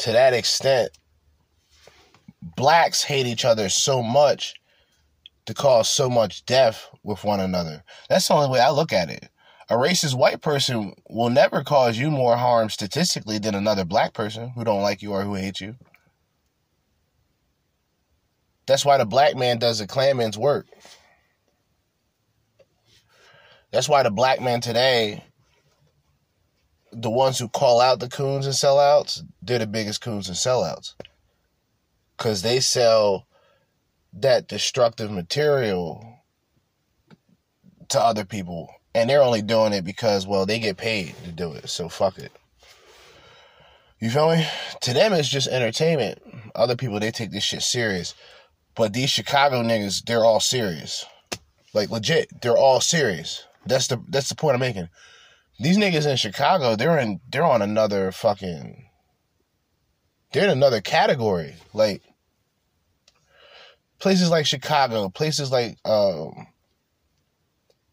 To 0.00 0.12
that 0.12 0.32
extent, 0.32 0.92
blacks 2.56 3.02
hate 3.02 3.26
each 3.26 3.44
other 3.44 3.68
so 3.68 4.02
much 4.02 4.54
to 5.44 5.52
cause 5.52 5.90
so 5.90 6.08
much 6.08 6.46
death 6.46 6.88
with 7.02 7.22
one 7.22 7.38
another. 7.38 7.84
That's 8.08 8.26
the 8.26 8.32
only 8.32 8.48
way 8.48 8.60
I 8.60 8.70
look 8.70 8.94
at 8.94 9.10
it. 9.10 9.28
A 9.68 9.74
racist 9.74 10.14
white 10.14 10.40
person 10.40 10.94
will 11.10 11.28
never 11.28 11.62
cause 11.62 11.98
you 11.98 12.10
more 12.10 12.38
harm 12.38 12.70
statistically 12.70 13.38
than 13.38 13.54
another 13.54 13.84
black 13.84 14.14
person 14.14 14.52
who 14.54 14.64
don't 14.64 14.80
like 14.80 15.02
you 15.02 15.12
or 15.12 15.22
who 15.22 15.34
hates 15.34 15.60
you. 15.60 15.76
That's 18.66 18.86
why 18.86 18.96
the 18.96 19.04
black 19.04 19.36
man 19.36 19.58
does 19.58 19.80
the 19.80 19.86
Klanman's 19.86 20.38
work. 20.38 20.66
That's 23.70 23.88
why 23.88 24.02
the 24.02 24.10
black 24.10 24.40
man 24.40 24.62
today 24.62 25.24
the 26.92 27.10
ones 27.10 27.38
who 27.38 27.48
call 27.48 27.80
out 27.80 28.00
the 28.00 28.08
coons 28.08 28.46
and 28.46 28.54
sellouts, 28.54 29.22
they're 29.42 29.58
the 29.58 29.66
biggest 29.66 30.00
coons 30.00 30.28
and 30.28 30.36
sellouts. 30.36 30.94
Because 32.16 32.42
they 32.42 32.60
sell 32.60 33.26
that 34.12 34.48
destructive 34.48 35.10
material 35.10 36.18
to 37.88 38.00
other 38.00 38.24
people. 38.24 38.68
And 38.94 39.08
they're 39.08 39.22
only 39.22 39.42
doing 39.42 39.72
it 39.72 39.84
because, 39.84 40.26
well, 40.26 40.46
they 40.46 40.58
get 40.58 40.76
paid 40.76 41.14
to 41.24 41.30
do 41.30 41.52
it. 41.52 41.68
So 41.68 41.88
fuck 41.88 42.18
it. 42.18 42.32
You 44.00 44.10
feel 44.10 44.34
me? 44.34 44.46
To 44.80 44.94
them, 44.94 45.12
it's 45.12 45.28
just 45.28 45.46
entertainment. 45.48 46.20
Other 46.54 46.74
people, 46.74 46.98
they 46.98 47.10
take 47.10 47.30
this 47.30 47.44
shit 47.44 47.62
serious. 47.62 48.14
But 48.74 48.92
these 48.92 49.10
Chicago 49.10 49.62
niggas, 49.62 50.04
they're 50.04 50.24
all 50.24 50.40
serious. 50.40 51.04
Like 51.72 51.90
legit, 51.90 52.40
they're 52.40 52.56
all 52.56 52.80
serious. 52.80 53.44
That's 53.66 53.86
the 53.86 54.02
that's 54.08 54.28
the 54.28 54.34
point 54.34 54.54
I'm 54.54 54.60
making. 54.60 54.88
These 55.60 55.76
niggas 55.76 56.10
in 56.10 56.16
Chicago, 56.16 56.74
they're 56.74 56.98
in 56.98 57.20
they're 57.30 57.44
on 57.44 57.60
another 57.60 58.12
fucking 58.12 58.88
they're 60.32 60.44
in 60.44 60.50
another 60.50 60.80
category. 60.80 61.54
Like 61.74 62.02
places 63.98 64.30
like 64.30 64.46
Chicago, 64.46 65.10
places 65.10 65.52
like 65.52 65.76
um 65.84 66.46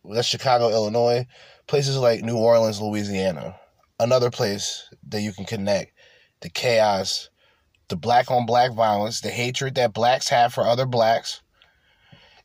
that's 0.06 0.30
Chicago, 0.30 0.70
Illinois, 0.70 1.28
places 1.68 1.98
like 1.98 2.24
New 2.24 2.38
Orleans, 2.38 2.80
Louisiana. 2.80 3.60
Another 4.00 4.32
place 4.32 4.88
that 5.10 5.20
you 5.20 5.34
can 5.34 5.44
connect 5.44 5.92
the 6.40 6.50
chaos, 6.50 7.30
the 7.90 7.98
black 7.98 8.32
on 8.32 8.46
black 8.46 8.72
violence, 8.72 9.20
the 9.20 9.30
hatred 9.30 9.76
that 9.76 9.94
blacks 9.94 10.30
have 10.30 10.54
for 10.54 10.64
other 10.64 10.86
blacks. 10.86 11.42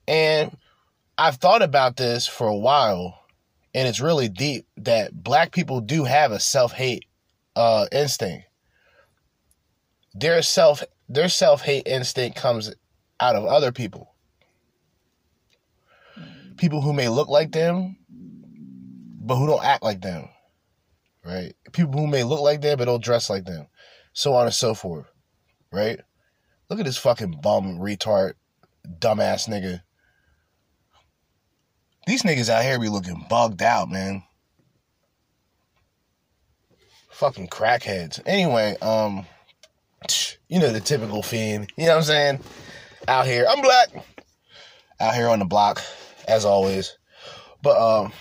And 0.09 0.57
I've 1.17 1.37
thought 1.37 1.63
about 1.63 1.97
this 1.97 2.27
for 2.27 2.49
a 2.49 2.57
while 2.57 3.22
and 3.75 3.89
it's 3.89 4.01
really 4.01 4.29
deep 4.29 4.67
that 4.77 5.15
black 5.15 5.53
people 5.53 5.81
do 5.81 6.05
have 6.05 6.33
a 6.33 6.41
self-hate 6.41 7.07
uh, 7.57 7.87
instinct. 7.91 8.47
Their 10.15 10.43
self 10.43 10.83
their 11.09 11.29
self-hate 11.29 11.87
instinct 11.87 12.37
comes 12.37 12.75
out 13.21 13.37
of 13.37 13.45
other 13.45 13.73
people. 13.73 14.15
People 16.57 16.81
who 16.81 16.93
may 16.93 17.09
look 17.09 17.29
like 17.29 17.53
them, 17.53 17.97
but 18.09 19.37
who 19.37 19.47
don't 19.47 19.65
act 19.65 19.83
like 19.83 20.01
them. 20.01 20.29
Right? 21.25 21.55
People 21.73 22.01
who 22.01 22.07
may 22.07 22.25
look 22.25 22.41
like 22.41 22.61
them 22.61 22.79
but 22.79 22.87
don't 22.87 23.03
dress 23.03 23.31
like 23.31 23.45
them. 23.45 23.67
So 24.13 24.35
on 24.35 24.47
and 24.47 24.55
so 24.55 24.75
forth. 24.75 25.07
Right? 25.71 26.01
Look 26.69 26.79
at 26.79 26.85
this 26.87 26.99
fucking 26.99 27.41
bum 27.43 27.79
retard 27.79 28.35
dumbass 28.99 29.49
nigga 29.49 29.83
these 32.07 32.23
niggas 32.23 32.49
out 32.49 32.65
here 32.65 32.79
be 32.79 32.89
looking 32.89 33.25
bugged 33.29 33.63
out, 33.63 33.91
man. 33.91 34.23
Fucking 37.11 37.49
crackheads. 37.49 38.21
Anyway, 38.27 38.77
um, 38.83 39.27
you 40.49 40.59
know 40.59 40.73
the 40.73 40.81
typical 40.81 41.23
fiend. 41.23 41.71
You 41.77 41.87
know 41.87 41.93
what 41.93 41.99
I'm 41.99 42.05
saying? 42.05 42.41
Out 43.09 43.27
here, 43.27 43.47
I'm 43.49 43.61
black. 43.61 43.89
Out 45.01 45.15
here 45.15 45.29
on 45.29 45.39
the 45.39 45.45
block, 45.45 45.83
as 46.29 46.45
always. 46.45 46.97
But 47.63 47.79
um, 47.79 48.13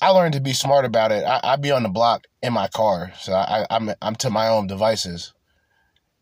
I 0.00 0.10
learned 0.10 0.34
to 0.34 0.40
be 0.40 0.52
smart 0.52 0.84
about 0.84 1.12
it. 1.12 1.24
I, 1.24 1.40
I 1.42 1.56
be 1.56 1.70
on 1.70 1.82
the 1.82 1.88
block 1.88 2.24
in 2.42 2.52
my 2.52 2.68
car, 2.68 3.12
so 3.18 3.32
I, 3.32 3.66
I'm 3.70 3.90
I'm 4.02 4.14
to 4.16 4.30
my 4.30 4.48
own 4.48 4.66
devices. 4.66 5.32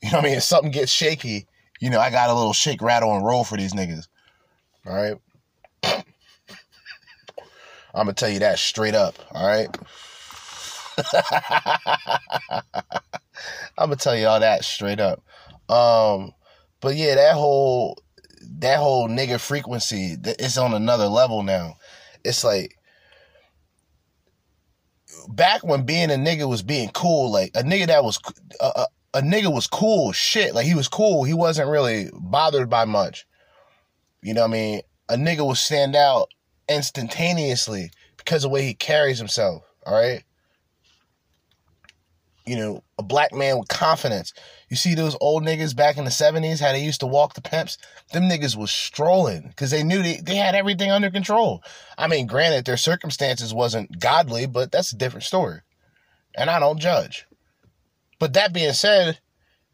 You 0.03 0.11
know 0.11 0.19
what 0.19 0.25
I 0.25 0.29
mean? 0.29 0.37
If 0.39 0.43
something 0.43 0.71
gets 0.73 0.93
shaky, 0.93 1.47
you 1.81 1.91
know 1.91 2.01
I 2.01 2.11
got 2.11 2.31
a 2.31 2.35
little 2.35 2.53
shake, 2.53 2.83
rattle, 2.83 3.15
and 3.15 3.25
roll 3.25 3.45
for 3.45 3.57
these 3.57 3.73
niggas. 3.73 4.09
All 4.87 4.95
right. 4.95 6.05
I'm 7.95 8.07
gonna 8.07 8.15
tell 8.15 8.31
you 8.31 8.39
that 8.41 8.59
straight 8.59 8.95
up. 8.95 9.15
All 9.33 9.47
right. 9.47 9.69
I'm 13.79 13.89
gonna 13.89 13.97
tell 13.97 14.17
you 14.17 14.27
all 14.27 14.41
that 14.41 14.65
straight 14.65 15.01
up. 15.01 15.23
Um, 15.69 16.33
but 16.81 16.97
yeah, 16.97 17.15
that 17.17 17.35
whole 17.35 17.99
that 18.59 18.79
whole 18.79 19.09
nigga 19.09 19.41
frequency, 19.41 20.17
it's 20.25 20.59
on 20.59 20.75
another 20.75 21.07
level 21.07 21.43
now. 21.43 21.77
It's 22.25 22.45
like 22.45 22.77
back 25.29 25.65
when 25.65 25.85
being 25.85 26.11
a 26.11 26.15
nigga 26.15 26.49
was 26.49 26.63
being 26.63 26.91
cool, 26.91 27.31
like 27.31 27.51
a 27.55 27.63
nigga 27.63 27.87
that 27.89 28.05
was 28.05 28.19
a, 28.61 28.65
a, 28.65 28.87
a 29.15 29.21
nigga 29.23 29.53
was 29.53 29.67
cool 29.67 30.13
shit. 30.13 30.55
Like 30.55 30.67
he 30.67 30.75
was 30.75 30.89
cool. 30.89 31.25
He 31.25 31.35
wasn't 31.35 31.71
really 31.71 32.11
bothered 32.15 32.71
by 32.71 32.85
much. 32.85 33.27
You 34.23 34.35
know 34.35 34.43
what 34.43 34.51
I 34.51 34.53
mean? 34.53 34.81
A 35.09 35.17
nigga 35.17 35.47
would 35.47 35.57
stand 35.57 35.97
out 35.97 36.29
instantaneously. 36.75 37.91
because 38.17 38.45
of 38.45 38.51
the 38.51 38.55
way 38.55 38.63
he 38.63 38.75
carries 38.75 39.19
himself. 39.19 39.65
All 39.85 39.95
right. 39.95 40.23
You 42.47 42.57
know, 42.57 42.83
a 42.99 43.03
black 43.03 43.33
man 43.33 43.59
with 43.59 43.69
confidence. 43.69 44.33
You 44.69 44.77
see 44.77 44.95
those 44.95 45.17
old 45.21 45.45
niggas 45.45 45.77
back 45.77 45.97
in 45.97 46.05
the 46.05 46.11
70s, 46.11 46.61
how 46.61 46.73
they 46.73 46.83
used 46.83 47.01
to 47.01 47.07
walk 47.07 47.35
the 47.35 47.41
pimps? 47.41 47.79
Them 48.13 48.25
niggas 48.25 48.57
was 48.57 48.71
strolling 48.71 49.49
because 49.49 49.71
they 49.71 49.85
knew 49.85 50.03
they, 50.03 50.17
they 50.17 50.37
had 50.37 50.55
everything 50.55 50.91
under 50.91 51.11
control. 51.11 51.63
I 51.97 52.09
mean, 52.09 52.27
granted, 52.27 52.65
their 52.65 52.77
circumstances 52.77 53.55
wasn't 53.55 54.01
godly, 54.01 54.47
but 54.47 54.73
that's 54.73 54.93
a 54.93 54.97
different 54.97 55.25
story. 55.25 55.61
And 56.35 56.51
I 56.51 56.59
don't 56.59 56.81
judge. 56.81 57.27
But 58.19 58.33
that 58.35 58.53
being 58.53 58.73
said, 58.73 59.19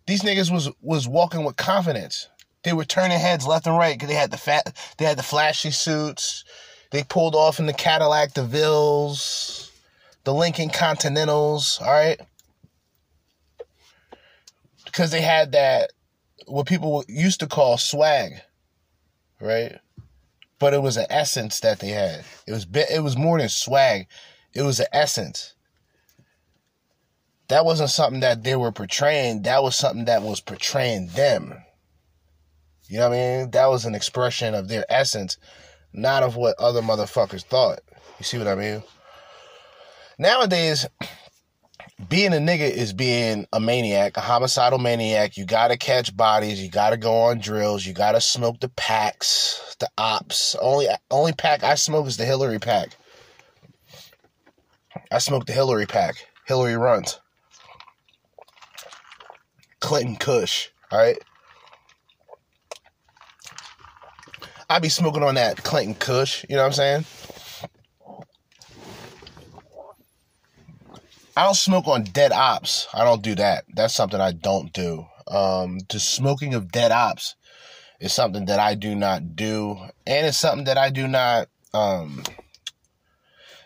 these 0.07 0.23
niggas 0.23 0.51
was 0.51 0.71
was 0.81 1.07
walking 1.07 1.45
with 1.45 1.57
confidence. 1.57 2.29
They 2.65 2.73
were 2.73 2.85
turning 2.85 3.19
heads 3.19 3.47
left 3.47 3.67
and 3.67 3.77
right 3.77 3.95
because 3.95 4.09
they 4.09 4.15
had 4.15 4.31
the 4.31 4.39
fat, 4.39 4.75
they 4.97 5.05
had 5.05 5.19
the 5.19 5.23
flashy 5.23 5.71
suits. 5.71 6.45
They 6.91 7.05
pulled 7.05 7.35
off 7.35 7.59
in 7.59 7.67
the 7.67 7.73
Cadillac 7.73 8.33
DeVilles, 8.33 9.71
the 10.25 10.33
Lincoln 10.33 10.71
Continentals. 10.71 11.79
All 11.81 11.93
right, 11.93 12.21
because 14.85 15.11
they 15.11 15.21
had 15.21 15.53
that 15.53 15.93
what 16.47 16.67
people 16.67 17.05
used 17.09 17.41
to 17.41 17.47
call 17.47 17.77
swag, 17.77 18.41
right? 19.41 19.79
But 20.59 20.75
it 20.75 20.83
was 20.83 20.97
an 20.97 21.07
essence 21.11 21.61
that 21.61 21.79
they 21.81 21.91
had. 21.91 22.25
It 22.47 22.53
was 22.53 22.67
it 22.73 23.03
was 23.03 23.17
more 23.17 23.39
than 23.39 23.49
swag. 23.49 24.07
It 24.55 24.63
was 24.63 24.81
an 24.81 24.87
essence 24.93 25.55
that 27.49 27.65
wasn't 27.65 27.91
something 27.91 28.21
that 28.21 28.45
they 28.45 28.57
were 28.57 28.73
portraying. 28.73 29.43
That 29.43 29.63
was 29.63 29.75
something 29.75 30.05
that 30.05 30.23
was 30.23 30.41
portraying 30.41 31.09
them. 31.09 31.55
You 32.89 32.99
know 32.99 33.09
what 33.09 33.19
I 33.19 33.39
mean? 33.39 33.51
That 33.51 33.67
was 33.67 33.85
an 33.85 33.95
expression 33.95 34.55
of 34.55 34.69
their 34.69 34.85
essence, 34.89 35.37
not 35.93 36.23
of 36.23 36.37
what 36.37 36.59
other 36.59 36.83
motherfuckers 36.83 37.45
thought. 37.45 37.81
You 38.19 38.25
see 38.25 38.39
what 38.39 38.49
I 38.49 38.55
mean? 38.55 38.83
Nowadays, 40.19 40.87
being 42.09 42.33
a 42.33 42.37
nigga 42.37 42.71
is 42.71 42.93
being 42.93 43.47
a 43.53 43.61
maniac, 43.61 44.17
a 44.17 44.21
homicidal 44.21 44.79
maniac. 44.79 45.37
You 45.37 45.45
gotta 45.45 45.77
catch 45.77 46.17
bodies. 46.17 46.63
You 46.63 46.71
gotta 46.71 46.97
go 46.97 47.15
on 47.23 47.39
drills. 47.39 47.85
You 47.87 47.93
gotta 47.93 48.21
smoke 48.21 48.61
the 48.61 48.69
packs, 48.69 49.77
the 49.79 49.89
ops. 49.99 50.55
Only 50.61 50.89
only 51.11 51.33
pack 51.33 51.65
I 51.65 51.75
smoke 51.75 52.07
is 52.07 52.17
the 52.17 52.25
Hillary 52.25 52.59
pack. 52.59 52.97
I 55.11 55.19
smoke 55.19 55.47
the 55.47 55.53
Hillary 55.53 55.87
pack. 55.87 56.17
Hillary 56.47 56.77
runs. 56.77 57.21
Clinton 59.81 60.17
Kush, 60.17 60.69
all 60.91 60.99
right? 60.99 61.19
I 64.71 64.79
be 64.81 64.91
smoking 64.91 65.23
on 65.23 65.37
that 65.37 65.63
Clinton 65.65 65.95
Kush, 65.95 66.45
you 66.49 66.57
know 66.57 66.63
what 66.63 66.67
I'm 66.67 66.73
saying? 66.73 67.05
I 71.37 71.45
don't 71.45 71.55
smoke 71.55 71.87
on 71.87 72.03
dead 72.03 72.33
ops. 72.33 72.87
I 72.93 73.05
don't 73.05 73.23
do 73.23 73.35
that. 73.37 73.65
That's 73.75 73.95
something 73.95 74.21
I 74.21 74.33
don't 74.33 74.73
do. 74.73 75.07
Um, 75.29 75.79
the 75.89 76.01
smoking 76.01 76.53
of 76.53 76.71
dead 76.71 76.91
ops 76.91 77.35
is 78.01 78.13
something 78.13 78.47
that 78.47 78.59
I 78.59 78.75
do 78.75 78.95
not 78.95 79.37
do, 79.37 79.79
and 80.07 80.27
it's 80.27 80.39
something 80.39 80.65
that 80.65 80.77
I 80.77 80.91
do 80.91 81.09
not. 81.09 81.49
Um, 81.73 82.25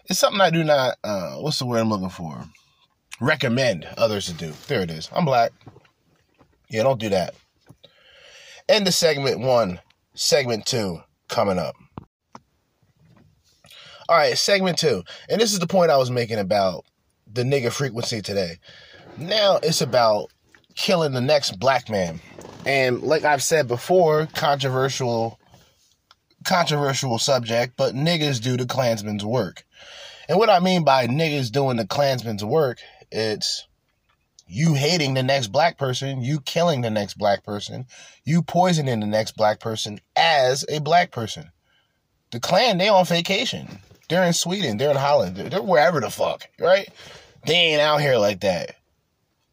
it's 0.07 0.21
something 0.21 0.41
I 0.41 0.51
do 0.51 0.63
not. 0.63 0.99
Uh, 1.03 1.37
what's 1.37 1.59
the 1.59 1.67
word 1.67 1.79
I'm 1.81 1.89
looking 1.89 2.11
for? 2.11 2.45
Recommend 3.21 3.89
others 3.97 4.27
to 4.27 4.35
do. 4.35 4.53
There 4.69 4.83
it 4.83 4.91
is. 4.91 5.09
I'm 5.13 5.25
black. 5.25 5.53
Yeah, 6.69 6.83
don't 6.85 7.01
do 7.01 7.09
that. 7.09 7.35
End 8.69 8.87
the 8.87 8.93
segment 8.93 9.41
one. 9.41 9.81
Segment 10.15 10.67
two 10.67 11.01
coming 11.29 11.59
up. 11.59 11.75
All 14.09 14.17
right, 14.17 14.37
segment 14.37 14.79
two. 14.79 15.05
And 15.29 15.41
this 15.41 15.53
is 15.53 15.59
the 15.59 15.67
point 15.67 15.91
I 15.91 15.97
was 15.97 16.11
making 16.11 16.39
about 16.39 16.85
the 17.33 17.45
nigga 17.45 17.73
frequency 17.73 18.21
today. 18.21 18.59
Now 19.17 19.59
it's 19.63 19.81
about 19.81 20.31
killing 20.75 21.13
the 21.13 21.21
next 21.21 21.59
black 21.59 21.89
man. 21.89 22.21
And 22.67 23.03
like 23.03 23.25
I've 23.25 23.43
said 23.43 23.69
before, 23.69 24.29
controversial 24.35 25.39
controversial 26.47 27.19
subject, 27.19 27.75
but 27.77 27.95
niggas 27.95 28.43
do 28.43 28.57
the 28.57 28.67
Klansman's 28.67 29.25
work. 29.25 29.65
And 30.29 30.39
what 30.39 30.51
I 30.51 30.61
mean 30.61 30.85
by 30.85 31.07
niggas 31.07 31.51
doing 31.51 31.77
the 31.77 31.87
Klansman's 31.87 32.45
work, 32.45 32.79
it's 33.11 33.67
you 34.47 34.75
hating 34.75 35.15
the 35.15 35.23
next 35.23 35.49
black 35.49 35.79
person, 35.79 36.23
you 36.23 36.41
killing 36.41 36.81
the 36.81 36.91
next 36.91 37.15
black 37.15 37.45
person, 37.45 37.87
you 38.25 38.43
poisoning 38.43 39.01
the 39.01 39.07
next 39.07 39.37
black 39.37 39.61
person 39.61 40.01
as 40.17 40.65
a 40.69 40.81
black 40.81 41.11
person. 41.11 41.51
The 42.31 42.41
Klan, 42.41 42.79
they 42.79 42.89
on 42.89 43.05
vacation. 43.05 43.81
They're 44.09 44.25
in 44.25 44.33
Sweden, 44.33 44.77
they're 44.77 44.91
in 44.91 44.97
Holland, 44.97 45.37
they're, 45.37 45.49
they're 45.49 45.63
wherever 45.63 46.01
the 46.01 46.11
fuck, 46.11 46.49
right? 46.59 46.89
They 47.47 47.55
ain't 47.55 47.81
out 47.81 48.01
here 48.01 48.17
like 48.17 48.41
that. 48.41 48.77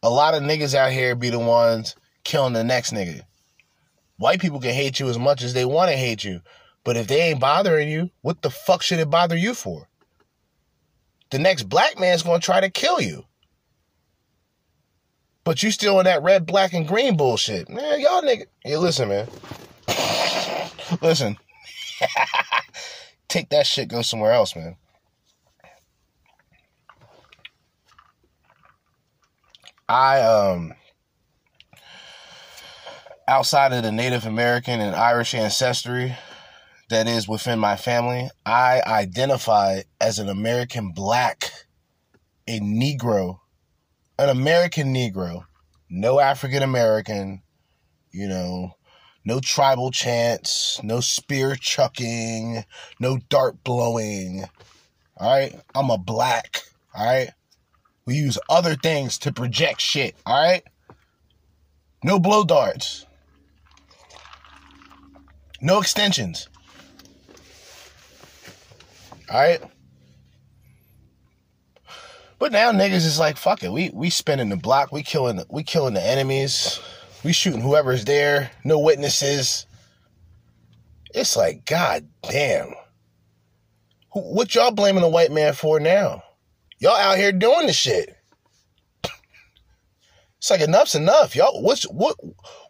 A 0.02 0.10
lot 0.10 0.34
of 0.34 0.42
niggas 0.42 0.74
out 0.74 0.92
here 0.92 1.14
be 1.14 1.30
the 1.30 1.38
ones 1.38 1.96
killing 2.24 2.52
the 2.52 2.64
next 2.64 2.92
nigga. 2.92 3.22
White 4.18 4.40
people 4.40 4.60
can 4.60 4.74
hate 4.74 5.00
you 5.00 5.08
as 5.08 5.18
much 5.18 5.42
as 5.42 5.54
they 5.54 5.64
want 5.64 5.90
to 5.90 5.96
hate 5.96 6.24
you, 6.24 6.42
but 6.84 6.96
if 6.96 7.06
they 7.06 7.22
ain't 7.22 7.40
bothering 7.40 7.88
you, 7.88 8.10
what 8.20 8.42
the 8.42 8.50
fuck 8.50 8.82
should 8.82 8.98
it 8.98 9.10
bother 9.10 9.36
you 9.36 9.54
for? 9.54 9.88
The 11.30 11.38
next 11.38 11.64
black 11.64 11.98
man's 11.98 12.22
gonna 12.22 12.40
try 12.40 12.60
to 12.60 12.70
kill 12.70 13.00
you. 13.00 13.24
But 15.44 15.62
you 15.62 15.70
still 15.70 15.98
in 16.00 16.04
that 16.04 16.22
red, 16.22 16.46
black, 16.46 16.72
and 16.72 16.86
green 16.86 17.16
bullshit. 17.16 17.68
Man, 17.68 18.00
y'all 18.00 18.22
nigga. 18.22 18.44
Hey, 18.62 18.76
listen, 18.76 19.08
man. 19.08 19.26
listen. 21.02 21.38
Take 23.28 23.48
that 23.50 23.66
shit, 23.66 23.88
go 23.88 24.02
somewhere 24.02 24.32
else, 24.32 24.54
man. 24.54 24.76
I 29.88 30.20
um 30.20 30.74
outside 33.26 33.72
of 33.72 33.82
the 33.82 33.92
Native 33.92 34.26
American 34.26 34.80
and 34.80 34.94
Irish 34.94 35.34
ancestry 35.34 36.16
that 36.90 37.06
is 37.08 37.28
within 37.28 37.58
my 37.58 37.76
family, 37.76 38.28
I 38.44 38.82
identify 38.86 39.82
as 40.00 40.18
an 40.18 40.28
American 40.28 40.92
black, 40.92 41.52
a 42.46 42.60
Negro 42.60 43.39
an 44.20 44.28
American 44.28 44.92
Negro, 44.92 45.46
no 45.88 46.20
African 46.20 46.62
American, 46.62 47.40
you 48.10 48.28
know, 48.28 48.76
no 49.24 49.40
tribal 49.40 49.90
chants, 49.90 50.78
no 50.82 51.00
spear 51.00 51.54
chucking, 51.54 52.62
no 52.98 53.16
dart 53.30 53.64
blowing. 53.64 54.44
All 55.16 55.30
right, 55.30 55.58
I'm 55.74 55.88
a 55.88 55.96
black. 55.96 56.64
All 56.94 57.06
right, 57.06 57.30
we 58.04 58.14
use 58.16 58.38
other 58.50 58.74
things 58.74 59.16
to 59.20 59.32
project 59.32 59.80
shit. 59.80 60.14
All 60.26 60.38
right, 60.38 60.64
no 62.04 62.18
blow 62.18 62.44
darts, 62.44 63.06
no 65.62 65.80
extensions. 65.80 66.46
All 69.30 69.40
right. 69.40 69.62
But 72.40 72.52
now 72.52 72.72
niggas 72.72 73.04
is 73.04 73.18
like, 73.18 73.36
fuck 73.36 73.62
it. 73.62 73.70
We 73.70 73.90
we 73.92 74.08
spinning 74.08 74.48
the 74.48 74.56
block. 74.56 74.90
We 74.90 75.02
killing 75.02 75.44
we 75.50 75.62
killing 75.62 75.92
the 75.92 76.02
enemies. 76.02 76.80
We 77.22 77.34
shooting 77.34 77.60
whoever's 77.60 78.06
there. 78.06 78.50
No 78.64 78.78
witnesses. 78.78 79.66
It's 81.14 81.36
like, 81.36 81.66
god 81.66 82.08
damn. 82.22 82.72
What 84.12 84.54
y'all 84.54 84.70
blaming 84.70 85.02
the 85.02 85.08
white 85.08 85.30
man 85.30 85.52
for 85.52 85.78
now? 85.78 86.22
Y'all 86.78 86.96
out 86.96 87.18
here 87.18 87.30
doing 87.30 87.66
the 87.66 87.74
shit. 87.74 88.16
It's 90.38 90.50
like 90.50 90.62
enough's 90.62 90.94
enough. 90.94 91.36
Y'all 91.36 91.62
what's 91.62 91.82
what 91.90 92.16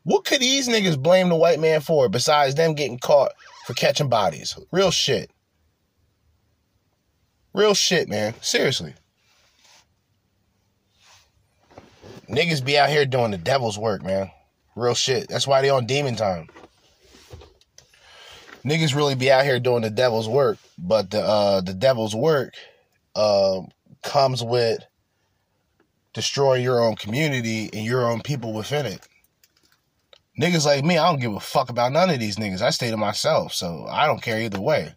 what 0.03 0.25
could 0.25 0.41
these 0.41 0.68
niggas 0.68 1.01
blame 1.01 1.29
the 1.29 1.37
white 1.37 1.61
man 1.61 1.81
for 1.81 2.09
besides 2.09 2.57
them 2.57 2.75
getting 2.75 2.99
caught 2.99 3.31
for 3.68 3.75
catching 3.75 4.09
bodies? 4.09 4.59
Real 4.73 4.91
shit. 4.91 5.31
Real 7.55 7.75
shit, 7.75 8.09
man. 8.09 8.35
Seriously. 8.41 8.95
Niggas 12.31 12.64
be 12.64 12.78
out 12.78 12.91
here 12.91 13.05
doing 13.05 13.33
the 13.33 13.39
devil's 13.39 13.76
work, 13.76 14.03
man. 14.05 14.31
Real 14.76 14.95
shit. 14.95 15.28
That's 15.28 15.49
why 15.49 15.62
they 15.62 15.70
on 15.70 15.87
demon 15.87 16.14
time. 16.14 16.49
Niggas 18.64 18.95
really 18.95 19.16
be 19.16 19.33
out 19.33 19.45
here 19.45 19.59
doing 19.59 19.83
the 19.83 19.91
devil's 19.91 20.28
work, 20.28 20.59
but 20.78 21.11
the 21.11 21.20
uh, 21.20 21.61
the 21.61 21.74
devil's 21.74 22.14
work 22.14 22.55
uh, 23.16 23.62
comes 24.03 24.45
with 24.45 24.78
destroying 26.12 26.62
your 26.62 26.81
own 26.81 26.95
community 26.95 27.68
and 27.72 27.85
your 27.85 28.09
own 28.09 28.20
people 28.20 28.53
within 28.53 28.87
it. 28.87 29.07
Niggas 30.41 30.66
like 30.66 30.85
me, 30.85 30.99
I 30.99 31.11
don't 31.11 31.20
give 31.20 31.35
a 31.35 31.41
fuck 31.41 31.68
about 31.68 31.93
none 31.93 32.11
of 32.11 32.20
these 32.20 32.37
niggas. 32.37 32.62
I 32.62 32.70
stay 32.70 32.91
to 32.91 32.97
myself, 32.97 33.53
so 33.55 33.87
I 33.91 34.07
don't 34.07 34.22
care 34.22 34.41
either 34.41 34.61
way. 34.61 34.95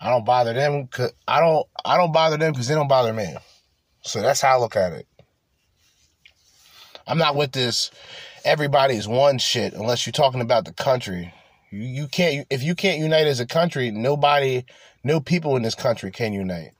I 0.00 0.10
don't 0.10 0.24
bother 0.24 0.52
them. 0.52 0.86
Cause 0.88 1.12
I 1.26 1.40
don't. 1.40 1.66
I 1.84 1.96
don't 1.96 2.12
bother 2.12 2.36
them 2.36 2.52
because 2.52 2.68
they 2.68 2.74
don't 2.74 2.88
bother 2.88 3.12
me. 3.12 3.34
So 4.02 4.20
that's 4.20 4.40
how 4.40 4.56
I 4.56 4.60
look 4.60 4.76
at 4.76 4.92
it. 4.92 5.06
I'm 7.06 7.18
not 7.18 7.36
with 7.36 7.52
this 7.52 7.90
everybody 8.44 8.94
is 8.96 9.08
one 9.08 9.38
shit 9.38 9.72
unless 9.72 10.06
you're 10.06 10.12
talking 10.12 10.40
about 10.40 10.64
the 10.64 10.72
country. 10.72 11.32
You, 11.70 11.80
you 11.80 12.08
can't 12.08 12.46
if 12.50 12.62
you 12.62 12.74
can't 12.74 13.00
unite 13.00 13.26
as 13.26 13.40
a 13.40 13.46
country, 13.46 13.90
nobody 13.90 14.64
no 15.04 15.20
people 15.20 15.56
in 15.56 15.62
this 15.62 15.74
country 15.74 16.10
can 16.10 16.32
unite. 16.32 16.72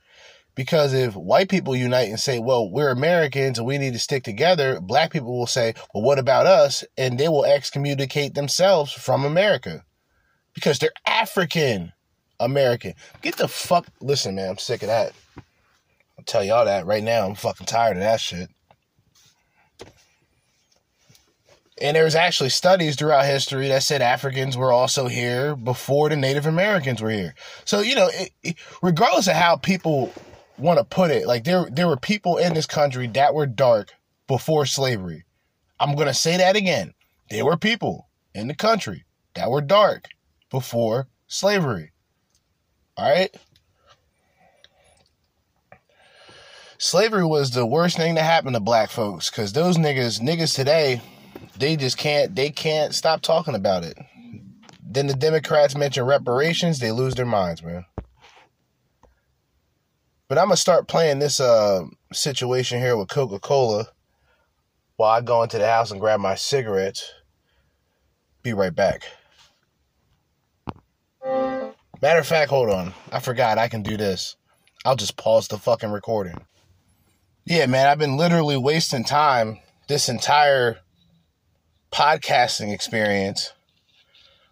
Because 0.54 0.92
if 0.92 1.16
white 1.16 1.48
people 1.48 1.74
unite 1.74 2.10
and 2.10 2.20
say, 2.20 2.38
well, 2.38 2.70
we're 2.70 2.90
Americans 2.90 3.56
and 3.58 3.66
we 3.66 3.78
need 3.78 3.94
to 3.94 3.98
stick 3.98 4.22
together, 4.22 4.80
black 4.80 5.10
people 5.10 5.38
will 5.38 5.46
say, 5.46 5.72
well, 5.94 6.02
what 6.02 6.18
about 6.18 6.46
us? 6.46 6.84
And 6.98 7.18
they 7.18 7.28
will 7.28 7.46
excommunicate 7.46 8.34
themselves 8.34 8.92
from 8.92 9.24
America 9.24 9.82
because 10.52 10.78
they're 10.78 10.90
African 11.06 11.92
American. 12.38 12.94
Get 13.22 13.36
the 13.36 13.48
fuck. 13.48 13.86
Listen, 14.00 14.34
man, 14.34 14.50
I'm 14.50 14.58
sick 14.58 14.82
of 14.82 14.88
that. 14.88 15.12
I'll 16.22 16.26
tell 16.26 16.44
y'all 16.44 16.66
that 16.66 16.86
right 16.86 17.02
now. 17.02 17.26
I'm 17.26 17.34
fucking 17.34 17.66
tired 17.66 17.96
of 17.96 18.04
that 18.04 18.20
shit. 18.20 18.48
And 21.80 21.96
there's 21.96 22.14
actually 22.14 22.50
studies 22.50 22.94
throughout 22.94 23.24
history 23.24 23.66
that 23.66 23.82
said 23.82 24.02
Africans 24.02 24.56
were 24.56 24.70
also 24.70 25.08
here 25.08 25.56
before 25.56 26.08
the 26.10 26.16
Native 26.16 26.46
Americans 26.46 27.02
were 27.02 27.10
here. 27.10 27.34
So, 27.64 27.80
you 27.80 27.96
know, 27.96 28.08
it, 28.12 28.30
it, 28.44 28.56
regardless 28.82 29.26
of 29.26 29.34
how 29.34 29.56
people 29.56 30.12
want 30.56 30.78
to 30.78 30.84
put 30.84 31.10
it, 31.10 31.26
like 31.26 31.42
there 31.42 31.66
there 31.72 31.88
were 31.88 31.96
people 31.96 32.36
in 32.36 32.54
this 32.54 32.66
country 32.66 33.08
that 33.08 33.34
were 33.34 33.46
dark 33.46 33.90
before 34.28 34.64
slavery. 34.64 35.24
I'm 35.80 35.96
to 35.96 36.14
say 36.14 36.36
that 36.36 36.54
again. 36.54 36.94
There 37.30 37.44
were 37.44 37.56
people 37.56 38.08
in 38.32 38.46
the 38.46 38.54
country 38.54 39.06
that 39.34 39.50
were 39.50 39.60
dark 39.60 40.06
before 40.50 41.08
slavery. 41.26 41.90
All 42.96 43.10
right? 43.10 43.36
Slavery 46.82 47.24
was 47.24 47.52
the 47.52 47.64
worst 47.64 47.96
thing 47.96 48.16
to 48.16 48.22
happen 48.22 48.54
to 48.54 48.60
black 48.60 48.90
folks 48.90 49.30
cuz 49.30 49.52
those 49.52 49.78
niggas 49.78 50.18
niggas 50.18 50.52
today 50.52 51.00
they 51.56 51.76
just 51.76 51.96
can't 51.96 52.34
they 52.34 52.50
can't 52.50 52.92
stop 52.92 53.22
talking 53.22 53.54
about 53.54 53.84
it. 53.84 53.96
Then 54.82 55.06
the 55.06 55.14
Democrats 55.14 55.76
mention 55.76 56.04
reparations, 56.04 56.80
they 56.80 56.90
lose 56.90 57.14
their 57.14 57.24
minds, 57.24 57.62
man. 57.62 57.84
But 60.26 60.38
I'm 60.38 60.46
gonna 60.46 60.56
start 60.56 60.88
playing 60.88 61.20
this 61.20 61.38
uh 61.38 61.84
situation 62.12 62.80
here 62.80 62.96
with 62.96 63.08
Coca-Cola 63.08 63.86
while 64.96 65.10
I 65.12 65.20
go 65.20 65.44
into 65.44 65.58
the 65.58 65.68
house 65.68 65.92
and 65.92 66.00
grab 66.00 66.18
my 66.18 66.34
cigarettes. 66.34 67.12
Be 68.42 68.54
right 68.54 68.74
back. 68.74 69.04
Matter 72.02 72.18
of 72.18 72.26
fact, 72.26 72.50
hold 72.50 72.70
on. 72.70 72.92
I 73.12 73.20
forgot 73.20 73.56
I 73.56 73.68
can 73.68 73.84
do 73.84 73.96
this. 73.96 74.34
I'll 74.84 74.96
just 74.96 75.16
pause 75.16 75.46
the 75.46 75.58
fucking 75.58 75.92
recording. 75.92 76.44
Yeah, 77.44 77.66
man, 77.66 77.88
I've 77.88 77.98
been 77.98 78.16
literally 78.16 78.56
wasting 78.56 79.02
time 79.02 79.58
this 79.88 80.08
entire 80.08 80.78
podcasting 81.92 82.72
experience 82.72 83.52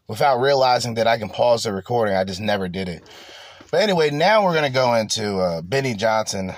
without 0.09 0.41
realizing 0.41 0.95
that 0.95 1.07
I 1.07 1.16
can 1.16 1.28
pause 1.28 1.62
the 1.62 1.72
recording. 1.72 2.16
I 2.16 2.24
just 2.24 2.41
never 2.41 2.68
did 2.68 2.88
it. 2.88 3.09
But 3.70 3.82
anyway, 3.82 4.11
now 4.11 4.45
we're 4.45 4.55
going 4.55 4.64
to 4.64 4.76
go 4.76 4.95
into 4.95 5.38
uh, 5.38 5.62
Benny 5.62 5.95
Johnson. 5.95 6.53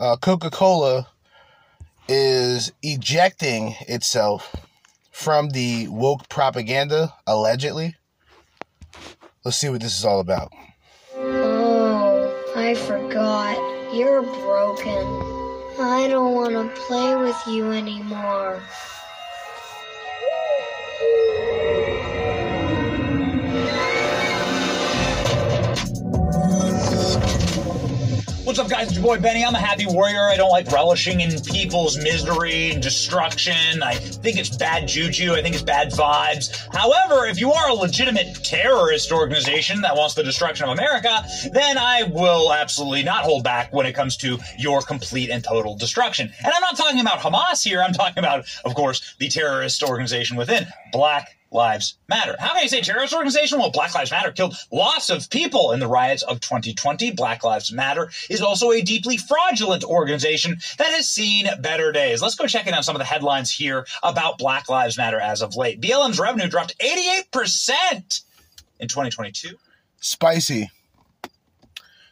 Uh, 0.00 0.16
Coca 0.16 0.48
Cola 0.48 1.06
is 2.08 2.72
ejecting 2.82 3.74
itself 3.86 4.56
from 5.12 5.50
the 5.50 5.88
woke 5.88 6.30
propaganda, 6.30 7.12
allegedly. 7.26 7.94
Let's 9.44 9.58
see 9.58 9.68
what 9.68 9.82
this 9.82 9.98
is 9.98 10.04
all 10.06 10.20
about. 10.20 10.50
Oh, 11.14 12.52
I 12.56 12.74
forgot. 12.74 13.58
You're 13.94 14.22
broken. 14.22 15.33
I 15.78 16.08
don't 16.08 16.34
want 16.34 16.54
to 16.56 16.82
play 16.82 17.14
with 17.16 17.46
you 17.46 17.70
anymore. 17.70 18.66
What's 28.54 28.72
up, 28.72 28.78
guys? 28.78 28.86
It's 28.86 28.94
your 28.94 29.02
boy 29.02 29.18
Benny. 29.18 29.44
I'm 29.44 29.56
a 29.56 29.58
happy 29.58 29.84
warrior. 29.84 30.28
I 30.28 30.36
don't 30.36 30.52
like 30.52 30.70
relishing 30.70 31.22
in 31.22 31.40
people's 31.40 31.98
misery 31.98 32.70
and 32.70 32.80
destruction. 32.80 33.82
I 33.82 33.96
think 33.96 34.38
it's 34.38 34.56
bad 34.56 34.86
juju. 34.86 35.32
I 35.32 35.42
think 35.42 35.56
it's 35.56 35.64
bad 35.64 35.90
vibes. 35.90 36.56
However, 36.72 37.26
if 37.26 37.40
you 37.40 37.50
are 37.50 37.70
a 37.70 37.74
legitimate 37.74 38.44
terrorist 38.44 39.10
organization 39.10 39.80
that 39.80 39.96
wants 39.96 40.14
the 40.14 40.22
destruction 40.22 40.68
of 40.68 40.78
America, 40.78 41.24
then 41.52 41.78
I 41.78 42.04
will 42.04 42.52
absolutely 42.52 43.02
not 43.02 43.24
hold 43.24 43.42
back 43.42 43.72
when 43.72 43.86
it 43.86 43.92
comes 43.92 44.16
to 44.18 44.38
your 44.56 44.82
complete 44.82 45.30
and 45.30 45.42
total 45.42 45.76
destruction. 45.76 46.30
And 46.38 46.52
I'm 46.54 46.60
not 46.60 46.76
talking 46.76 47.00
about 47.00 47.18
Hamas 47.18 47.64
here. 47.64 47.82
I'm 47.82 47.92
talking 47.92 48.20
about, 48.20 48.46
of 48.64 48.76
course, 48.76 49.16
the 49.18 49.28
terrorist 49.28 49.82
organization 49.82 50.36
within 50.36 50.64
Black 50.92 51.36
Lives 51.54 51.96
Matter. 52.08 52.36
How 52.38 52.52
can 52.52 52.64
you 52.64 52.68
say 52.68 52.80
terrorist 52.80 53.14
organization? 53.14 53.58
Well, 53.58 53.70
Black 53.70 53.94
Lives 53.94 54.10
Matter 54.10 54.32
killed 54.32 54.54
lots 54.72 55.08
of 55.08 55.30
people 55.30 55.72
in 55.72 55.80
the 55.80 55.86
riots 55.86 56.22
of 56.22 56.40
2020. 56.40 57.12
Black 57.12 57.44
Lives 57.44 57.72
Matter 57.72 58.10
is 58.28 58.42
also 58.42 58.72
a 58.72 58.82
deeply 58.82 59.16
fraudulent 59.16 59.84
organization 59.84 60.58
that 60.78 60.88
has 60.88 61.08
seen 61.08 61.48
better 61.60 61.92
days. 61.92 62.20
Let's 62.20 62.34
go 62.34 62.46
check 62.46 62.66
in 62.66 62.74
on 62.74 62.82
some 62.82 62.96
of 62.96 63.00
the 63.00 63.06
headlines 63.06 63.50
here 63.50 63.86
about 64.02 64.38
Black 64.38 64.68
Lives 64.68 64.98
Matter 64.98 65.20
as 65.20 65.40
of 65.40 65.56
late. 65.56 65.80
BLM's 65.80 66.18
revenue 66.18 66.48
dropped 66.48 66.76
88% 66.78 68.22
in 68.80 68.88
2022. 68.88 69.56
Spicy. 70.00 70.70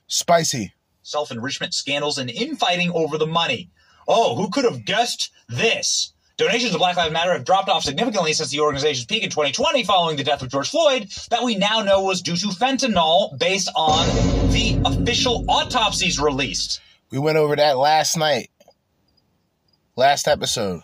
Spicy. 0.06 0.72
Self 1.02 1.32
enrichment 1.32 1.74
scandals 1.74 2.16
and 2.16 2.30
infighting 2.30 2.92
over 2.92 3.18
the 3.18 3.26
money. 3.26 3.70
Oh, 4.06 4.36
who 4.36 4.50
could 4.50 4.64
have 4.64 4.84
guessed 4.84 5.30
this? 5.48 6.12
Donations 6.36 6.72
to 6.72 6.78
Black 6.78 6.96
Lives 6.96 7.12
Matter 7.12 7.32
have 7.32 7.44
dropped 7.44 7.68
off 7.68 7.82
significantly 7.82 8.32
since 8.32 8.50
the 8.50 8.60
organization's 8.60 9.04
peak 9.06 9.22
in 9.22 9.30
2020 9.30 9.84
following 9.84 10.16
the 10.16 10.24
death 10.24 10.42
of 10.42 10.50
George 10.50 10.70
Floyd, 10.70 11.08
that 11.30 11.42
we 11.42 11.56
now 11.56 11.80
know 11.82 12.02
was 12.02 12.22
due 12.22 12.36
to 12.36 12.46
fentanyl 12.48 13.38
based 13.38 13.70
on 13.76 14.06
the 14.50 14.80
official 14.84 15.44
autopsies 15.48 16.18
released. 16.18 16.80
We 17.10 17.18
went 17.18 17.36
over 17.36 17.54
that 17.56 17.76
last 17.76 18.16
night. 18.16 18.50
Last 19.94 20.26
episode. 20.26 20.80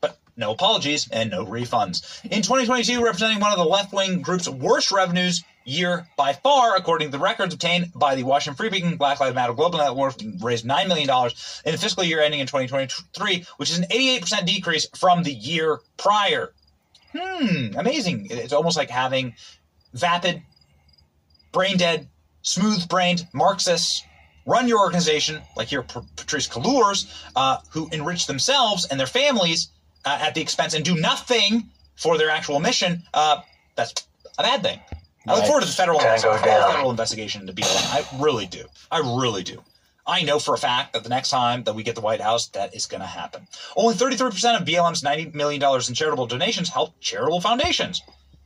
But 0.00 0.18
no 0.34 0.52
apologies 0.52 1.06
and 1.12 1.30
no 1.30 1.44
refunds. 1.44 2.24
In 2.24 2.40
2022, 2.40 3.04
representing 3.04 3.40
one 3.40 3.52
of 3.52 3.58
the 3.58 3.64
left 3.66 3.92
wing 3.92 4.22
group's 4.22 4.48
worst 4.48 4.92
revenues 4.92 5.44
year 5.64 6.06
by 6.16 6.32
far, 6.32 6.76
according 6.76 7.08
to 7.08 7.12
the 7.12 7.22
records 7.22 7.54
obtained 7.54 7.92
by 7.94 8.14
the 8.14 8.22
Washington 8.22 8.56
Free 8.56 8.68
Beacon 8.68 8.96
Black 8.96 9.20
Lives 9.20 9.34
Matter 9.34 9.52
Global 9.52 9.78
Network, 9.78 10.14
raised 10.40 10.66
$9 10.66 10.88
million 10.88 11.08
in 11.64 11.72
the 11.72 11.78
fiscal 11.78 12.04
year 12.04 12.20
ending 12.20 12.40
in 12.40 12.46
2023, 12.46 13.46
which 13.56 13.70
is 13.70 13.78
an 13.78 13.86
88% 13.90 14.46
decrease 14.46 14.88
from 14.96 15.22
the 15.22 15.32
year 15.32 15.80
prior. 15.96 16.52
Hmm, 17.16 17.76
amazing. 17.76 18.28
It's 18.30 18.52
almost 18.52 18.76
like 18.76 18.90
having 18.90 19.34
vapid, 19.92 20.42
brain 21.52 21.76
dead, 21.76 22.08
smooth 22.42 22.88
brained 22.88 23.26
Marxists 23.32 24.02
run 24.46 24.68
your 24.68 24.80
organization, 24.80 25.40
like 25.56 25.68
here, 25.68 25.82
Patrisse 25.82 26.48
Cullors, 26.48 27.06
uh, 27.34 27.58
who 27.70 27.88
enrich 27.92 28.26
themselves 28.26 28.86
and 28.86 28.98
their 29.00 29.06
families 29.06 29.68
uh, 30.04 30.18
at 30.20 30.34
the 30.34 30.40
expense 30.40 30.74
and 30.74 30.84
do 30.84 30.96
nothing 30.96 31.70
for 31.96 32.18
their 32.18 32.30
actual 32.30 32.60
mission. 32.60 33.02
Uh, 33.12 33.40
that's 33.76 33.94
a 34.38 34.42
bad 34.42 34.62
thing. 34.62 34.80
I 35.26 35.34
look 35.36 35.46
forward 35.46 35.62
to 35.62 35.66
the 35.66 35.72
federal, 35.72 35.98
federal 35.98 36.90
investigation 36.90 37.40
into 37.40 37.52
BLM. 37.54 37.92
I 37.92 38.22
really 38.22 38.46
do. 38.46 38.66
I 38.90 38.98
really 38.98 39.42
do. 39.42 39.62
I 40.06 40.22
know 40.22 40.38
for 40.38 40.54
a 40.54 40.58
fact 40.58 40.92
that 40.92 41.02
the 41.02 41.08
next 41.08 41.30
time 41.30 41.64
that 41.64 41.74
we 41.74 41.82
get 41.82 41.94
the 41.94 42.02
White 42.02 42.20
House, 42.20 42.48
that 42.48 42.74
is 42.74 42.84
going 42.86 43.00
to 43.00 43.06
happen. 43.06 43.46
Only 43.74 43.94
33% 43.94 44.60
of 44.60 44.66
BLM's 44.66 45.02
$90 45.02 45.34
million 45.34 45.62
in 45.62 45.94
charitable 45.94 46.26
donations 46.26 46.68
help 46.68 47.00
charitable 47.00 47.40
foundations. 47.40 48.02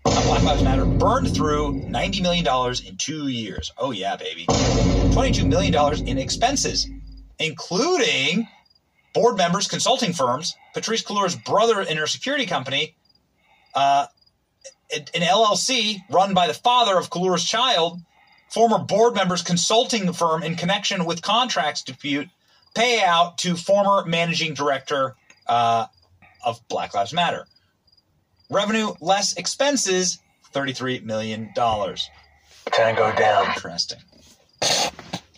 Now, 0.07 0.23
Black 0.23 0.43
Lives 0.45 0.63
Matter 0.63 0.85
burned 0.85 1.35
through 1.35 1.83
$90 1.83 2.23
million 2.23 2.47
in 2.87 2.97
two 2.97 3.27
years. 3.27 3.73
Oh, 3.77 3.91
yeah, 3.91 4.15
baby. 4.15 4.47
$22 4.47 5.49
million 5.49 5.75
in 6.07 6.17
expenses, 6.17 6.89
including 7.41 8.47
board 9.13 9.37
members, 9.37 9.67
consulting 9.67 10.13
firms, 10.13 10.55
Patrisse 10.77 11.03
Cullors' 11.03 11.45
brother 11.45 11.81
in 11.81 11.97
her 11.97 12.07
security 12.07 12.47
company, 12.47 12.95
uh, 13.75 14.07
an 14.95 15.23
LLC 15.23 15.99
run 16.11 16.35
by 16.35 16.47
the 16.47 16.55
father 16.55 16.97
of 16.97 17.11
Cullors' 17.11 17.47
child, 17.47 18.01
former 18.51 18.79
board 18.79 19.15
members 19.15 19.43
consulting 19.43 20.13
firm 20.13 20.43
in 20.43 20.57
connection 20.57 21.05
with 21.05 21.23
contracts 21.23 21.83
dispute, 21.83 22.29
payout 22.75 23.37
to 23.39 23.57
former 23.57 24.05
managing 24.07 24.55
director 24.55 25.15
uh, 25.47 25.87
of 26.45 26.61
Black 26.69 26.95
Lives 26.95 27.13
Matter. 27.13 27.47
Revenue 28.51 28.95
less 29.01 29.37
expenses, 29.37 30.19
$33 30.55 31.03
million. 31.05 31.53
Tango 31.55 33.15
down. 33.17 33.47
Interesting. 33.47 33.99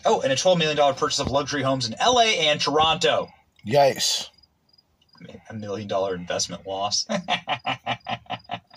Oh, 0.05 0.21
and 0.21 0.31
a 0.31 0.35
$12 0.35 0.57
million 0.57 0.95
purchase 0.95 1.19
of 1.19 1.29
luxury 1.29 1.61
homes 1.61 1.87
in 1.87 1.95
LA 1.99 2.21
and 2.21 2.59
Toronto. 2.59 3.29
Yikes. 3.65 4.29
A 5.49 5.53
million 5.53 5.87
dollar 5.87 6.15
investment 6.15 6.65
loss. 6.65 7.05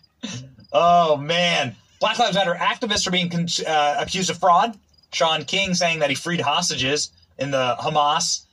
Oh 0.75 1.17
man, 1.17 1.77
Black 2.01 2.19
Lives 2.19 2.35
Matter 2.35 2.55
activists 2.55 3.07
are 3.07 3.13
being 3.13 3.31
con- 3.31 3.47
uh, 3.67 3.97
accused 4.01 4.29
of 4.29 4.39
fraud. 4.39 4.77
Shaun 5.13 5.45
King 5.45 5.75
saying 5.75 6.01
that 6.01 6.11
he 6.11 6.17
freed 6.17 6.41
hostages 6.41 7.13
in 7.39 7.53
the 7.53 7.77
Hamas 7.79 8.45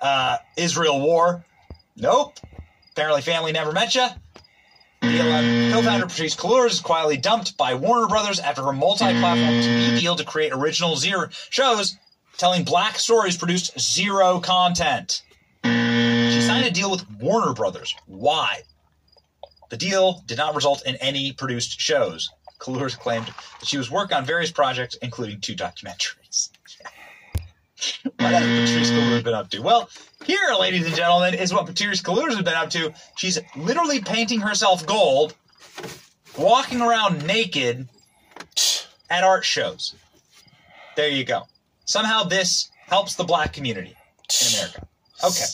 uh, 0.00 0.38
Israel 0.56 1.00
war. 1.00 1.44
Nope. 1.96 2.38
Apparently, 2.92 3.22
family 3.22 3.50
never 3.50 3.72
met 3.72 3.96
you. 3.96 4.06
Co-founder 5.02 6.06
Patrisse 6.06 6.36
Cullors 6.36 6.70
is 6.70 6.80
quietly 6.80 7.16
dumped 7.16 7.58
by 7.58 7.74
Warner 7.74 8.06
Brothers 8.06 8.38
after 8.40 8.62
her 8.62 8.72
multi-platform 8.72 9.54
TV 9.60 10.00
deal 10.00 10.16
to 10.16 10.24
create 10.24 10.52
original 10.52 10.96
zero 10.96 11.28
shows 11.50 11.98
telling 12.38 12.64
black 12.64 12.98
stories 12.98 13.36
produced 13.36 13.78
zero 13.78 14.40
content. 14.40 15.22
She 15.64 16.40
signed 16.40 16.64
a 16.64 16.70
deal 16.70 16.90
with 16.90 17.04
Warner 17.20 17.52
Brothers. 17.52 17.94
Why? 18.06 18.62
The 19.74 19.78
deal 19.78 20.22
did 20.26 20.38
not 20.38 20.54
result 20.54 20.86
in 20.86 20.94
any 21.00 21.32
produced 21.32 21.80
shows. 21.80 22.30
Cullors 22.60 22.96
claimed 22.96 23.26
that 23.26 23.66
she 23.66 23.76
was 23.76 23.90
working 23.90 24.16
on 24.16 24.24
various 24.24 24.52
projects, 24.52 24.94
including 25.02 25.40
two 25.40 25.56
documentaries. 25.56 26.50
what 28.04 28.32
has 28.32 28.70
Patrisse 28.70 28.92
Cullors 28.92 29.24
been 29.24 29.34
up 29.34 29.50
to? 29.50 29.58
Well, 29.58 29.90
here, 30.24 30.38
ladies 30.60 30.86
and 30.86 30.94
gentlemen, 30.94 31.34
is 31.34 31.52
what 31.52 31.66
Patrisse 31.66 32.02
Cullors 32.02 32.36
has 32.36 32.42
been 32.44 32.54
up 32.54 32.70
to. 32.70 32.94
She's 33.16 33.40
literally 33.56 34.00
painting 34.00 34.38
herself 34.38 34.86
gold, 34.86 35.34
walking 36.38 36.80
around 36.80 37.26
naked 37.26 37.88
at 39.10 39.24
art 39.24 39.44
shows. 39.44 39.96
There 40.94 41.08
you 41.08 41.24
go. 41.24 41.48
Somehow 41.84 42.22
this 42.22 42.70
helps 42.86 43.16
the 43.16 43.24
black 43.24 43.52
community 43.52 43.96
in 44.40 44.54
America. 44.54 44.86
Okay. 45.24 45.46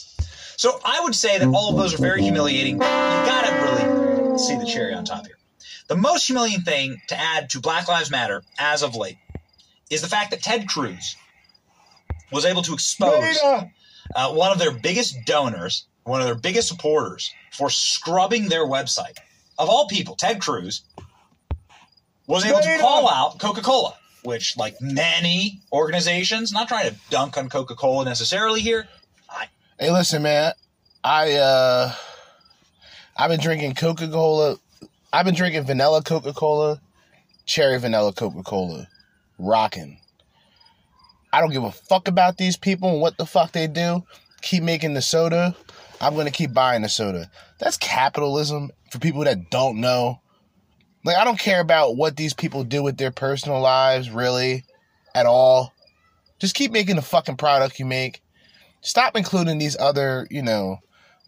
So 0.61 0.79
I 0.85 1.01
would 1.01 1.15
say 1.15 1.39
that 1.39 1.49
all 1.55 1.71
of 1.71 1.79
those 1.79 1.95
are 1.95 2.03
very 2.03 2.21
humiliating. 2.21 2.75
You 2.75 2.81
gotta 2.81 3.50
see 4.41 4.57
the 4.57 4.67
cherry 4.67 4.95
on 4.95 5.05
top 5.05 5.27
here. 5.27 5.37
The 5.89 5.97
most 5.97 6.27
humiliating 6.27 6.63
thing 6.63 7.03
to 7.09 7.19
add 7.19 7.51
to 7.51 7.61
Black 7.61 7.89
Lives 7.89 8.11
Matter 8.11 8.43
as 8.59 8.83
of 8.83 8.97
late 8.97 9.19
is 9.91 10.03
the 10.03 10.09
fact 10.09 10.31
that 10.31 10.43
Ted 10.43 10.69
Cruz 10.69 11.17
was 12.31 12.45
able 12.45 12.63
to 12.63 12.73
expose 12.73 13.39
uh, 14.15 14.33
one 14.33 14.53
of 14.53 14.59
their 14.59 14.71
biggest 14.71 15.17
donors, 15.27 15.87
one 16.05 16.21
of 16.21 16.27
their 16.27 16.37
biggest 16.37 16.69
supporters, 16.69 17.33
for 17.53 17.71
scrubbing 17.71 18.49
their 18.49 18.65
website. 18.65 19.19
Of 19.59 19.69
all 19.69 19.89
people, 19.89 20.15
Ted 20.15 20.41
Cruz 20.41 20.83
was 22.27 22.45
able 22.45 22.61
to 22.61 22.79
call 22.79 23.09
out 23.09 23.39
Coca 23.41 23.61
Cola, 23.61 23.95
which, 24.23 24.57
like 24.57 24.81
many 24.81 25.61
organizations, 25.73 26.53
not 26.53 26.69
trying 26.69 26.89
to 26.89 26.97
dunk 27.11 27.37
on 27.37 27.49
Coca 27.49 27.75
Cola 27.75 28.05
necessarily 28.05 28.61
here. 28.61 28.89
I, 29.29 29.47
Hey, 29.79 29.91
listen, 29.91 30.23
man. 30.23 30.53
I 31.03 31.33
uh, 31.33 31.93
I've 33.21 33.29
been 33.29 33.39
drinking 33.39 33.75
Coca 33.75 34.09
Cola. 34.09 34.57
I've 35.13 35.27
been 35.27 35.35
drinking 35.35 35.65
vanilla 35.65 36.03
Coca 36.03 36.33
Cola, 36.33 36.81
cherry 37.45 37.79
vanilla 37.79 38.15
Coca 38.15 38.43
Cola, 38.43 38.89
rocking. 39.39 39.99
I 41.31 41.43
don't 41.43 41.51
give 41.51 41.63
a 41.63 41.71
fuck 41.71 42.09
about 42.09 42.39
these 42.39 42.57
people 42.57 42.89
and 42.89 43.03
what 43.03 43.19
the 43.19 43.27
fuck 43.27 43.53
they 43.53 43.67
do. 43.67 44.05
Keep 44.41 44.63
making 44.63 44.95
the 44.95 45.03
soda. 45.03 45.55
I'm 46.01 46.17
gonna 46.17 46.31
keep 46.31 46.55
buying 46.55 46.81
the 46.81 46.89
soda. 46.89 47.31
That's 47.59 47.77
capitalism 47.77 48.71
for 48.91 48.99
people 48.99 49.25
that 49.25 49.51
don't 49.51 49.83
know. 49.83 50.23
Like 51.05 51.19
I 51.19 51.25
don't 51.25 51.39
care 51.39 51.61
about 51.61 51.99
what 51.99 52.17
these 52.17 52.33
people 52.33 52.65
do 52.65 52.83
with 52.83 52.97
their 52.97 53.11
personal 53.11 53.61
lives, 53.61 54.09
really, 54.09 54.65
at 55.15 55.27
all. 55.27 55.75
Just 56.39 56.55
keep 56.55 56.73
making 56.73 56.97
the 56.97 57.03
fucking 57.03 57.37
product 57.37 57.79
you 57.79 57.85
make 57.85 58.23
stop 58.81 59.17
including 59.17 59.59
these 59.59 59.77
other, 59.79 60.27
you 60.31 60.43
know, 60.43 60.79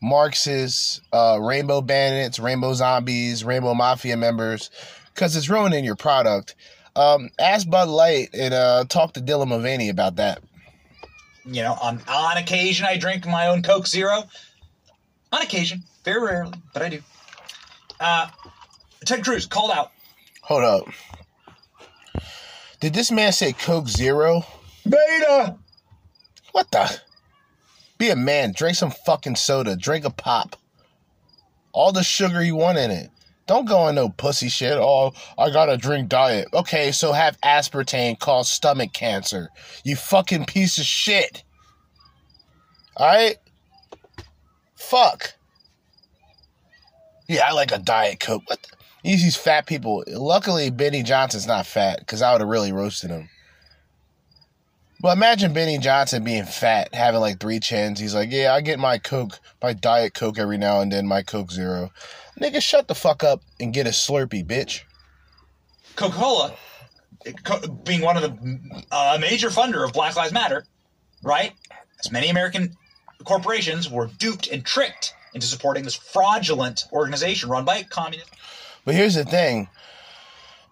Marxists, 0.03 1.01
uh, 1.13 1.39
rainbow 1.41 1.81
bandits, 1.81 2.39
rainbow 2.39 2.75
zombies, 2.75 3.45
rainbow 3.45 3.73
mafia 3.75 4.17
members, 4.17 4.71
because 5.15 5.37
it's 5.37 5.49
ruining 5.49 5.85
your 5.85 5.97
product. 5.97 6.55
Um, 6.97 7.31
ask 7.39 7.69
Bud 7.71 7.89
Light 7.89 8.31
and 8.35 8.53
uh, 8.53 8.85
talk 8.89 9.15
to 9.15 9.21
Dylan 9.21 9.49
Mulvaney 9.49 9.89
about 9.89 10.17
that. 10.17 10.43
you 11.47 11.63
know, 11.63 11.77
on 11.81 12.01
on 12.09 12.37
occasion 12.37 12.85
I 12.87 12.99
drink 12.99 13.27
my 13.27 13.47
own 13.47 13.63
Coke 13.63 13.87
Zero. 13.87 14.25
On 15.33 15.41
occasion, 15.41 15.83
very 16.05 16.21
rarely, 16.23 16.53
but 16.75 16.83
I 16.83 16.89
do. 16.91 17.01
Uh, 17.99 18.29
Ted 19.07 19.25
Cruz 19.25 19.47
called 19.47 19.71
out. 19.71 19.93
Hold 20.43 20.65
up. 20.65 20.89
Did 22.81 22.93
this 22.95 23.11
man 23.11 23.33
say 23.33 23.53
Coke 23.53 23.89
Zero? 23.89 24.45
Beta! 24.85 25.57
What 26.51 26.71
the? 26.73 27.01
Be 28.03 28.11
a 28.11 28.17
man. 28.17 28.51
Drink 28.51 28.77
some 28.77 28.91
fucking 28.91 29.37
soda. 29.37 29.77
Drink 29.77 30.05
a 30.05 30.11
pop. 30.11 30.57
All 31.71 31.93
the 31.93 32.03
sugar 32.03 32.43
you 32.43 32.57
want 32.57 32.77
in 32.77 32.91
it. 32.91 33.11
Don't 33.47 33.65
go 33.65 33.79
on 33.79 33.95
no 33.95 34.09
pussy 34.09 34.49
shit. 34.49 34.77
Oh, 34.77 35.13
I 35.39 35.51
gotta 35.51 35.77
drink 35.77 36.09
diet. 36.09 36.49
Okay, 36.53 36.91
so 36.91 37.13
have 37.13 37.41
aspartame 37.43 38.19
cause 38.19 38.51
stomach 38.51 38.93
cancer. 38.93 39.51
You 39.85 39.95
fucking 39.95 40.47
piece 40.47 40.79
of 40.79 40.85
shit. 40.85 41.45
Alright? 42.99 43.37
Fuck. 44.75 45.35
Yeah, 47.29 47.43
I 47.47 47.53
like 47.53 47.71
a 47.71 47.79
diet 47.79 48.19
coke. 48.19 48.43
What? 48.47 48.63
The? 48.63 49.11
These 49.11 49.37
fat 49.37 49.67
people. 49.67 50.03
Luckily, 50.09 50.71
Benny 50.71 51.05
Johnson's 51.05 51.47
not 51.47 51.67
fat 51.67 52.01
because 52.01 52.21
I 52.21 52.33
would 52.33 52.41
have 52.41 52.51
really 52.51 52.73
roasted 52.73 53.11
him. 53.11 53.29
But 55.03 55.17
imagine 55.17 55.53
Benny 55.53 55.79
Johnson 55.79 56.23
being 56.23 56.45
fat, 56.45 56.95
having 56.95 57.21
like 57.21 57.41
three 57.41 57.59
chins. 57.59 57.99
He's 57.99 58.15
like, 58.15 58.31
yeah, 58.31 58.55
I 58.55 58.61
get 58.61 58.79
my 58.79 58.99
Coke, 58.99 59.41
my 59.61 59.73
Diet 59.73 60.15
Coke 60.15 60.39
every 60.39 60.59
now 60.59 60.81
and 60.81 60.93
then, 60.93 61.09
my 61.09 61.23
Coke 61.23 61.51
Zero. 61.51 61.91
Nigga, 62.41 62.63
shut 62.63 62.87
the 62.87 62.95
fuck 62.95 63.25
up 63.25 63.43
and 63.59 63.75
get 63.75 63.89
a 63.89 63.91
Slurpee, 63.91 64.47
bitch. 64.47 64.83
Coca 65.97 66.15
Cola, 66.15 66.55
being 67.83 68.01
one 68.01 68.17
of 68.17 68.23
the 68.23 68.83
uh, 68.93 69.19
major 69.21 69.49
funder 69.49 69.85
of 69.85 69.93
Black 69.93 70.15
Lives 70.15 70.33
Matter, 70.33 70.65
right? 71.25 71.53
As 71.99 72.13
many 72.13 72.29
American 72.29 72.77
corporations 73.25 73.91
were 73.91 74.07
duped 74.07 74.47
and 74.47 74.65
tricked 74.65 75.15
into 75.35 75.49
supporting 75.49 75.83
this 75.83 75.97
fraudulent 75.97 76.85
organization 76.93 77.51
run 77.51 77.65
by 77.65 77.83
communists. 77.83 78.31
But 78.85 78.95
here's 78.95 79.15
the 79.15 79.25
thing, 79.25 79.69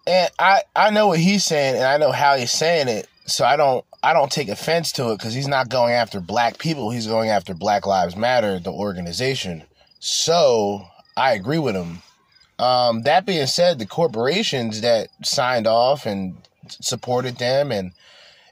and 0.07 0.31
I 0.39 0.63
I 0.73 0.89
know 0.89 1.07
what 1.07 1.19
he's 1.19 1.43
saying, 1.43 1.75
and 1.75 1.85
I 1.85 1.97
know 1.97 2.11
how 2.11 2.37
he's 2.37 2.51
saying 2.51 2.87
it, 2.87 3.07
so 3.25 3.45
I 3.45 3.55
don't 3.57 3.85
I 4.03 4.13
don't 4.13 4.31
take 4.31 4.49
offense 4.49 4.91
to 4.93 5.11
it 5.11 5.19
because 5.19 5.33
he's 5.33 5.47
not 5.47 5.69
going 5.69 5.93
after 5.93 6.19
black 6.19 6.57
people. 6.57 6.89
He's 6.89 7.07
going 7.07 7.29
after 7.29 7.53
Black 7.53 7.85
Lives 7.85 8.15
Matter, 8.15 8.59
the 8.59 8.71
organization. 8.71 9.63
So 9.99 10.87
I 11.15 11.33
agree 11.33 11.59
with 11.59 11.75
him. 11.75 12.01
Um, 12.57 13.03
that 13.03 13.25
being 13.25 13.45
said, 13.47 13.79
the 13.79 13.85
corporations 13.85 14.81
that 14.81 15.09
signed 15.23 15.67
off 15.67 16.05
and 16.05 16.35
supported 16.69 17.37
them, 17.37 17.71
and 17.71 17.91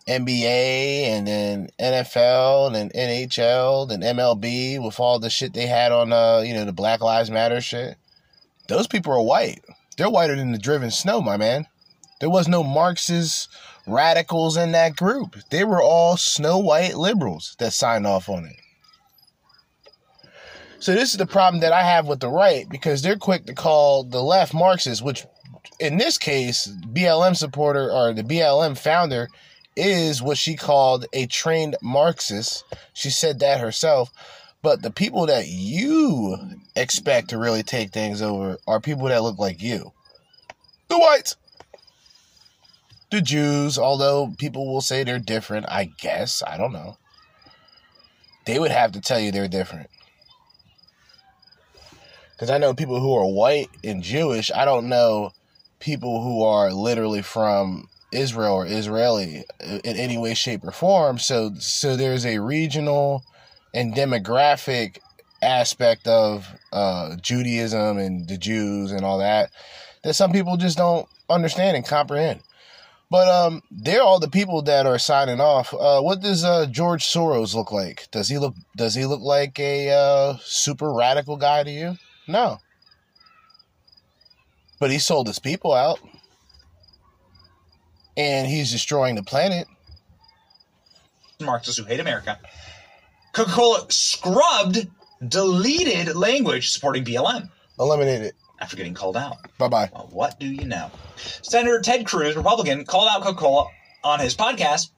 NBA, 0.08 1.04
and 1.04 1.28
then 1.28 1.70
NFL, 1.80 2.76
and 2.76 2.92
NHL, 2.92 3.92
and 3.92 4.04
MLB, 4.04 4.84
with 4.84 5.00
all 5.00 5.20
the 5.20 5.30
shit 5.30 5.54
they 5.54 5.68
had 5.68 5.92
on, 5.92 6.12
uh, 6.12 6.44
you 6.46 6.54
know, 6.54 6.66
the 6.66 6.74
Black 6.74 7.02
Lives 7.02 7.30
Matter 7.30 7.62
shit. 7.62 7.98
Those 8.68 8.88
people 8.88 9.14
are 9.14 9.22
white. 9.22 9.64
They're 9.98 10.10
whiter 10.10 10.36
than 10.36 10.52
the 10.52 10.58
driven 10.58 10.90
snow, 10.92 11.22
my 11.22 11.38
man. 11.38 11.68
There 12.20 12.30
was 12.30 12.48
no 12.48 12.64
Marxist 12.64 13.50
radicals 13.90 14.58
in 14.58 14.72
that 14.72 14.96
group. 14.96 15.36
They 15.50 15.64
were 15.64 15.82
all 15.82 16.18
snow 16.18 16.58
white 16.58 16.96
liberals 16.96 17.56
that 17.60 17.74
signed 17.74 18.08
off 18.08 18.30
on 18.30 18.46
it. 18.46 18.56
So 20.80 20.94
this 20.94 21.12
is 21.12 21.18
the 21.18 21.26
problem 21.26 21.60
that 21.62 21.74
I 21.74 21.84
have 21.84 22.08
with 22.08 22.22
the 22.22 22.30
right 22.30 22.68
because 22.70 23.02
they're 23.02 23.18
quick 23.18 23.46
to 23.48 23.54
call 23.54 24.06
the 24.06 24.24
left 24.24 24.54
Marxist, 24.54 25.04
which 25.04 25.26
in 25.80 25.98
this 25.98 26.18
case, 26.18 26.68
BLM 26.68 27.36
supporter 27.36 27.92
or 27.92 28.14
the 28.14 28.24
BLM 28.24 28.78
founder 28.78 29.30
is 29.76 30.22
what 30.22 30.38
she 30.38 30.56
called 30.56 31.06
a 31.14 31.26
trained 31.26 31.76
Marxist. 31.82 32.64
She 32.94 33.10
said 33.10 33.40
that 33.40 33.60
herself. 33.60 34.12
But 34.62 34.82
the 34.82 34.92
people 34.92 35.26
that 35.28 35.48
you 35.48 36.38
expect 36.76 37.30
to 37.30 37.38
really 37.38 37.64
take 37.64 37.92
things 37.92 38.22
over 38.22 38.58
are 38.68 38.82
people 38.82 39.08
that 39.08 39.24
look 39.24 39.40
like 39.40 39.62
you. 39.62 39.94
The 40.90 41.00
whites. 41.00 41.38
The 43.12 43.22
Jews, 43.22 43.78
although 43.78 44.34
people 44.38 44.72
will 44.72 44.82
say 44.82 45.04
they're 45.04 45.20
different, 45.20 45.66
I 45.68 45.86
guess. 45.86 46.44
I 46.46 46.58
don't 46.58 46.74
know. 46.74 46.98
They 48.46 48.60
would 48.60 48.72
have 48.72 48.92
to 48.94 49.02
tell 49.02 49.20
you 49.20 49.32
they're 49.32 49.48
different. 49.48 49.90
Because 52.32 52.50
I 52.50 52.58
know 52.58 52.74
people 52.74 53.00
who 53.00 53.14
are 53.16 53.26
white 53.26 53.70
and 53.84 54.04
Jewish. 54.04 54.52
I 54.52 54.64
don't 54.64 54.90
know 54.90 55.32
people 55.80 56.24
who 56.24 56.44
are 56.44 56.72
literally 56.72 57.22
from 57.22 57.90
Israel 58.12 58.54
or 58.54 58.66
Israeli 58.66 59.44
in 59.60 59.82
any 59.98 60.18
way, 60.18 60.34
shape, 60.34 60.64
or 60.64 60.72
form. 60.72 61.20
So, 61.20 61.54
so 61.60 61.96
there's 61.96 62.26
a 62.26 62.40
regional 62.40 63.24
and 63.74 63.94
demographic 63.94 65.00
aspect 65.42 66.08
of 66.08 66.48
uh, 66.72 67.16
Judaism 67.18 67.98
and 67.98 68.28
the 68.28 68.38
Jews 68.38 68.92
and 68.92 69.04
all 69.04 69.20
that 69.20 69.52
that 70.04 70.14
some 70.14 70.32
people 70.32 70.58
just 70.58 70.78
don't 70.78 71.08
understand 71.30 71.76
and 71.78 71.86
comprehend. 71.86 72.42
But 73.12 73.28
um, 73.28 73.64
they're 73.72 74.04
all 74.04 74.20
the 74.20 74.30
people 74.30 74.62
that 74.64 74.86
are 74.86 75.00
signing 75.00 75.40
off. 75.40 75.74
Uh, 75.74 76.02
what 76.02 76.22
does 76.22 76.44
uh, 76.44 76.68
George 76.68 77.04
Soros 77.04 77.56
look 77.56 77.72
like? 77.72 78.08
Does 78.12 78.30
he 78.30 78.38
look 78.38 78.54
Does 78.76 78.94
he 78.94 79.06
look 79.06 79.22
like 79.22 79.60
a 79.60 79.90
uh, 79.90 80.38
super 80.44 80.94
radical 80.94 81.36
guy 81.36 81.64
to 81.64 81.72
you? 81.72 81.98
No. 82.28 82.60
But 84.80 84.92
he 84.92 85.00
sold 85.00 85.28
his 85.28 85.40
people 85.40 85.74
out, 85.74 86.00
and 88.16 88.48
he's 88.48 88.72
destroying 88.72 89.16
the 89.16 89.24
planet. 89.24 89.68
Marxists 91.42 91.80
who 91.80 91.86
hate 91.86 92.00
America. 92.00 92.40
Coca 93.34 93.52
Cola 93.52 93.86
scrubbed, 93.90 94.88
deleted 95.28 96.16
language 96.16 96.70
supporting 96.70 97.04
BLM. 97.04 97.50
Eliminate 97.80 98.22
it. 98.22 98.36
After 98.60 98.76
getting 98.76 98.94
called 98.94 99.18
out. 99.18 99.38
Bye 99.58 99.68
bye. 99.68 99.90
Well, 99.94 100.10
what 100.12 100.40
do 100.40 100.48
you 100.48 100.66
know? 100.66 100.92
Senator 101.16 101.80
Ted 101.82 102.06
Cruz, 102.06 102.36
Republican, 102.36 102.86
called 102.86 103.10
out 103.12 103.22
Coca 103.24 103.38
Cola 103.40 103.68
on 104.04 104.20
his 104.20 104.36
podcast 104.36 104.90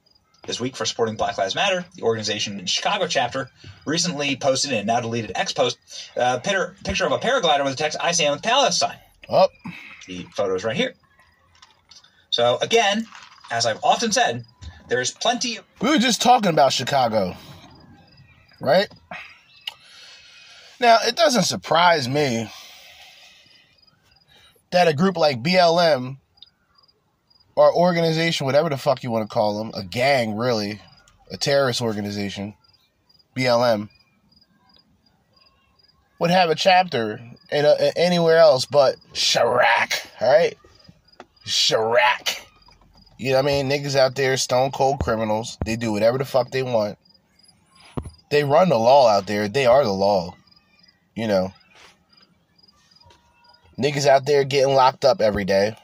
this 0.46 0.60
week 0.60 0.74
for 0.76 0.84
supporting 0.84 1.16
Black 1.16 1.38
Lives 1.38 1.54
Matter. 1.54 1.84
The 1.94 2.02
organization 2.02 2.58
in 2.58 2.66
Chicago 2.66 3.06
chapter 3.06 3.50
recently 3.86 4.36
posted 4.36 4.72
in 4.72 4.78
a 4.78 4.84
now 4.84 5.00
deleted 5.00 5.32
X 5.34 5.52
post 5.52 5.78
a 6.16 6.40
picture, 6.40 6.74
picture 6.84 7.06
of 7.06 7.12
a 7.12 7.18
paraglider 7.18 7.64
with 7.64 7.74
the 7.74 7.78
text 7.78 7.98
I 8.00 8.12
stand 8.12 8.32
with 8.34 8.42
Palestine. 8.42 8.98
Oh, 9.28 9.48
The 10.08 10.26
photo 10.34 10.54
is 10.54 10.64
right 10.64 10.76
here. 10.76 10.94
So, 12.30 12.58
again, 12.60 13.06
as 13.50 13.66
I've 13.66 13.78
often 13.84 14.10
said, 14.10 14.44
there's 14.88 15.12
plenty 15.12 15.58
of 15.58 15.64
we 15.80 15.90
were 15.90 15.98
just 15.98 16.20
talking 16.20 16.50
about 16.50 16.72
Chicago, 16.72 17.36
right? 18.60 18.88
Now, 20.80 20.98
it 21.06 21.14
doesn't 21.14 21.44
surprise 21.44 22.08
me 22.08 22.50
that 24.72 24.88
a 24.88 24.94
group 24.94 25.16
like 25.16 25.42
BLM 25.42 26.16
or 27.54 27.74
organization, 27.74 28.46
whatever 28.46 28.68
the 28.68 28.76
fuck 28.76 29.02
you 29.02 29.10
want 29.10 29.28
to 29.28 29.32
call 29.32 29.58
them, 29.58 29.70
a 29.74 29.84
gang, 29.84 30.36
really, 30.36 30.80
a 31.30 31.36
terrorist 31.36 31.80
organization, 31.80 32.54
BLM, 33.36 33.88
would 36.18 36.30
have 36.30 36.50
a 36.50 36.54
chapter 36.54 37.20
in 37.50 37.64
a, 37.64 37.92
anywhere 37.96 38.38
else 38.38 38.64
but 38.64 38.96
Chiraq, 39.12 40.06
all 40.20 40.32
right? 40.32 40.56
Chiraq. 41.46 42.40
You 43.18 43.30
know 43.30 43.36
what 43.36 43.44
I 43.44 43.62
mean? 43.62 43.70
Niggas 43.70 43.94
out 43.94 44.14
there, 44.16 44.36
stone 44.36 44.70
cold 44.70 45.00
criminals. 45.00 45.58
They 45.64 45.76
do 45.76 45.92
whatever 45.92 46.18
the 46.18 46.24
fuck 46.24 46.50
they 46.50 46.62
want. 46.62 46.98
They 48.30 48.44
run 48.44 48.70
the 48.70 48.78
law 48.78 49.08
out 49.08 49.26
there. 49.26 49.48
They 49.48 49.66
are 49.66 49.84
the 49.84 49.92
law. 49.92 50.34
You 51.14 51.28
know. 51.28 51.52
Niggas 53.78 54.06
out 54.06 54.26
there 54.26 54.44
getting 54.44 54.74
locked 54.74 55.04
up 55.04 55.20
every 55.20 55.44
day. 55.44 55.76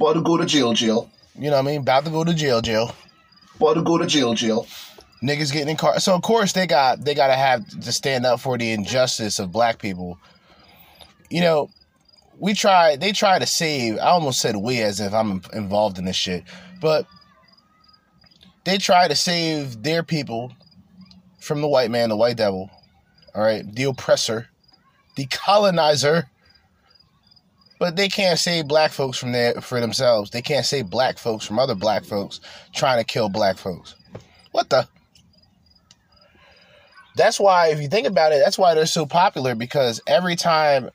About 0.00 0.14
to 0.14 0.22
go 0.22 0.36
to 0.36 0.44
jail, 0.44 0.72
jail. 0.72 1.10
You 1.38 1.50
know 1.50 1.56
what 1.56 1.68
I 1.68 1.70
mean? 1.70 1.80
About 1.80 2.04
to 2.04 2.10
go 2.10 2.24
to 2.24 2.34
jail, 2.34 2.60
jail. 2.60 2.94
About 3.56 3.74
to 3.74 3.82
go 3.82 3.98
to 3.98 4.06
jail, 4.06 4.34
jail. 4.34 4.66
Niggas 5.22 5.52
getting 5.52 5.70
in 5.70 5.76
car. 5.76 5.98
So 5.98 6.14
of 6.14 6.22
course 6.22 6.52
they 6.52 6.66
got 6.66 7.04
they 7.04 7.14
got 7.14 7.28
to 7.28 7.34
have 7.34 7.66
to 7.80 7.92
stand 7.92 8.26
up 8.26 8.40
for 8.40 8.58
the 8.58 8.70
injustice 8.72 9.38
of 9.38 9.50
black 9.50 9.78
people. 9.78 10.18
You 11.30 11.40
know, 11.40 11.70
we 12.38 12.54
try. 12.54 12.96
They 12.96 13.12
try 13.12 13.38
to 13.38 13.46
save. 13.46 13.96
I 13.96 14.08
almost 14.08 14.40
said 14.40 14.56
we 14.56 14.82
as 14.82 15.00
if 15.00 15.14
I'm 15.14 15.40
involved 15.52 15.98
in 15.98 16.04
this 16.04 16.16
shit, 16.16 16.44
but 16.80 17.06
they 18.64 18.78
try 18.78 19.08
to 19.08 19.14
save 19.14 19.82
their 19.82 20.02
people 20.02 20.52
from 21.40 21.62
the 21.62 21.68
white 21.68 21.90
man, 21.90 22.10
the 22.10 22.16
white 22.16 22.36
devil. 22.36 22.70
All 23.34 23.42
right, 23.42 23.64
the 23.74 23.84
oppressor, 23.84 24.48
the 25.16 25.26
colonizer. 25.26 26.28
But 27.78 27.96
they 27.96 28.08
can't 28.08 28.38
save 28.38 28.68
black 28.68 28.92
folks 28.92 29.18
from 29.18 29.32
their 29.32 29.60
for 29.60 29.80
themselves. 29.80 30.30
They 30.30 30.42
can't 30.42 30.64
save 30.64 30.88
black 30.88 31.18
folks 31.18 31.44
from 31.44 31.58
other 31.58 31.74
black 31.74 32.04
folks 32.04 32.40
trying 32.74 32.98
to 32.98 33.04
kill 33.04 33.28
black 33.28 33.58
folks. 33.58 33.94
What 34.52 34.70
the? 34.70 34.88
That's 37.16 37.40
why, 37.40 37.68
if 37.68 37.80
you 37.80 37.88
think 37.88 38.06
about 38.06 38.32
it, 38.32 38.40
that's 38.44 38.58
why 38.58 38.74
they're 38.74 38.86
so 38.86 39.06
popular 39.06 39.54
because 39.54 40.00
every 40.06 40.36
time 40.36 40.90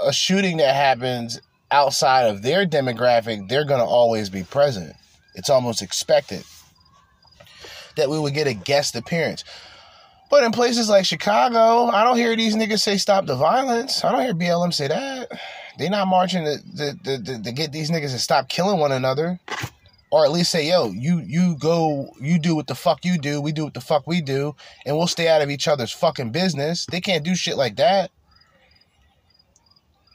a 0.00 0.12
shooting 0.12 0.58
that 0.58 0.74
happens 0.74 1.40
outside 1.70 2.22
of 2.22 2.42
their 2.42 2.66
demographic, 2.66 3.48
they're 3.48 3.66
going 3.66 3.80
to 3.80 3.86
always 3.86 4.30
be 4.30 4.44
present. 4.44 4.94
It's 5.34 5.50
almost 5.50 5.82
expected 5.82 6.42
that 7.96 8.08
we 8.08 8.18
would 8.18 8.34
get 8.34 8.46
a 8.46 8.54
guest 8.54 8.96
appearance. 8.96 9.44
But 10.30 10.44
in 10.44 10.52
places 10.52 10.88
like 10.88 11.04
Chicago, 11.04 11.86
I 11.86 12.04
don't 12.04 12.16
hear 12.16 12.36
these 12.36 12.54
niggas 12.54 12.80
say 12.80 12.96
stop 12.96 13.26
the 13.26 13.36
violence. 13.36 14.04
I 14.04 14.12
don't 14.12 14.22
hear 14.22 14.34
BLM 14.34 14.72
say 14.72 14.88
that. 14.88 15.28
They 15.80 15.88
not 15.88 16.08
marching 16.08 16.44
to, 16.44 16.58
to, 16.76 17.18
to, 17.22 17.42
to 17.42 17.52
get 17.52 17.72
these 17.72 17.90
niggas 17.90 18.12
to 18.12 18.18
stop 18.18 18.50
killing 18.50 18.78
one 18.78 18.92
another. 18.92 19.40
Or 20.10 20.26
at 20.26 20.30
least 20.30 20.50
say, 20.50 20.68
yo, 20.68 20.90
you 20.90 21.20
you 21.20 21.56
go, 21.56 22.12
you 22.20 22.38
do 22.38 22.54
what 22.54 22.66
the 22.66 22.74
fuck 22.74 23.02
you 23.02 23.16
do, 23.16 23.40
we 23.40 23.50
do 23.52 23.64
what 23.64 23.72
the 23.72 23.80
fuck 23.80 24.06
we 24.06 24.20
do, 24.20 24.54
and 24.84 24.94
we'll 24.94 25.06
stay 25.06 25.26
out 25.28 25.40
of 25.40 25.48
each 25.48 25.68
other's 25.68 25.92
fucking 25.92 26.32
business. 26.32 26.84
They 26.90 27.00
can't 27.00 27.24
do 27.24 27.34
shit 27.34 27.56
like 27.56 27.76
that. 27.76 28.10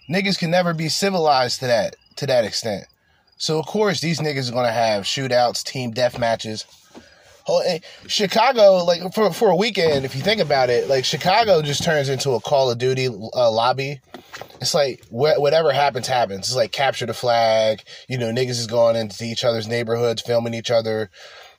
Niggas 0.07 0.37
can 0.37 0.51
never 0.51 0.75
be 0.75 0.87
civilized 0.87 1.61
to 1.61 1.67
that 1.67 1.95
to 2.17 2.27
that 2.27 2.45
extent. 2.45 2.85
So 3.37 3.57
of 3.57 3.65
course 3.65 4.01
these 4.01 4.19
niggas 4.19 4.49
are 4.49 4.53
gonna 4.53 4.71
have 4.71 5.05
shootouts, 5.05 5.63
team 5.63 5.91
death 5.91 6.19
matches. 6.19 6.65
Eh, 7.47 7.79
Chicago, 8.07 8.83
like 8.83 9.13
for 9.13 9.31
for 9.31 9.49
a 9.49 9.55
weekend, 9.55 10.03
if 10.03 10.15
you 10.15 10.21
think 10.21 10.41
about 10.41 10.69
it, 10.69 10.89
like 10.89 11.05
Chicago 11.05 11.61
just 11.61 11.83
turns 11.83 12.09
into 12.09 12.31
a 12.31 12.39
Call 12.39 12.71
of 12.71 12.79
Duty 12.79 13.07
uh, 13.07 13.51
lobby. 13.51 13.99
It's 14.59 14.73
like 14.73 15.03
wh- 15.09 15.39
whatever 15.39 15.71
happens, 15.71 16.07
happens. 16.07 16.47
It's 16.47 16.55
like 16.55 16.71
capture 16.71 17.05
the 17.05 17.13
flag. 17.13 17.83
You 18.09 18.17
know, 18.17 18.31
niggas 18.31 18.51
is 18.51 18.67
going 18.67 18.95
into 18.95 19.23
each 19.25 19.43
other's 19.43 19.67
neighborhoods, 19.67 20.23
filming 20.23 20.55
each 20.55 20.71
other, 20.71 21.11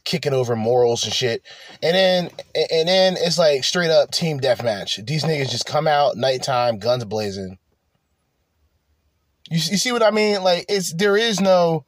kicking 0.05 0.33
over 0.33 0.57
morals 0.57 1.05
and 1.05 1.13
shit. 1.13 1.43
And 1.83 1.95
then 1.95 2.31
and 2.71 2.89
then 2.89 3.17
it's 3.19 3.39
like 3.39 3.63
straight 3.63 3.91
up 3.91 4.11
team 4.11 4.41
deathmatch. 4.41 5.07
These 5.07 5.23
niggas 5.23 5.51
just 5.51 5.67
come 5.67 5.87
out 5.87 6.17
nighttime, 6.17 6.79
guns 6.79 7.05
blazing. 7.05 7.59
You, 9.49 9.59
you 9.59 9.77
see 9.77 9.93
what 9.93 10.03
I 10.03 10.11
mean? 10.11 10.43
Like 10.43 10.65
it's 10.69 10.93
there 10.93 11.17
is 11.17 11.41
no 11.41 11.85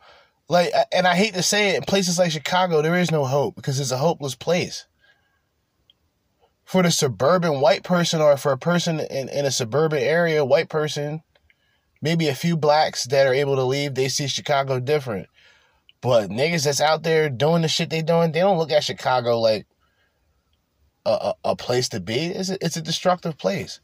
like, 0.49 0.72
and 0.92 1.07
I 1.07 1.14
hate 1.14 1.34
to 1.34 1.42
say 1.42 1.70
it, 1.70 1.76
in 1.76 1.82
places 1.82 2.18
like 2.18 2.30
Chicago, 2.30 2.80
there 2.80 2.96
is 2.96 3.11
no 3.11 3.24
hope 3.24 3.55
because 3.55 3.78
it's 3.78 3.90
a 3.90 3.99
hopeless 3.99 4.34
place. 4.34 4.86
For 6.64 6.82
the 6.82 6.90
suburban 6.90 7.61
white 7.61 7.82
person 7.82 8.20
or 8.20 8.36
for 8.36 8.53
a 8.53 8.59
person 8.59 9.01
in, 9.01 9.28
in 9.28 9.44
a 9.44 9.51
suburban 9.51 10.01
area, 10.01 10.44
white 10.44 10.68
person, 10.68 11.22
maybe 12.01 12.28
a 12.28 12.34
few 12.34 12.57
blacks 12.57 13.05
that 13.05 13.26
are 13.26 13.34
able 13.34 13.57
to 13.57 13.64
leave, 13.64 13.94
they 13.94 14.09
see 14.09 14.26
Chicago 14.26 14.80
different. 14.80 15.28
But 16.01 16.30
niggas 16.30 16.64
that's 16.64 16.80
out 16.80 17.03
there 17.03 17.28
doing 17.28 17.62
the 17.62 17.68
shit 17.68 17.90
they 17.90 18.03
doing, 18.03 18.32
they 18.32 18.40
don't 18.40 18.59
look 18.59 18.70
at 18.70 18.84
Chicago 18.84 19.40
like 19.40 19.66
a, 21.05 21.11
a, 21.11 21.34
a 21.51 21.57
place 21.57 21.88
to 21.90 22.01
be. 22.01 22.26
It's 22.26 22.51
a, 22.51 22.64
it's 22.64 22.76
a 22.76 22.82
destructive 22.82 23.36
place. 23.36 23.80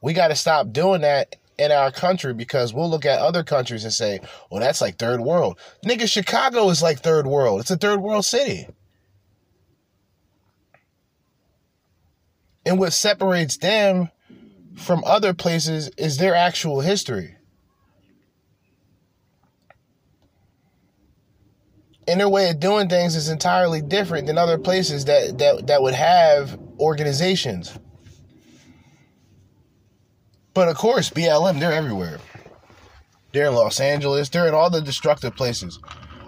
We 0.00 0.12
got 0.12 0.28
to 0.28 0.36
stop 0.36 0.72
doing 0.72 1.02
that 1.02 1.36
in 1.58 1.70
our 1.70 1.90
country 1.90 2.34
because 2.34 2.72
we'll 2.72 2.90
look 2.90 3.04
at 3.04 3.18
other 3.18 3.42
countries 3.42 3.84
and 3.84 3.92
say, 3.92 4.20
well, 4.50 4.60
that's 4.60 4.80
like 4.80 4.98
third 4.98 5.20
world. 5.20 5.58
Nigga, 5.84 6.08
Chicago 6.08 6.68
is 6.70 6.82
like 6.82 7.00
third 7.00 7.26
world. 7.26 7.60
It's 7.60 7.70
a 7.70 7.76
third 7.76 8.00
world 8.00 8.24
city. 8.24 8.66
And 12.64 12.78
what 12.78 12.92
separates 12.92 13.56
them 13.56 14.10
from 14.76 15.02
other 15.04 15.34
places 15.34 15.90
is 15.98 16.16
their 16.16 16.34
actual 16.34 16.80
history. 16.80 17.36
And 22.08 22.18
their 22.18 22.28
way 22.28 22.50
of 22.50 22.58
doing 22.58 22.88
things 22.88 23.14
is 23.14 23.28
entirely 23.28 23.80
different 23.80 24.26
than 24.26 24.38
other 24.38 24.58
places 24.58 25.04
that, 25.04 25.38
that, 25.38 25.66
that 25.68 25.82
would 25.82 25.94
have 25.94 26.58
organizations. 26.80 27.78
But 30.54 30.68
of 30.68 30.76
course, 30.76 31.10
BLM, 31.10 31.58
they're 31.58 31.72
everywhere. 31.72 32.18
They're 33.32 33.48
in 33.48 33.54
Los 33.54 33.80
Angeles. 33.80 34.28
They're 34.28 34.46
in 34.46 34.54
all 34.54 34.70
the 34.70 34.82
destructive 34.82 35.34
places. 35.34 35.78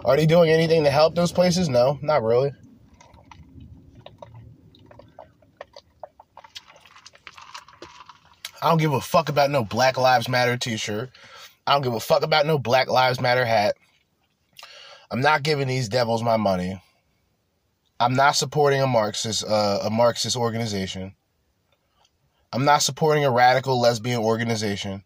Are 0.03 0.15
they 0.15 0.25
doing 0.25 0.49
anything 0.49 0.83
to 0.83 0.91
help 0.91 1.15
those 1.15 1.31
places? 1.31 1.69
No, 1.69 1.99
not 2.01 2.23
really. 2.23 2.51
I 8.61 8.69
don't 8.69 8.79
give 8.79 8.93
a 8.93 9.01
fuck 9.01 9.29
about 9.29 9.51
no 9.51 9.63
Black 9.63 9.97
Lives 9.97 10.27
Matter 10.27 10.57
t 10.57 10.75
shirt. 10.77 11.11
I 11.67 11.73
don't 11.73 11.83
give 11.83 11.93
a 11.93 11.99
fuck 11.99 12.23
about 12.23 12.47
no 12.47 12.57
Black 12.57 12.87
Lives 12.87 13.21
Matter 13.21 13.45
hat. 13.45 13.75
I'm 15.11 15.21
not 15.21 15.43
giving 15.43 15.67
these 15.67 15.87
devils 15.87 16.23
my 16.23 16.37
money. 16.37 16.81
I'm 17.99 18.15
not 18.15 18.35
supporting 18.35 18.81
a 18.81 18.87
Marxist 18.87 19.43
uh, 19.43 19.79
a 19.83 19.89
Marxist 19.91 20.35
organization. 20.35 21.13
I'm 22.55 22.63
not 22.63 22.83
supporting 22.83 23.25
a 23.25 23.31
radical 23.31 23.81
lesbian 23.81 24.21
organization, 24.21 25.03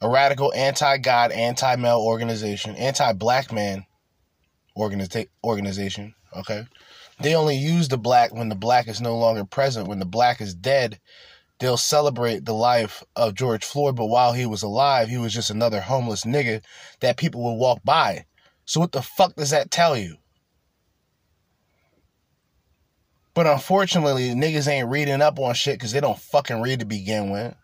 a 0.00 0.08
radical 0.08 0.54
anti-God, 0.54 1.32
anti-male 1.32 1.98
organization, 1.98 2.76
anti-black 2.76 3.50
man 3.50 3.84
organiza- 4.76 5.26
organization. 5.42 6.14
Okay, 6.36 6.66
they 7.20 7.34
only 7.34 7.56
use 7.56 7.88
the 7.88 7.98
black 7.98 8.32
when 8.32 8.48
the 8.48 8.54
black 8.54 8.86
is 8.86 9.00
no 9.00 9.18
longer 9.18 9.44
present. 9.44 9.88
When 9.88 9.98
the 9.98 10.06
black 10.06 10.40
is 10.40 10.54
dead, 10.54 11.00
they'll 11.58 11.76
celebrate 11.76 12.44
the 12.44 12.54
life 12.54 13.02
of 13.16 13.34
George 13.34 13.64
Floyd. 13.64 13.96
But 13.96 14.06
while 14.06 14.32
he 14.32 14.46
was 14.46 14.62
alive, 14.62 15.08
he 15.08 15.18
was 15.18 15.34
just 15.34 15.50
another 15.50 15.80
homeless 15.80 16.22
nigga 16.22 16.62
that 17.00 17.16
people 17.16 17.42
would 17.42 17.60
walk 17.60 17.80
by. 17.82 18.24
So 18.66 18.78
what 18.78 18.92
the 18.92 19.02
fuck 19.02 19.34
does 19.34 19.50
that 19.50 19.72
tell 19.72 19.96
you? 19.96 20.18
But 23.38 23.46
unfortunately, 23.46 24.30
niggas 24.30 24.66
ain't 24.66 24.88
reading 24.88 25.22
up 25.22 25.38
on 25.38 25.54
shit 25.54 25.76
because 25.76 25.92
they 25.92 26.00
don't 26.00 26.18
fucking 26.18 26.60
read 26.60 26.80
to 26.80 26.84
begin 26.84 27.30
with. 27.30 27.54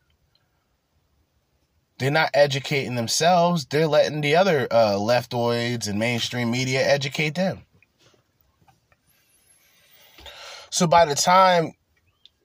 They're 1.98 2.12
not 2.12 2.30
educating 2.32 2.94
themselves. 2.94 3.66
They're 3.66 3.88
letting 3.88 4.20
the 4.20 4.36
other 4.36 4.68
uh, 4.70 4.92
leftoids 4.92 5.88
and 5.88 5.98
mainstream 5.98 6.52
media 6.52 6.80
educate 6.80 7.34
them. 7.34 7.62
So 10.70 10.86
by 10.86 11.06
the 11.06 11.16
time 11.16 11.72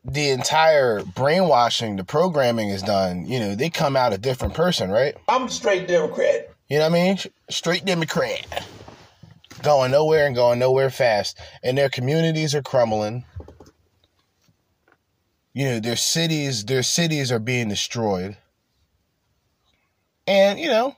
the 0.03 0.31
entire 0.31 1.03
brainwashing, 1.03 1.97
the 1.97 2.03
programming 2.03 2.69
is 2.69 2.81
done, 2.81 3.27
you 3.27 3.39
know, 3.39 3.53
they 3.53 3.69
come 3.69 3.95
out 3.95 4.11
a 4.11 4.17
different 4.17 4.55
person, 4.55 4.89
right? 4.89 5.15
I'm 5.27 5.43
a 5.43 5.49
straight 5.49 5.87
Democrat. 5.87 6.49
You 6.67 6.79
know 6.79 6.89
what 6.89 6.97
I 6.97 7.03
mean? 7.03 7.17
Straight 7.51 7.85
Democrat. 7.85 8.65
Going 9.61 9.91
nowhere 9.91 10.25
and 10.25 10.35
going 10.35 10.59
nowhere 10.59 10.89
fast. 10.89 11.37
And 11.63 11.77
their 11.77 11.89
communities 11.89 12.55
are 12.55 12.61
crumbling. 12.61 13.25
You 15.53 15.65
know, 15.65 15.79
their 15.79 15.95
cities, 15.95 16.65
their 16.65 16.83
cities 16.83 17.31
are 17.31 17.39
being 17.39 17.69
destroyed. 17.69 18.37
And, 20.27 20.59
you 20.59 20.67
know, 20.67 20.95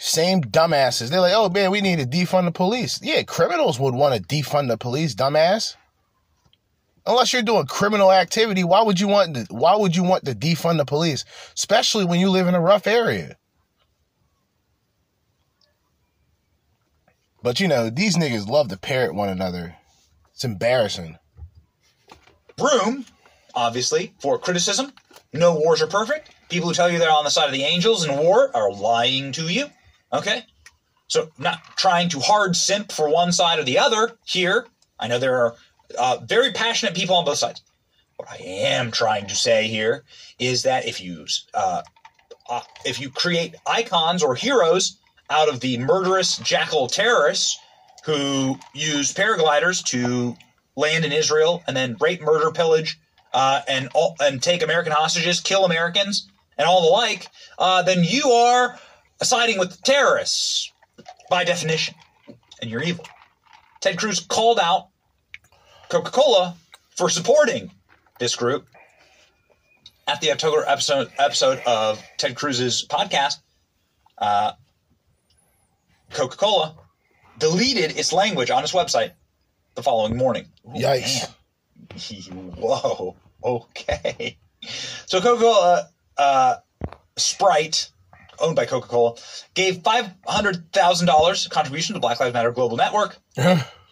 same 0.00 0.42
dumbasses. 0.42 1.10
They're 1.10 1.20
like, 1.20 1.34
oh 1.36 1.48
man, 1.48 1.70
we 1.70 1.80
need 1.80 1.98
to 2.00 2.06
defund 2.06 2.46
the 2.46 2.52
police. 2.52 2.98
Yeah, 3.02 3.22
criminals 3.22 3.78
would 3.78 3.94
want 3.94 4.14
to 4.14 4.22
defund 4.22 4.68
the 4.68 4.76
police, 4.76 5.14
dumbass. 5.14 5.76
Unless 7.06 7.32
you're 7.32 7.42
doing 7.42 7.66
criminal 7.66 8.10
activity, 8.10 8.64
why 8.64 8.82
would 8.82 8.98
you 8.98 9.06
want 9.06 9.34
to, 9.34 9.46
why 9.50 9.76
would 9.76 9.94
you 9.94 10.02
want 10.02 10.24
to 10.24 10.34
defund 10.34 10.78
the 10.78 10.84
police? 10.84 11.24
Especially 11.54 12.04
when 12.04 12.18
you 12.18 12.30
live 12.30 12.48
in 12.48 12.54
a 12.54 12.60
rough 12.60 12.86
area. 12.86 13.36
But 17.42 17.58
you 17.60 17.68
know, 17.68 17.90
these 17.90 18.16
niggas 18.16 18.46
love 18.46 18.68
to 18.68 18.76
parrot 18.76 19.14
one 19.14 19.28
another. 19.28 19.76
It's 20.32 20.44
embarrassing. 20.44 21.18
room, 22.58 23.04
obviously, 23.54 24.14
for 24.20 24.38
criticism. 24.38 24.92
No 25.32 25.54
wars 25.54 25.82
are 25.82 25.86
perfect. 25.86 26.30
People 26.48 26.68
who 26.68 26.74
tell 26.74 26.90
you 26.90 26.98
they're 26.98 27.10
on 27.10 27.24
the 27.24 27.30
side 27.30 27.46
of 27.46 27.52
the 27.52 27.64
angels 27.64 28.06
in 28.06 28.16
war 28.16 28.54
are 28.54 28.72
lying 28.72 29.32
to 29.32 29.48
you. 29.48 29.66
Okay? 30.12 30.44
So, 31.08 31.30
not 31.38 31.60
trying 31.76 32.08
to 32.10 32.20
hard 32.20 32.54
simp 32.54 32.92
for 32.92 33.08
one 33.08 33.32
side 33.32 33.58
or 33.58 33.64
the 33.64 33.78
other 33.78 34.16
here. 34.24 34.66
I 34.98 35.08
know 35.08 35.18
there 35.18 35.36
are 35.36 35.54
uh, 35.98 36.18
very 36.24 36.52
passionate 36.52 36.94
people 36.94 37.16
on 37.16 37.24
both 37.24 37.38
sides. 37.38 37.62
What 38.16 38.30
I 38.30 38.36
am 38.36 38.90
trying 38.90 39.26
to 39.26 39.34
say 39.34 39.66
here 39.66 40.04
is 40.38 40.62
that 40.62 40.86
if 40.86 41.00
you 41.00 41.26
uh, 41.54 41.82
uh, 42.48 42.60
if 42.84 43.00
you 43.00 43.10
create 43.10 43.56
icons 43.66 44.22
or 44.22 44.34
heroes 44.34 44.98
out 45.30 45.48
of 45.48 45.60
the 45.60 45.78
murderous 45.78 46.38
jackal 46.38 46.88
terrorists 46.88 47.58
who 48.04 48.58
use 48.74 49.12
paragliders 49.12 49.84
to 49.84 50.36
land 50.76 51.04
in 51.04 51.12
Israel 51.12 51.62
and 51.66 51.76
then 51.76 51.96
rape, 52.00 52.20
murder, 52.20 52.50
pillage, 52.50 52.98
uh, 53.32 53.62
and 53.68 53.88
all, 53.94 54.16
and 54.20 54.42
take 54.42 54.62
American 54.62 54.92
hostages, 54.92 55.40
kill 55.40 55.64
Americans, 55.64 56.28
and 56.58 56.66
all 56.66 56.82
the 56.82 56.88
like, 56.88 57.28
uh, 57.58 57.82
then 57.82 58.04
you 58.04 58.30
are 58.30 58.78
siding 59.22 59.58
with 59.58 59.70
the 59.70 59.82
terrorists 59.82 60.72
by 61.30 61.44
definition, 61.44 61.94
and 62.60 62.70
you're 62.70 62.82
evil. 62.82 63.06
Ted 63.80 63.98
Cruz 63.98 64.20
called 64.20 64.58
out 64.58 64.88
Coca-Cola 65.88 66.56
for 66.96 67.08
supporting 67.08 67.70
this 68.18 68.36
group 68.36 68.66
at 70.06 70.20
the 70.20 70.30
October 70.32 70.64
episode 70.66 71.10
episode 71.18 71.62
of 71.66 72.02
Ted 72.18 72.34
Cruz's 72.34 72.86
podcast. 72.88 73.36
Uh, 74.18 74.52
Coca-Cola 76.12 76.76
deleted 77.38 77.96
its 77.98 78.12
language 78.12 78.50
on 78.50 78.62
its 78.62 78.72
website 78.72 79.12
the 79.74 79.82
following 79.82 80.16
morning. 80.16 80.46
Ooh, 80.66 80.78
Yikes. 80.78 81.32
Whoa. 82.56 83.16
Okay. 83.42 84.36
So 85.06 85.20
Coca-Cola, 85.20 85.88
uh, 86.16 86.56
Sprite, 87.16 87.90
owned 88.38 88.56
by 88.56 88.66
Coca-Cola, 88.66 89.16
gave 89.54 89.82
five 89.82 90.10
hundred 90.26 90.72
thousand 90.72 91.06
dollars 91.06 91.48
contribution 91.48 91.94
to 91.94 92.00
Black 92.00 92.20
Lives 92.20 92.32
Matter 92.34 92.52
Global 92.52 92.76
Network. 92.76 93.18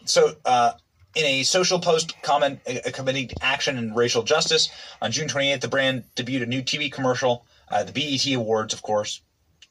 so, 0.05 0.35
uh, 0.45 0.73
in 1.17 1.25
a 1.25 1.43
social 1.43 1.81
post 1.81 2.15
comment 2.23 2.61
accompanying 2.85 3.31
action 3.41 3.77
and 3.77 3.97
racial 3.97 4.23
justice, 4.23 4.71
on 5.03 5.11
June 5.11 5.27
28th, 5.27 5.61
the 5.61 5.69
brand 5.69 6.05
debuted 6.15 6.45
a 6.45 6.47
new 6.47 6.63
TV 6.63 6.91
commercial. 6.91 7.45
Uh, 7.69 7.83
the 7.83 7.93
BET 7.93 8.33
Awards, 8.35 8.73
of 8.75 8.83
course, 8.83 9.21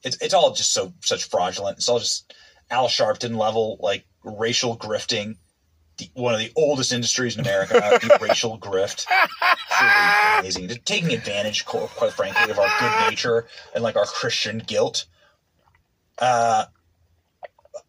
it's 0.04 0.18
it's 0.22 0.34
all 0.34 0.54
just 0.54 0.72
so 0.72 0.94
such 1.02 1.26
fraudulent. 1.26 1.78
It's 1.78 1.90
all 1.90 2.00
just 2.00 2.34
Al 2.70 2.88
Sharpton 2.88 3.38
level 3.38 3.78
like 3.82 4.06
racial 4.24 4.78
grifting. 4.78 5.36
The, 5.98 6.10
one 6.14 6.34
of 6.34 6.40
the 6.40 6.52
oldest 6.56 6.94
industries 6.94 7.36
in 7.36 7.42
America, 7.42 8.00
racial 8.22 8.58
grift. 8.58 9.06
Truly 9.78 10.40
amazing. 10.40 10.68
Just 10.70 10.86
taking 10.86 11.14
advantage, 11.14 11.66
quite 11.66 12.14
frankly, 12.14 12.50
of 12.50 12.58
our 12.58 12.70
good 12.80 13.10
nature 13.10 13.48
and 13.76 13.84
like 13.84 13.98
our 13.98 14.06
Christian 14.06 14.60
guilt. 14.60 15.06
Uh, 16.18 16.66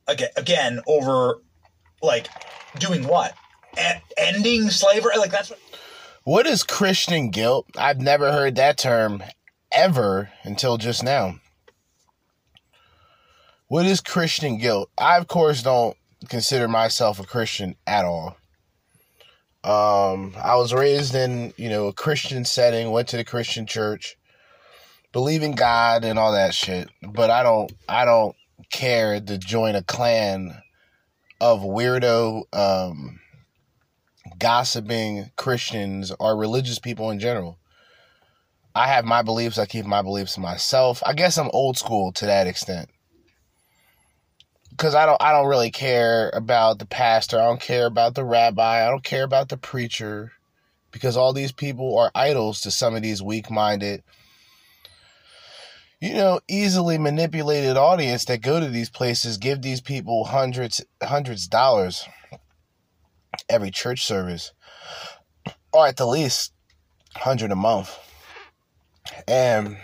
again, 0.08 0.30
again, 0.36 0.80
over 0.88 1.40
like 2.02 2.28
doing 2.78 3.06
what? 3.06 3.34
E- 3.78 4.00
ending 4.16 4.70
slavery? 4.70 5.16
Like 5.16 5.30
that's 5.30 5.50
what. 5.50 5.61
What 6.24 6.46
is 6.46 6.64
Christian 6.64 7.30
guilt? 7.30 7.66
I've 7.76 8.00
never 8.00 8.32
heard 8.32 8.56
that 8.56 8.76
term 8.76 9.22
ever 9.72 10.30
until 10.42 10.76
just 10.76 11.02
now. 11.02 11.36
What 13.70 13.86
is 13.86 14.00
Christian 14.00 14.58
guilt? 14.58 14.90
I, 14.98 15.16
of 15.16 15.28
course, 15.28 15.62
don't 15.62 15.96
consider 16.28 16.66
myself 16.66 17.20
a 17.20 17.24
Christian 17.24 17.76
at 17.86 18.04
all. 18.04 18.36
Um, 19.62 20.34
I 20.36 20.56
was 20.56 20.74
raised 20.74 21.14
in, 21.14 21.54
you 21.56 21.68
know, 21.68 21.86
a 21.86 21.92
Christian 21.92 22.44
setting, 22.44 22.90
went 22.90 23.06
to 23.10 23.16
the 23.16 23.22
Christian 23.22 23.66
church, 23.66 24.16
believe 25.12 25.44
in 25.44 25.52
God 25.52 26.04
and 26.04 26.18
all 26.18 26.32
that 26.32 26.52
shit. 26.52 26.90
But 27.14 27.30
I 27.30 27.44
don't, 27.44 27.70
I 27.88 28.04
don't 28.04 28.34
care 28.72 29.20
to 29.20 29.38
join 29.38 29.76
a 29.76 29.84
clan 29.84 30.52
of 31.40 31.60
weirdo, 31.60 32.52
um, 32.52 33.20
gossiping 34.36 35.30
Christians 35.36 36.12
or 36.18 36.36
religious 36.36 36.80
people 36.80 37.12
in 37.12 37.20
general. 37.20 37.60
I 38.74 38.88
have 38.88 39.04
my 39.04 39.22
beliefs. 39.22 39.58
I 39.58 39.66
keep 39.66 39.86
my 39.86 40.02
beliefs 40.02 40.34
to 40.34 40.40
myself. 40.40 41.04
I 41.06 41.12
guess 41.12 41.38
I'm 41.38 41.50
old 41.52 41.78
school 41.78 42.10
to 42.14 42.26
that 42.26 42.48
extent. 42.48 42.90
Cause 44.80 44.94
I 44.94 45.04
don't, 45.04 45.20
I 45.20 45.32
don't 45.32 45.48
really 45.48 45.70
care 45.70 46.30
about 46.30 46.78
the 46.78 46.86
pastor. 46.86 47.38
I 47.38 47.44
don't 47.44 47.60
care 47.60 47.84
about 47.84 48.14
the 48.14 48.24
rabbi. 48.24 48.82
I 48.82 48.88
don't 48.88 49.04
care 49.04 49.24
about 49.24 49.50
the 49.50 49.58
preacher, 49.58 50.32
because 50.90 51.18
all 51.18 51.34
these 51.34 51.52
people 51.52 51.98
are 51.98 52.10
idols 52.14 52.62
to 52.62 52.70
some 52.70 52.96
of 52.96 53.02
these 53.02 53.22
weak-minded, 53.22 54.02
you 56.00 56.14
know, 56.14 56.40
easily 56.48 56.96
manipulated 56.96 57.76
audience 57.76 58.24
that 58.24 58.40
go 58.40 58.58
to 58.58 58.68
these 58.68 58.88
places. 58.88 59.36
Give 59.36 59.60
these 59.60 59.82
people 59.82 60.24
hundreds, 60.24 60.82
hundreds 61.02 61.44
of 61.44 61.50
dollars 61.50 62.08
every 63.50 63.70
church 63.70 64.06
service, 64.06 64.52
or 65.74 65.86
at 65.86 65.98
the 65.98 66.06
least 66.06 66.54
hundred 67.16 67.52
a 67.52 67.54
month, 67.54 67.98
and 69.28 69.76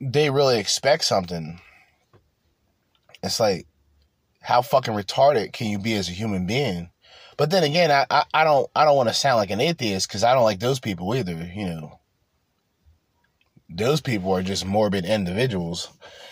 they 0.00 0.30
really 0.30 0.60
expect 0.60 1.02
something. 1.04 1.60
It's 3.20 3.40
like, 3.40 3.66
how 4.42 4.62
fucking 4.62 4.94
retarded 4.94 5.52
can 5.52 5.68
you 5.68 5.78
be 5.78 5.94
as 5.94 6.08
a 6.08 6.12
human 6.12 6.46
being? 6.46 6.90
But 7.36 7.50
then 7.50 7.64
again, 7.64 7.90
I 7.90 8.06
I, 8.10 8.24
I 8.34 8.44
don't 8.44 8.68
I 8.74 8.84
don't 8.84 8.96
want 8.96 9.08
to 9.08 9.14
sound 9.14 9.38
like 9.38 9.50
an 9.50 9.60
atheist 9.60 10.08
because 10.08 10.24
I 10.24 10.34
don't 10.34 10.44
like 10.44 10.60
those 10.60 10.80
people 10.80 11.14
either. 11.14 11.50
You 11.54 11.66
know, 11.66 12.00
those 13.68 14.00
people 14.00 14.32
are 14.32 14.42
just 14.42 14.66
morbid 14.66 15.04
individuals, 15.04 15.88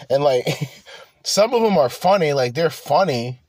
and 0.09 0.23
like 0.23 0.47
some 1.25 1.55
of 1.55 1.63
them 1.63 1.79
are 1.79 1.89
funny. 1.89 2.33
Like 2.33 2.55
they're 2.55 2.71
funny, 2.71 3.41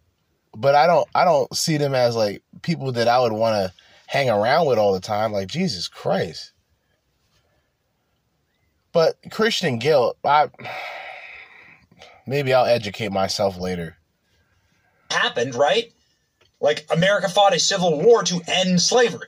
but 0.56 0.76
I 0.76 0.88
don't 0.88 1.08
I 1.14 1.26
don't 1.26 1.54
see 1.56 1.78
them 1.78 1.94
as 1.94 2.16
like 2.16 2.42
people 2.62 2.92
that 2.94 3.08
I 3.08 3.20
would 3.20 3.34
want 3.34 3.56
to 3.56 3.74
hang 4.08 4.30
around 4.30 4.68
with 4.68 4.78
all 4.78 4.94
the 4.94 5.00
time. 5.00 5.32
Like 5.32 5.48
Jesus 5.48 5.88
Christ. 5.88 6.54
But 8.94 9.16
Christian 9.30 9.80
guilt, 9.80 10.18
I 10.24 10.50
maybe 12.28 12.54
I'll 12.54 12.66
educate 12.66 13.12
myself 13.12 13.58
later. 13.58 13.98
Happened, 15.12 15.56
right? 15.56 15.92
Like 16.60 16.86
America 16.92 17.28
fought 17.30 17.56
a 17.56 17.60
civil 17.60 18.02
war 18.02 18.24
to 18.24 18.42
end 18.48 18.82
slavery. 18.82 19.28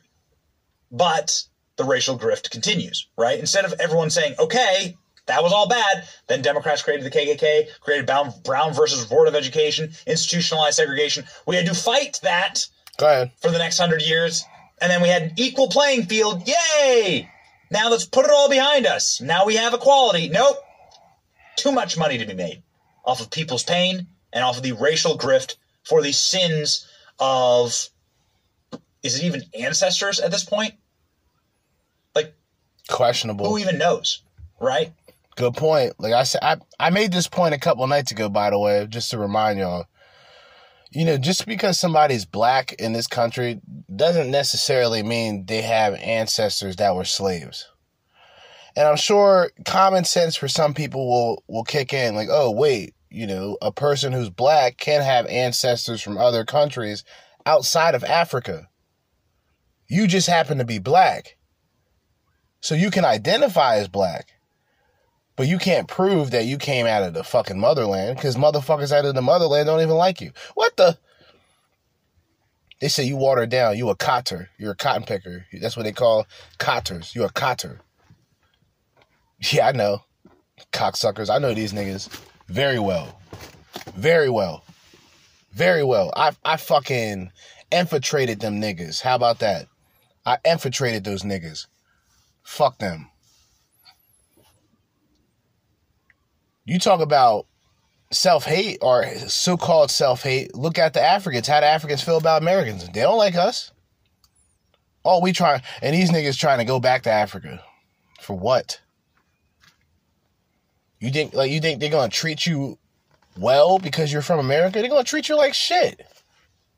But 0.92 1.44
the 1.76 1.84
racial 1.84 2.18
grift 2.18 2.52
continues, 2.52 3.08
right? 3.18 3.40
Instead 3.40 3.66
of 3.66 3.74
everyone 3.80 4.10
saying, 4.10 4.36
okay, 4.38 4.96
that 5.26 5.42
was 5.42 5.52
all 5.54 5.68
bad, 5.68 6.04
then 6.28 6.42
Democrats 6.42 6.84
created 6.84 7.06
the 7.06 7.10
KKK, 7.18 7.68
created 7.82 8.06
Brown, 8.06 8.74
versus 8.74 9.06
Board 9.06 9.28
of 9.28 9.36
Education, 9.36 9.92
institutionalized 10.06 10.76
segregation. 10.76 11.26
We 11.48 11.56
had 11.56 11.66
to 11.66 11.74
fight 11.74 12.20
that 12.24 12.68
Go 12.98 13.08
ahead. 13.08 13.32
for 13.42 13.50
the 13.50 13.58
next 13.58 13.78
hundred 13.80 14.02
years, 14.04 14.44
and 14.82 14.92
then 14.92 15.02
we 15.02 15.08
had 15.08 15.22
an 15.24 15.32
equal 15.38 15.70
playing 15.70 16.04
field. 16.06 16.48
Yay! 16.48 17.30
Now 17.72 17.90
let's 17.90 18.06
put 18.06 18.26
it 18.26 18.32
all 18.32 18.50
behind 18.50 18.86
us. 18.86 19.20
Now 19.22 19.46
we 19.46 19.56
have 19.56 19.74
equality. 19.74 20.30
Nope. 20.30 20.58
Too 21.56 21.72
much 21.72 21.98
money 21.98 22.18
to 22.18 22.26
be 22.26 22.34
made 22.34 22.62
off 23.06 23.22
of 23.22 23.32
people's 23.32 23.64
pain 23.64 24.08
and 24.32 24.44
off 24.44 24.58
of 24.58 24.64
the 24.64 24.74
racial 24.74 25.18
grift 25.18 25.56
for 25.84 26.02
the 26.02 26.12
sins 26.12 26.88
of 27.20 27.90
is 29.02 29.20
it 29.20 29.24
even 29.26 29.44
ancestors 29.60 30.20
at 30.20 30.32
this 30.32 30.44
point? 30.44 30.74
Like 32.16 32.34
Questionable. 32.90 33.46
who 33.48 33.58
even 33.58 33.78
knows, 33.78 34.24
right? 34.60 34.94
Good 35.36 35.56
point. 35.56 35.94
Like 36.00 36.14
I 36.14 36.24
said, 36.24 36.42
I, 36.44 36.58
I 36.80 36.90
made 36.90 37.12
this 37.12 37.28
point 37.28 37.54
a 37.54 37.60
couple 37.60 37.86
nights 37.88 38.12
ago, 38.12 38.30
by 38.30 38.50
the 38.52 38.60
way, 38.60 38.86
just 38.88 39.12
to 39.12 39.18
remind 39.18 39.60
y'all. 39.60 39.86
you 40.92 41.04
know, 41.06 41.18
just 41.18 41.48
because 41.48 41.80
somebody's 41.80 42.24
black 42.26 42.74
in 42.74 42.94
this 42.94 43.08
country 43.08 43.60
doesn't 43.94 44.30
necessarily 44.30 45.02
mean 45.02 45.46
they 45.48 45.64
have 45.64 45.96
ancestors 45.96 46.76
that 46.76 46.96
were 46.96 47.04
slaves. 47.04 47.68
And 48.76 48.88
I'm 48.88 48.96
sure 48.98 49.52
common 49.66 50.04
sense 50.06 50.36
for 50.36 50.48
some 50.48 50.74
people 50.74 51.08
will 51.10 51.44
will 51.48 51.64
kick 51.64 51.94
in 51.94 52.16
like, 52.16 52.30
"Oh, 52.32 52.52
wait, 52.52 52.94
you 53.14 53.28
know, 53.28 53.57
a 53.61 53.72
person 53.72 54.11
who's 54.11 54.32
black 54.32 54.78
can 54.78 55.01
have 55.01 55.28
ancestors 55.28 56.01
from 56.01 56.18
other 56.18 56.43
countries 56.43 57.03
outside 57.45 57.93
of 57.93 58.03
Africa. 58.03 58.68
You 59.88 60.07
just 60.07 60.28
happen 60.28 60.57
to 60.57 60.66
be 60.66 60.80
black. 60.80 61.38
So 62.59 62.74
you 62.74 62.89
can 62.89 63.05
identify 63.05 63.76
as 63.76 63.88
black. 63.88 64.32
But 65.36 65.47
you 65.47 65.59
can't 65.59 65.88
prove 65.88 66.32
that 66.32 66.45
you 66.45 66.57
came 66.57 66.88
out 66.88 67.03
of 67.03 67.14
the 67.14 67.24
fucking 67.24 67.59
motherland 67.59 68.16
because 68.16 68.36
motherfuckers 68.36 68.91
out 68.91 69.05
of 69.05 69.14
the 69.14 69.22
motherland 69.22 69.68
don't 69.68 69.82
even 69.82 69.95
like 69.95 70.20
you. 70.20 70.32
What 70.55 70.76
the? 70.78 70.97
They 72.82 72.88
say 72.88 73.03
you 73.03 73.18
watered 73.18 73.49
down. 73.49 73.78
You 73.78 73.89
a 73.89 73.95
cotter. 73.95 74.49
You're 74.57 74.72
a 74.72 74.76
cotton 74.76 75.03
picker. 75.03 75.45
That's 75.61 75.78
what 75.78 75.84
they 75.84 75.91
call 75.91 76.26
cotters. 76.57 77.16
You're 77.16 77.28
a 77.28 77.32
cotter. 77.32 77.82
Yeah, 79.51 79.68
I 79.68 79.72
know. 79.72 80.03
Cocksuckers. 80.72 81.30
I 81.30 81.39
know 81.39 81.53
these 81.53 81.74
niggas 81.74 82.09
very 82.48 82.80
well. 82.80 83.20
Very 83.96 84.30
well. 84.30 84.64
Very 85.52 85.84
well. 85.84 86.12
I 86.16 86.32
I 86.44 86.58
fucking 86.58 87.32
infiltrated 87.72 88.39
them 88.39 88.62
niggas. 88.62 89.02
How 89.02 89.16
about 89.16 89.39
that? 89.39 89.68
I 90.26 90.38
infiltrated 90.46 91.04
those 91.04 91.24
niggas. 91.24 91.68
Fuck 92.44 92.80
them. 92.80 93.10
You 96.66 96.80
talk 96.80 97.02
about 97.02 97.46
self 98.12 98.46
hate 98.46 98.78
or 98.82 99.06
so 99.28 99.58
called 99.58 99.91
self 99.91 100.24
hate. 100.24 100.56
Look 100.56 100.78
at 100.78 100.94
the 100.94 101.02
Africans. 101.02 101.48
How 101.48 101.60
do 101.60 101.66
Africans 101.66 102.02
feel 102.02 102.18
about 102.18 102.41
Americans. 102.41 102.88
They 102.88 103.02
don't 103.02 103.18
like 103.18 103.36
us. 103.36 103.72
Oh, 105.06 105.20
we 105.20 105.34
try, 105.34 105.62
and 105.82 105.94
these 105.94 106.12
niggas 106.12 106.39
trying 106.39 106.60
to 106.60 106.66
go 106.66 106.80
back 106.80 107.04
to 107.04 107.12
Africa. 107.12 107.62
For 108.22 108.38
what? 108.38 108.80
You 111.04 111.12
think 111.12 111.34
like 111.34 111.51
you 111.51 111.60
think 111.60 111.82
they're 111.82 111.89
gonna 111.89 112.08
treat 112.08 112.45
you 112.45 112.78
well 113.38 113.78
because 113.78 114.14
you're 114.14 114.22
from 114.22 114.39
America? 114.39 114.80
They're 114.80 114.89
gonna 114.89 115.04
treat 115.04 115.28
you 115.28 115.36
like 115.36 115.54
shit. 115.54 116.01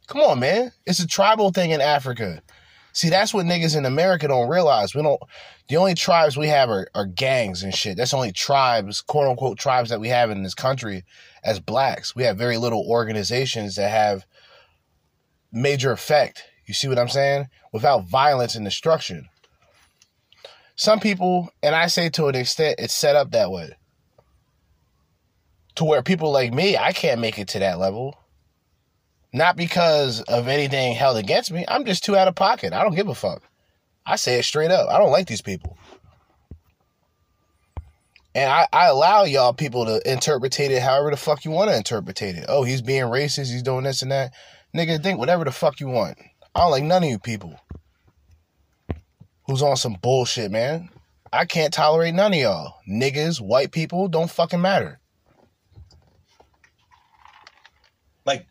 Come 0.07 0.21
on, 0.21 0.39
man. 0.39 0.71
It's 0.88 0.99
a 0.99 1.05
tribal 1.05 1.51
thing 1.51 1.69
in 1.69 1.80
Africa. 1.80 2.41
See, 2.91 3.09
that's 3.09 3.36
what 3.36 3.45
niggas 3.45 3.78
in 3.78 3.86
America 3.86 4.28
don't 4.28 4.49
realize. 4.49 4.95
We 4.95 5.03
don't. 5.03 5.21
The 5.69 5.78
only 5.78 5.93
tribes 5.93 6.38
we 6.38 6.47
have 6.47 6.71
are, 6.71 6.88
are 6.95 7.05
gangs 7.05 7.61
and 7.61 7.71
shit. 7.71 7.97
That's 7.97 8.15
only 8.15 8.32
tribes, 8.32 8.99
quote 8.99 9.28
unquote, 9.28 9.59
tribes 9.59 9.91
that 9.91 9.99
we 9.99 10.07
have 10.07 10.32
in 10.32 10.41
this 10.41 10.55
country 10.55 11.03
as 11.43 11.59
blacks. 11.59 12.15
We 12.15 12.23
have 12.23 12.36
very 12.36 12.57
little 12.57 12.84
organizations 12.89 13.76
that 13.76 13.91
have 13.91 14.26
major 15.51 15.91
effect. 15.91 16.41
You 16.65 16.73
see 16.73 16.88
what 16.88 16.97
I'm 16.97 17.09
saying? 17.09 17.49
Without 17.71 18.05
violence 18.07 18.55
and 18.55 18.65
destruction. 18.65 19.30
Some 20.76 20.99
people, 20.99 21.51
and 21.61 21.76
I 21.76 21.86
say 21.86 22.09
to 22.09 22.26
an 22.26 22.34
extent, 22.34 22.80
it's 22.80 22.91
set 22.91 23.15
up 23.15 23.30
that 23.30 23.51
way. 23.51 23.76
To 25.76 25.84
where 25.84 26.01
people 26.01 26.32
like 26.32 26.53
me, 26.53 26.78
I 26.78 26.93
can't 26.93 27.19
make 27.19 27.38
it 27.38 27.49
to 27.49 27.59
that 27.59 27.80
level. 27.80 28.17
Not 29.34 29.57
because 29.57 30.21
of 30.21 30.47
anything 30.47 30.95
held 30.95 31.17
against 31.17 31.51
me. 31.51 31.65
I'm 31.67 31.84
just 31.84 32.05
too 32.05 32.15
out 32.15 32.30
of 32.30 32.36
pocket. 32.36 32.71
I 32.71 32.84
don't 32.84 32.95
give 32.95 33.09
a 33.09 33.15
fuck. 33.15 33.43
I 34.05 34.15
say 34.15 34.39
it 34.39 34.43
straight 34.45 34.71
up. 34.71 34.89
I 34.89 34.97
don't 34.97 35.11
like 35.11 35.28
these 35.28 35.41
people. 35.41 35.78
And 38.34 38.51
I, 38.51 38.67
I 38.71 38.88
allow 38.88 39.23
y'all 39.23 39.53
people 39.53 39.86
to 39.86 40.01
interpret 40.09 40.59
it 40.59 40.82
however 40.82 41.09
the 41.09 41.17
fuck 41.17 41.45
you 41.45 41.51
want 41.51 41.69
to 41.69 41.78
interpret 41.78 42.21
it. 42.21 42.45
Oh, 42.47 42.63
he's 42.63 42.82
being 42.82 43.03
racist. 43.03 43.51
He's 43.51 43.63
doing 43.63 43.84
this 43.84 44.01
and 44.01 44.11
that. 44.11 44.34
Nigga, 44.76 45.01
think 45.01 45.19
whatever 45.19 45.45
the 45.45 45.51
fuck 45.51 45.80
you 45.80 45.88
want. 45.88 46.17
I 46.53 46.59
don't 46.59 46.71
like 46.71 46.84
none 46.84 47.03
of 47.03 47.09
you 47.09 47.19
people 47.19 47.59
who's 49.47 49.61
on 49.61 49.78
some 49.78 49.97
bullshit, 50.01 50.51
man. 50.51 50.89
I 51.32 51.45
can't 51.45 51.73
tolerate 51.73 52.13
none 52.13 52.34
of 52.34 52.39
y'all. 52.39 52.76
Niggas, 52.89 53.41
white 53.41 53.71
people, 53.71 54.07
don't 54.07 54.30
fucking 54.30 54.61
matter. 54.61 54.99
Like, 58.26 58.47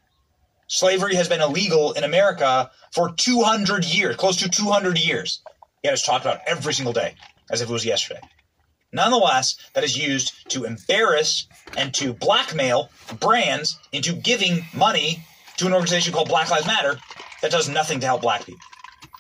slavery 0.66 1.14
has 1.16 1.28
been 1.28 1.40
illegal 1.40 1.92
in 1.92 2.04
America 2.04 2.70
for 2.92 3.12
200 3.12 3.84
years, 3.84 4.16
close 4.16 4.36
to 4.38 4.48
200 4.48 4.98
years. 4.98 5.40
Yet 5.82 5.92
it's 5.92 6.04
talked 6.04 6.24
about 6.24 6.40
every 6.46 6.72
single 6.72 6.92
day 6.92 7.14
as 7.50 7.60
if 7.60 7.68
it 7.68 7.72
was 7.72 7.84
yesterday. 7.84 8.20
Nonetheless, 8.92 9.56
that 9.74 9.84
is 9.84 9.96
used 9.98 10.50
to 10.50 10.64
embarrass 10.64 11.46
and 11.76 11.92
to 11.94 12.14
blackmail 12.14 12.90
brands 13.20 13.78
into 13.92 14.12
giving 14.12 14.64
money 14.72 15.24
to 15.56 15.66
an 15.66 15.72
organization 15.72 16.12
called 16.12 16.28
Black 16.28 16.50
Lives 16.50 16.66
Matter 16.66 16.98
that 17.42 17.50
does 17.50 17.68
nothing 17.68 18.00
to 18.00 18.06
help 18.06 18.22
black 18.22 18.46
people. 18.46 18.60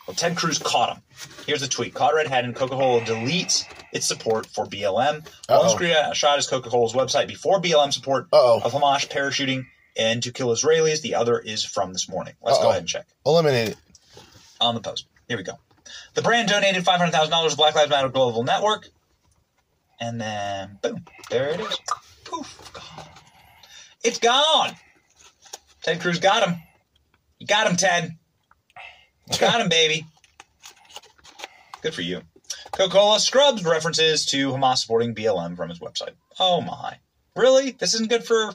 Well, 0.06 0.14
Ted 0.14 0.36
Cruz 0.36 0.58
caught 0.58 0.96
him. 0.96 1.02
Here's 1.46 1.60
the 1.60 1.68
tweet. 1.68 1.94
Caught 1.94 2.14
red-handed, 2.14 2.54
Coca-Cola 2.54 3.00
deletes 3.00 3.64
its 3.92 4.06
support 4.06 4.46
for 4.46 4.66
BLM. 4.66 5.26
One 5.48 5.68
screenshot 5.68 6.38
is 6.38 6.46
Coca-Cola's 6.46 6.92
website 6.92 7.26
before 7.26 7.60
BLM 7.60 7.92
support 7.92 8.26
Uh-oh. 8.32 8.60
of 8.62 8.72
Hamas 8.72 9.08
parachuting 9.08 9.64
and 9.96 10.22
to 10.22 10.32
kill 10.32 10.48
Israelis. 10.48 11.00
The 11.02 11.14
other 11.14 11.38
is 11.38 11.64
from 11.64 11.92
this 11.92 12.08
morning. 12.08 12.34
Let's 12.42 12.58
Uh-oh. 12.58 12.64
go 12.64 12.70
ahead 12.70 12.80
and 12.80 12.88
check 12.88 13.06
Eliminate 13.24 13.70
it. 13.70 13.76
on 14.60 14.74
the 14.74 14.80
post. 14.80 15.06
Here 15.28 15.36
we 15.36 15.42
go. 15.42 15.58
The 16.14 16.22
brand 16.22 16.48
donated 16.48 16.84
$500,000 16.84 17.50
to 17.50 17.56
Black 17.56 17.74
Lives 17.74 17.90
Matter 17.90 18.08
Global 18.08 18.42
Network. 18.42 18.88
And 20.00 20.20
then, 20.20 20.78
boom, 20.82 21.04
there 21.30 21.50
it 21.50 21.60
is. 21.60 21.78
Poof, 22.24 22.72
gone. 22.72 23.06
It's 24.02 24.18
gone. 24.18 24.72
Ted 25.82 26.00
Cruz 26.00 26.18
got 26.18 26.46
him. 26.48 26.56
You 27.38 27.46
got 27.46 27.66
him, 27.68 27.76
Ted. 27.76 28.16
You 29.32 29.38
got 29.38 29.60
him, 29.60 29.68
baby. 29.68 30.06
Good 31.82 31.94
for 31.94 32.02
you. 32.02 32.22
Coca-Cola 32.72 33.20
scrubs 33.20 33.64
references 33.64 34.26
to 34.26 34.50
Hamas 34.52 34.78
supporting 34.78 35.14
BLM 35.14 35.56
from 35.56 35.68
his 35.68 35.78
website. 35.78 36.14
Oh 36.40 36.60
my. 36.60 36.96
Really? 37.36 37.70
This 37.72 37.94
isn't 37.94 38.10
good 38.10 38.24
for 38.24 38.52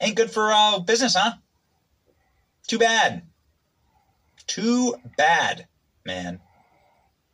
ain't 0.00 0.16
good 0.16 0.30
for 0.30 0.52
uh, 0.52 0.78
business, 0.80 1.14
huh? 1.14 1.32
Too 2.66 2.78
bad. 2.78 3.22
Too 4.46 4.94
bad, 5.16 5.66
man. 6.04 6.40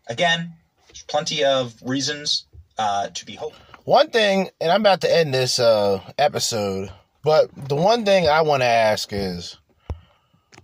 Again, 0.07 0.55
there's 0.89 1.03
plenty 1.03 1.45
of 1.45 1.75
reasons 1.83 2.47
uh, 2.79 3.09
to 3.09 3.27
be 3.27 3.35
hopeful. 3.35 3.61
One 3.85 4.11
thing, 4.11 4.49
and 4.61 4.73
I'm 4.73 4.81
about 4.81 5.03
to 5.03 5.15
end 5.15 5.35
this 5.35 5.59
uh, 5.59 6.01
episode, 6.19 6.91
but 7.23 7.51
the 7.69 7.77
one 7.77 8.05
thing 8.05 8.29
I 8.29 8.43
want 8.43 8.63
to 8.63 8.67
ask 8.67 9.13
is 9.13 9.59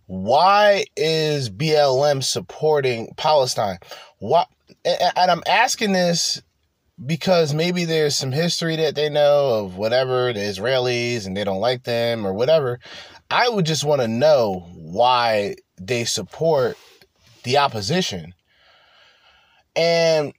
why 0.06 0.84
is 0.96 1.50
BLM 1.50 2.24
supporting 2.24 3.12
Palestine? 3.16 3.78
Why? 4.18 4.44
And 4.84 5.12
and 5.16 5.30
I'm 5.30 5.42
asking 5.46 5.92
this 5.92 6.42
because 7.04 7.54
maybe 7.54 7.84
there's 7.84 8.16
some 8.16 8.32
history 8.32 8.76
that 8.76 8.94
they 8.94 9.08
know 9.08 9.64
of 9.64 9.76
whatever 9.76 10.32
the 10.32 10.40
Israelis 10.40 11.26
and 11.26 11.36
they 11.36 11.44
don't 11.44 11.60
like 11.60 11.84
them 11.84 12.26
or 12.26 12.34
whatever. 12.34 12.78
I 13.30 13.48
would 13.48 13.64
just 13.64 13.84
want 13.84 14.02
to 14.02 14.08
know 14.08 14.68
why 14.74 15.56
they 15.80 16.04
support 16.04 16.76
the 17.44 17.58
opposition. 17.58 18.34
And 19.74 20.34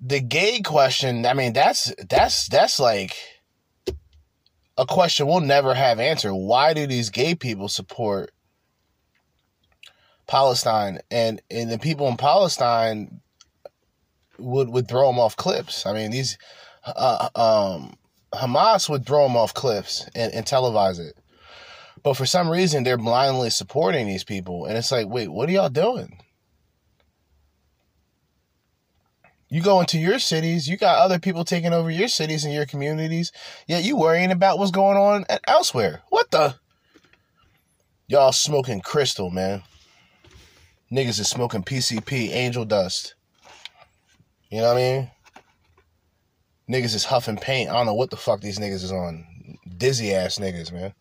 the 0.00 0.20
gay 0.20 0.60
question, 0.62 1.24
I 1.24 1.34
mean, 1.34 1.52
that's 1.52 1.92
that's 2.08 2.48
that's 2.48 2.80
like 2.80 3.16
a 4.76 4.86
question 4.86 5.26
we'll 5.26 5.40
never 5.40 5.74
have 5.74 6.00
answered. 6.00 6.34
Why 6.34 6.74
do 6.74 6.86
these 6.86 7.10
gay 7.10 7.34
people 7.34 7.68
support 7.68 8.32
Palestine 10.26 11.00
and 11.10 11.40
and 11.50 11.70
the 11.70 11.78
people 11.78 12.08
in 12.08 12.16
Palestine 12.16 13.20
would 14.40 14.68
would 14.70 14.88
throw 14.88 15.06
them 15.06 15.18
off 15.18 15.36
cliffs? 15.36 15.86
I 15.86 15.92
mean, 15.92 16.10
these 16.10 16.38
uh, 16.84 17.28
um, 17.34 17.94
Hamas 18.32 18.88
would 18.88 19.06
throw 19.06 19.26
them 19.26 19.36
off 19.36 19.54
cliffs 19.54 20.08
and, 20.14 20.32
and 20.32 20.46
televise 20.46 20.98
it. 20.98 21.16
But 22.02 22.14
for 22.14 22.26
some 22.26 22.48
reason, 22.48 22.82
they're 22.82 22.96
blindly 22.96 23.50
supporting 23.50 24.06
these 24.06 24.24
people, 24.24 24.64
and 24.64 24.76
it's 24.76 24.90
like, 24.90 25.08
wait, 25.08 25.28
what 25.28 25.48
are 25.48 25.52
y'all 25.52 25.68
doing? 25.68 26.18
You 29.52 29.60
go 29.60 29.80
into 29.80 29.98
your 29.98 30.20
cities, 30.20 30.68
you 30.68 30.76
got 30.76 30.98
other 30.98 31.18
people 31.18 31.44
taking 31.44 31.72
over 31.72 31.90
your 31.90 32.08
cities 32.08 32.44
and 32.44 32.54
your 32.54 32.66
communities, 32.66 33.32
yet 33.66 33.82
you 33.82 33.96
worrying 33.96 34.30
about 34.30 34.58
what's 34.58 34.70
going 34.70 34.96
on 34.96 35.26
elsewhere. 35.46 36.02
What 36.08 36.30
the? 36.30 36.54
Y'all 38.06 38.32
smoking 38.32 38.80
crystal, 38.80 39.30
man. 39.30 39.62
Niggas 40.90 41.20
is 41.20 41.28
smoking 41.28 41.64
PCP, 41.64 42.30
angel 42.30 42.64
dust. 42.64 43.14
You 44.50 44.60
know 44.60 44.68
what 44.68 44.78
I 44.78 44.80
mean? 44.80 45.10
Niggas 46.70 46.94
is 46.94 47.04
huffing 47.04 47.36
paint. 47.36 47.70
I 47.70 47.74
don't 47.74 47.86
know 47.86 47.94
what 47.94 48.10
the 48.10 48.16
fuck 48.16 48.40
these 48.40 48.58
niggas 48.58 48.82
is 48.82 48.92
on. 48.92 49.24
Dizzy 49.76 50.12
ass 50.12 50.38
niggas, 50.38 50.72
man. 50.72 50.92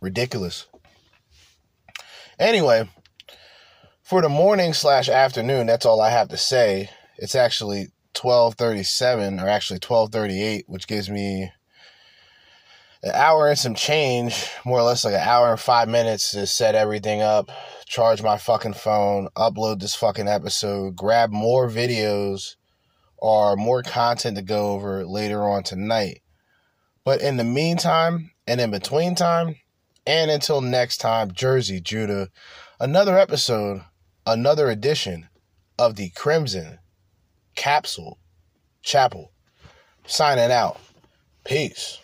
Ridiculous. 0.00 0.66
Anyway, 2.38 2.88
for 4.02 4.22
the 4.22 4.28
morning 4.28 4.72
slash 4.72 5.08
afternoon, 5.08 5.66
that's 5.66 5.86
all 5.86 6.00
I 6.00 6.10
have 6.10 6.28
to 6.28 6.36
say. 6.36 6.90
It's 7.16 7.36
actually 7.36 7.88
twelve 8.12 8.56
thirty 8.56 8.82
seven, 8.82 9.38
or 9.38 9.48
actually 9.48 9.78
twelve 9.78 10.10
thirty 10.10 10.42
eight, 10.42 10.64
which 10.66 10.86
gives 10.88 11.08
me 11.08 11.52
an 13.04 13.12
hour 13.14 13.48
and 13.48 13.58
some 13.58 13.74
change, 13.74 14.50
more 14.64 14.78
or 14.78 14.82
less 14.82 15.04
like 15.04 15.12
an 15.12 15.20
hour 15.20 15.50
and 15.50 15.60
five 15.60 15.88
minutes 15.88 16.30
to 16.30 16.46
set 16.46 16.74
everything 16.74 17.20
up, 17.20 17.50
charge 17.86 18.22
my 18.22 18.38
fucking 18.38 18.72
phone, 18.72 19.28
upload 19.36 19.80
this 19.80 19.94
fucking 19.94 20.26
episode, 20.26 20.96
grab 20.96 21.30
more 21.30 21.68
videos 21.68 22.56
or 23.18 23.56
more 23.56 23.82
content 23.82 24.36
to 24.38 24.42
go 24.42 24.72
over 24.72 25.04
later 25.04 25.44
on 25.44 25.62
tonight. 25.62 26.22
But 27.04 27.20
in 27.20 27.36
the 27.36 27.44
meantime, 27.44 28.30
and 28.46 28.58
in 28.58 28.70
between 28.70 29.14
time, 29.14 29.56
and 30.06 30.30
until 30.30 30.62
next 30.62 30.96
time, 30.98 31.30
Jerzee 31.30 31.82
Judah, 31.82 32.30
another 32.80 33.18
episode, 33.18 33.82
another 34.26 34.70
edition 34.70 35.28
of 35.78 35.96
the 35.96 36.08
Crimson 36.10 36.78
Capsule 37.54 38.18
Chapel. 38.82 39.30
Signing 40.06 40.50
out. 40.50 40.80
Peace. 41.44 42.00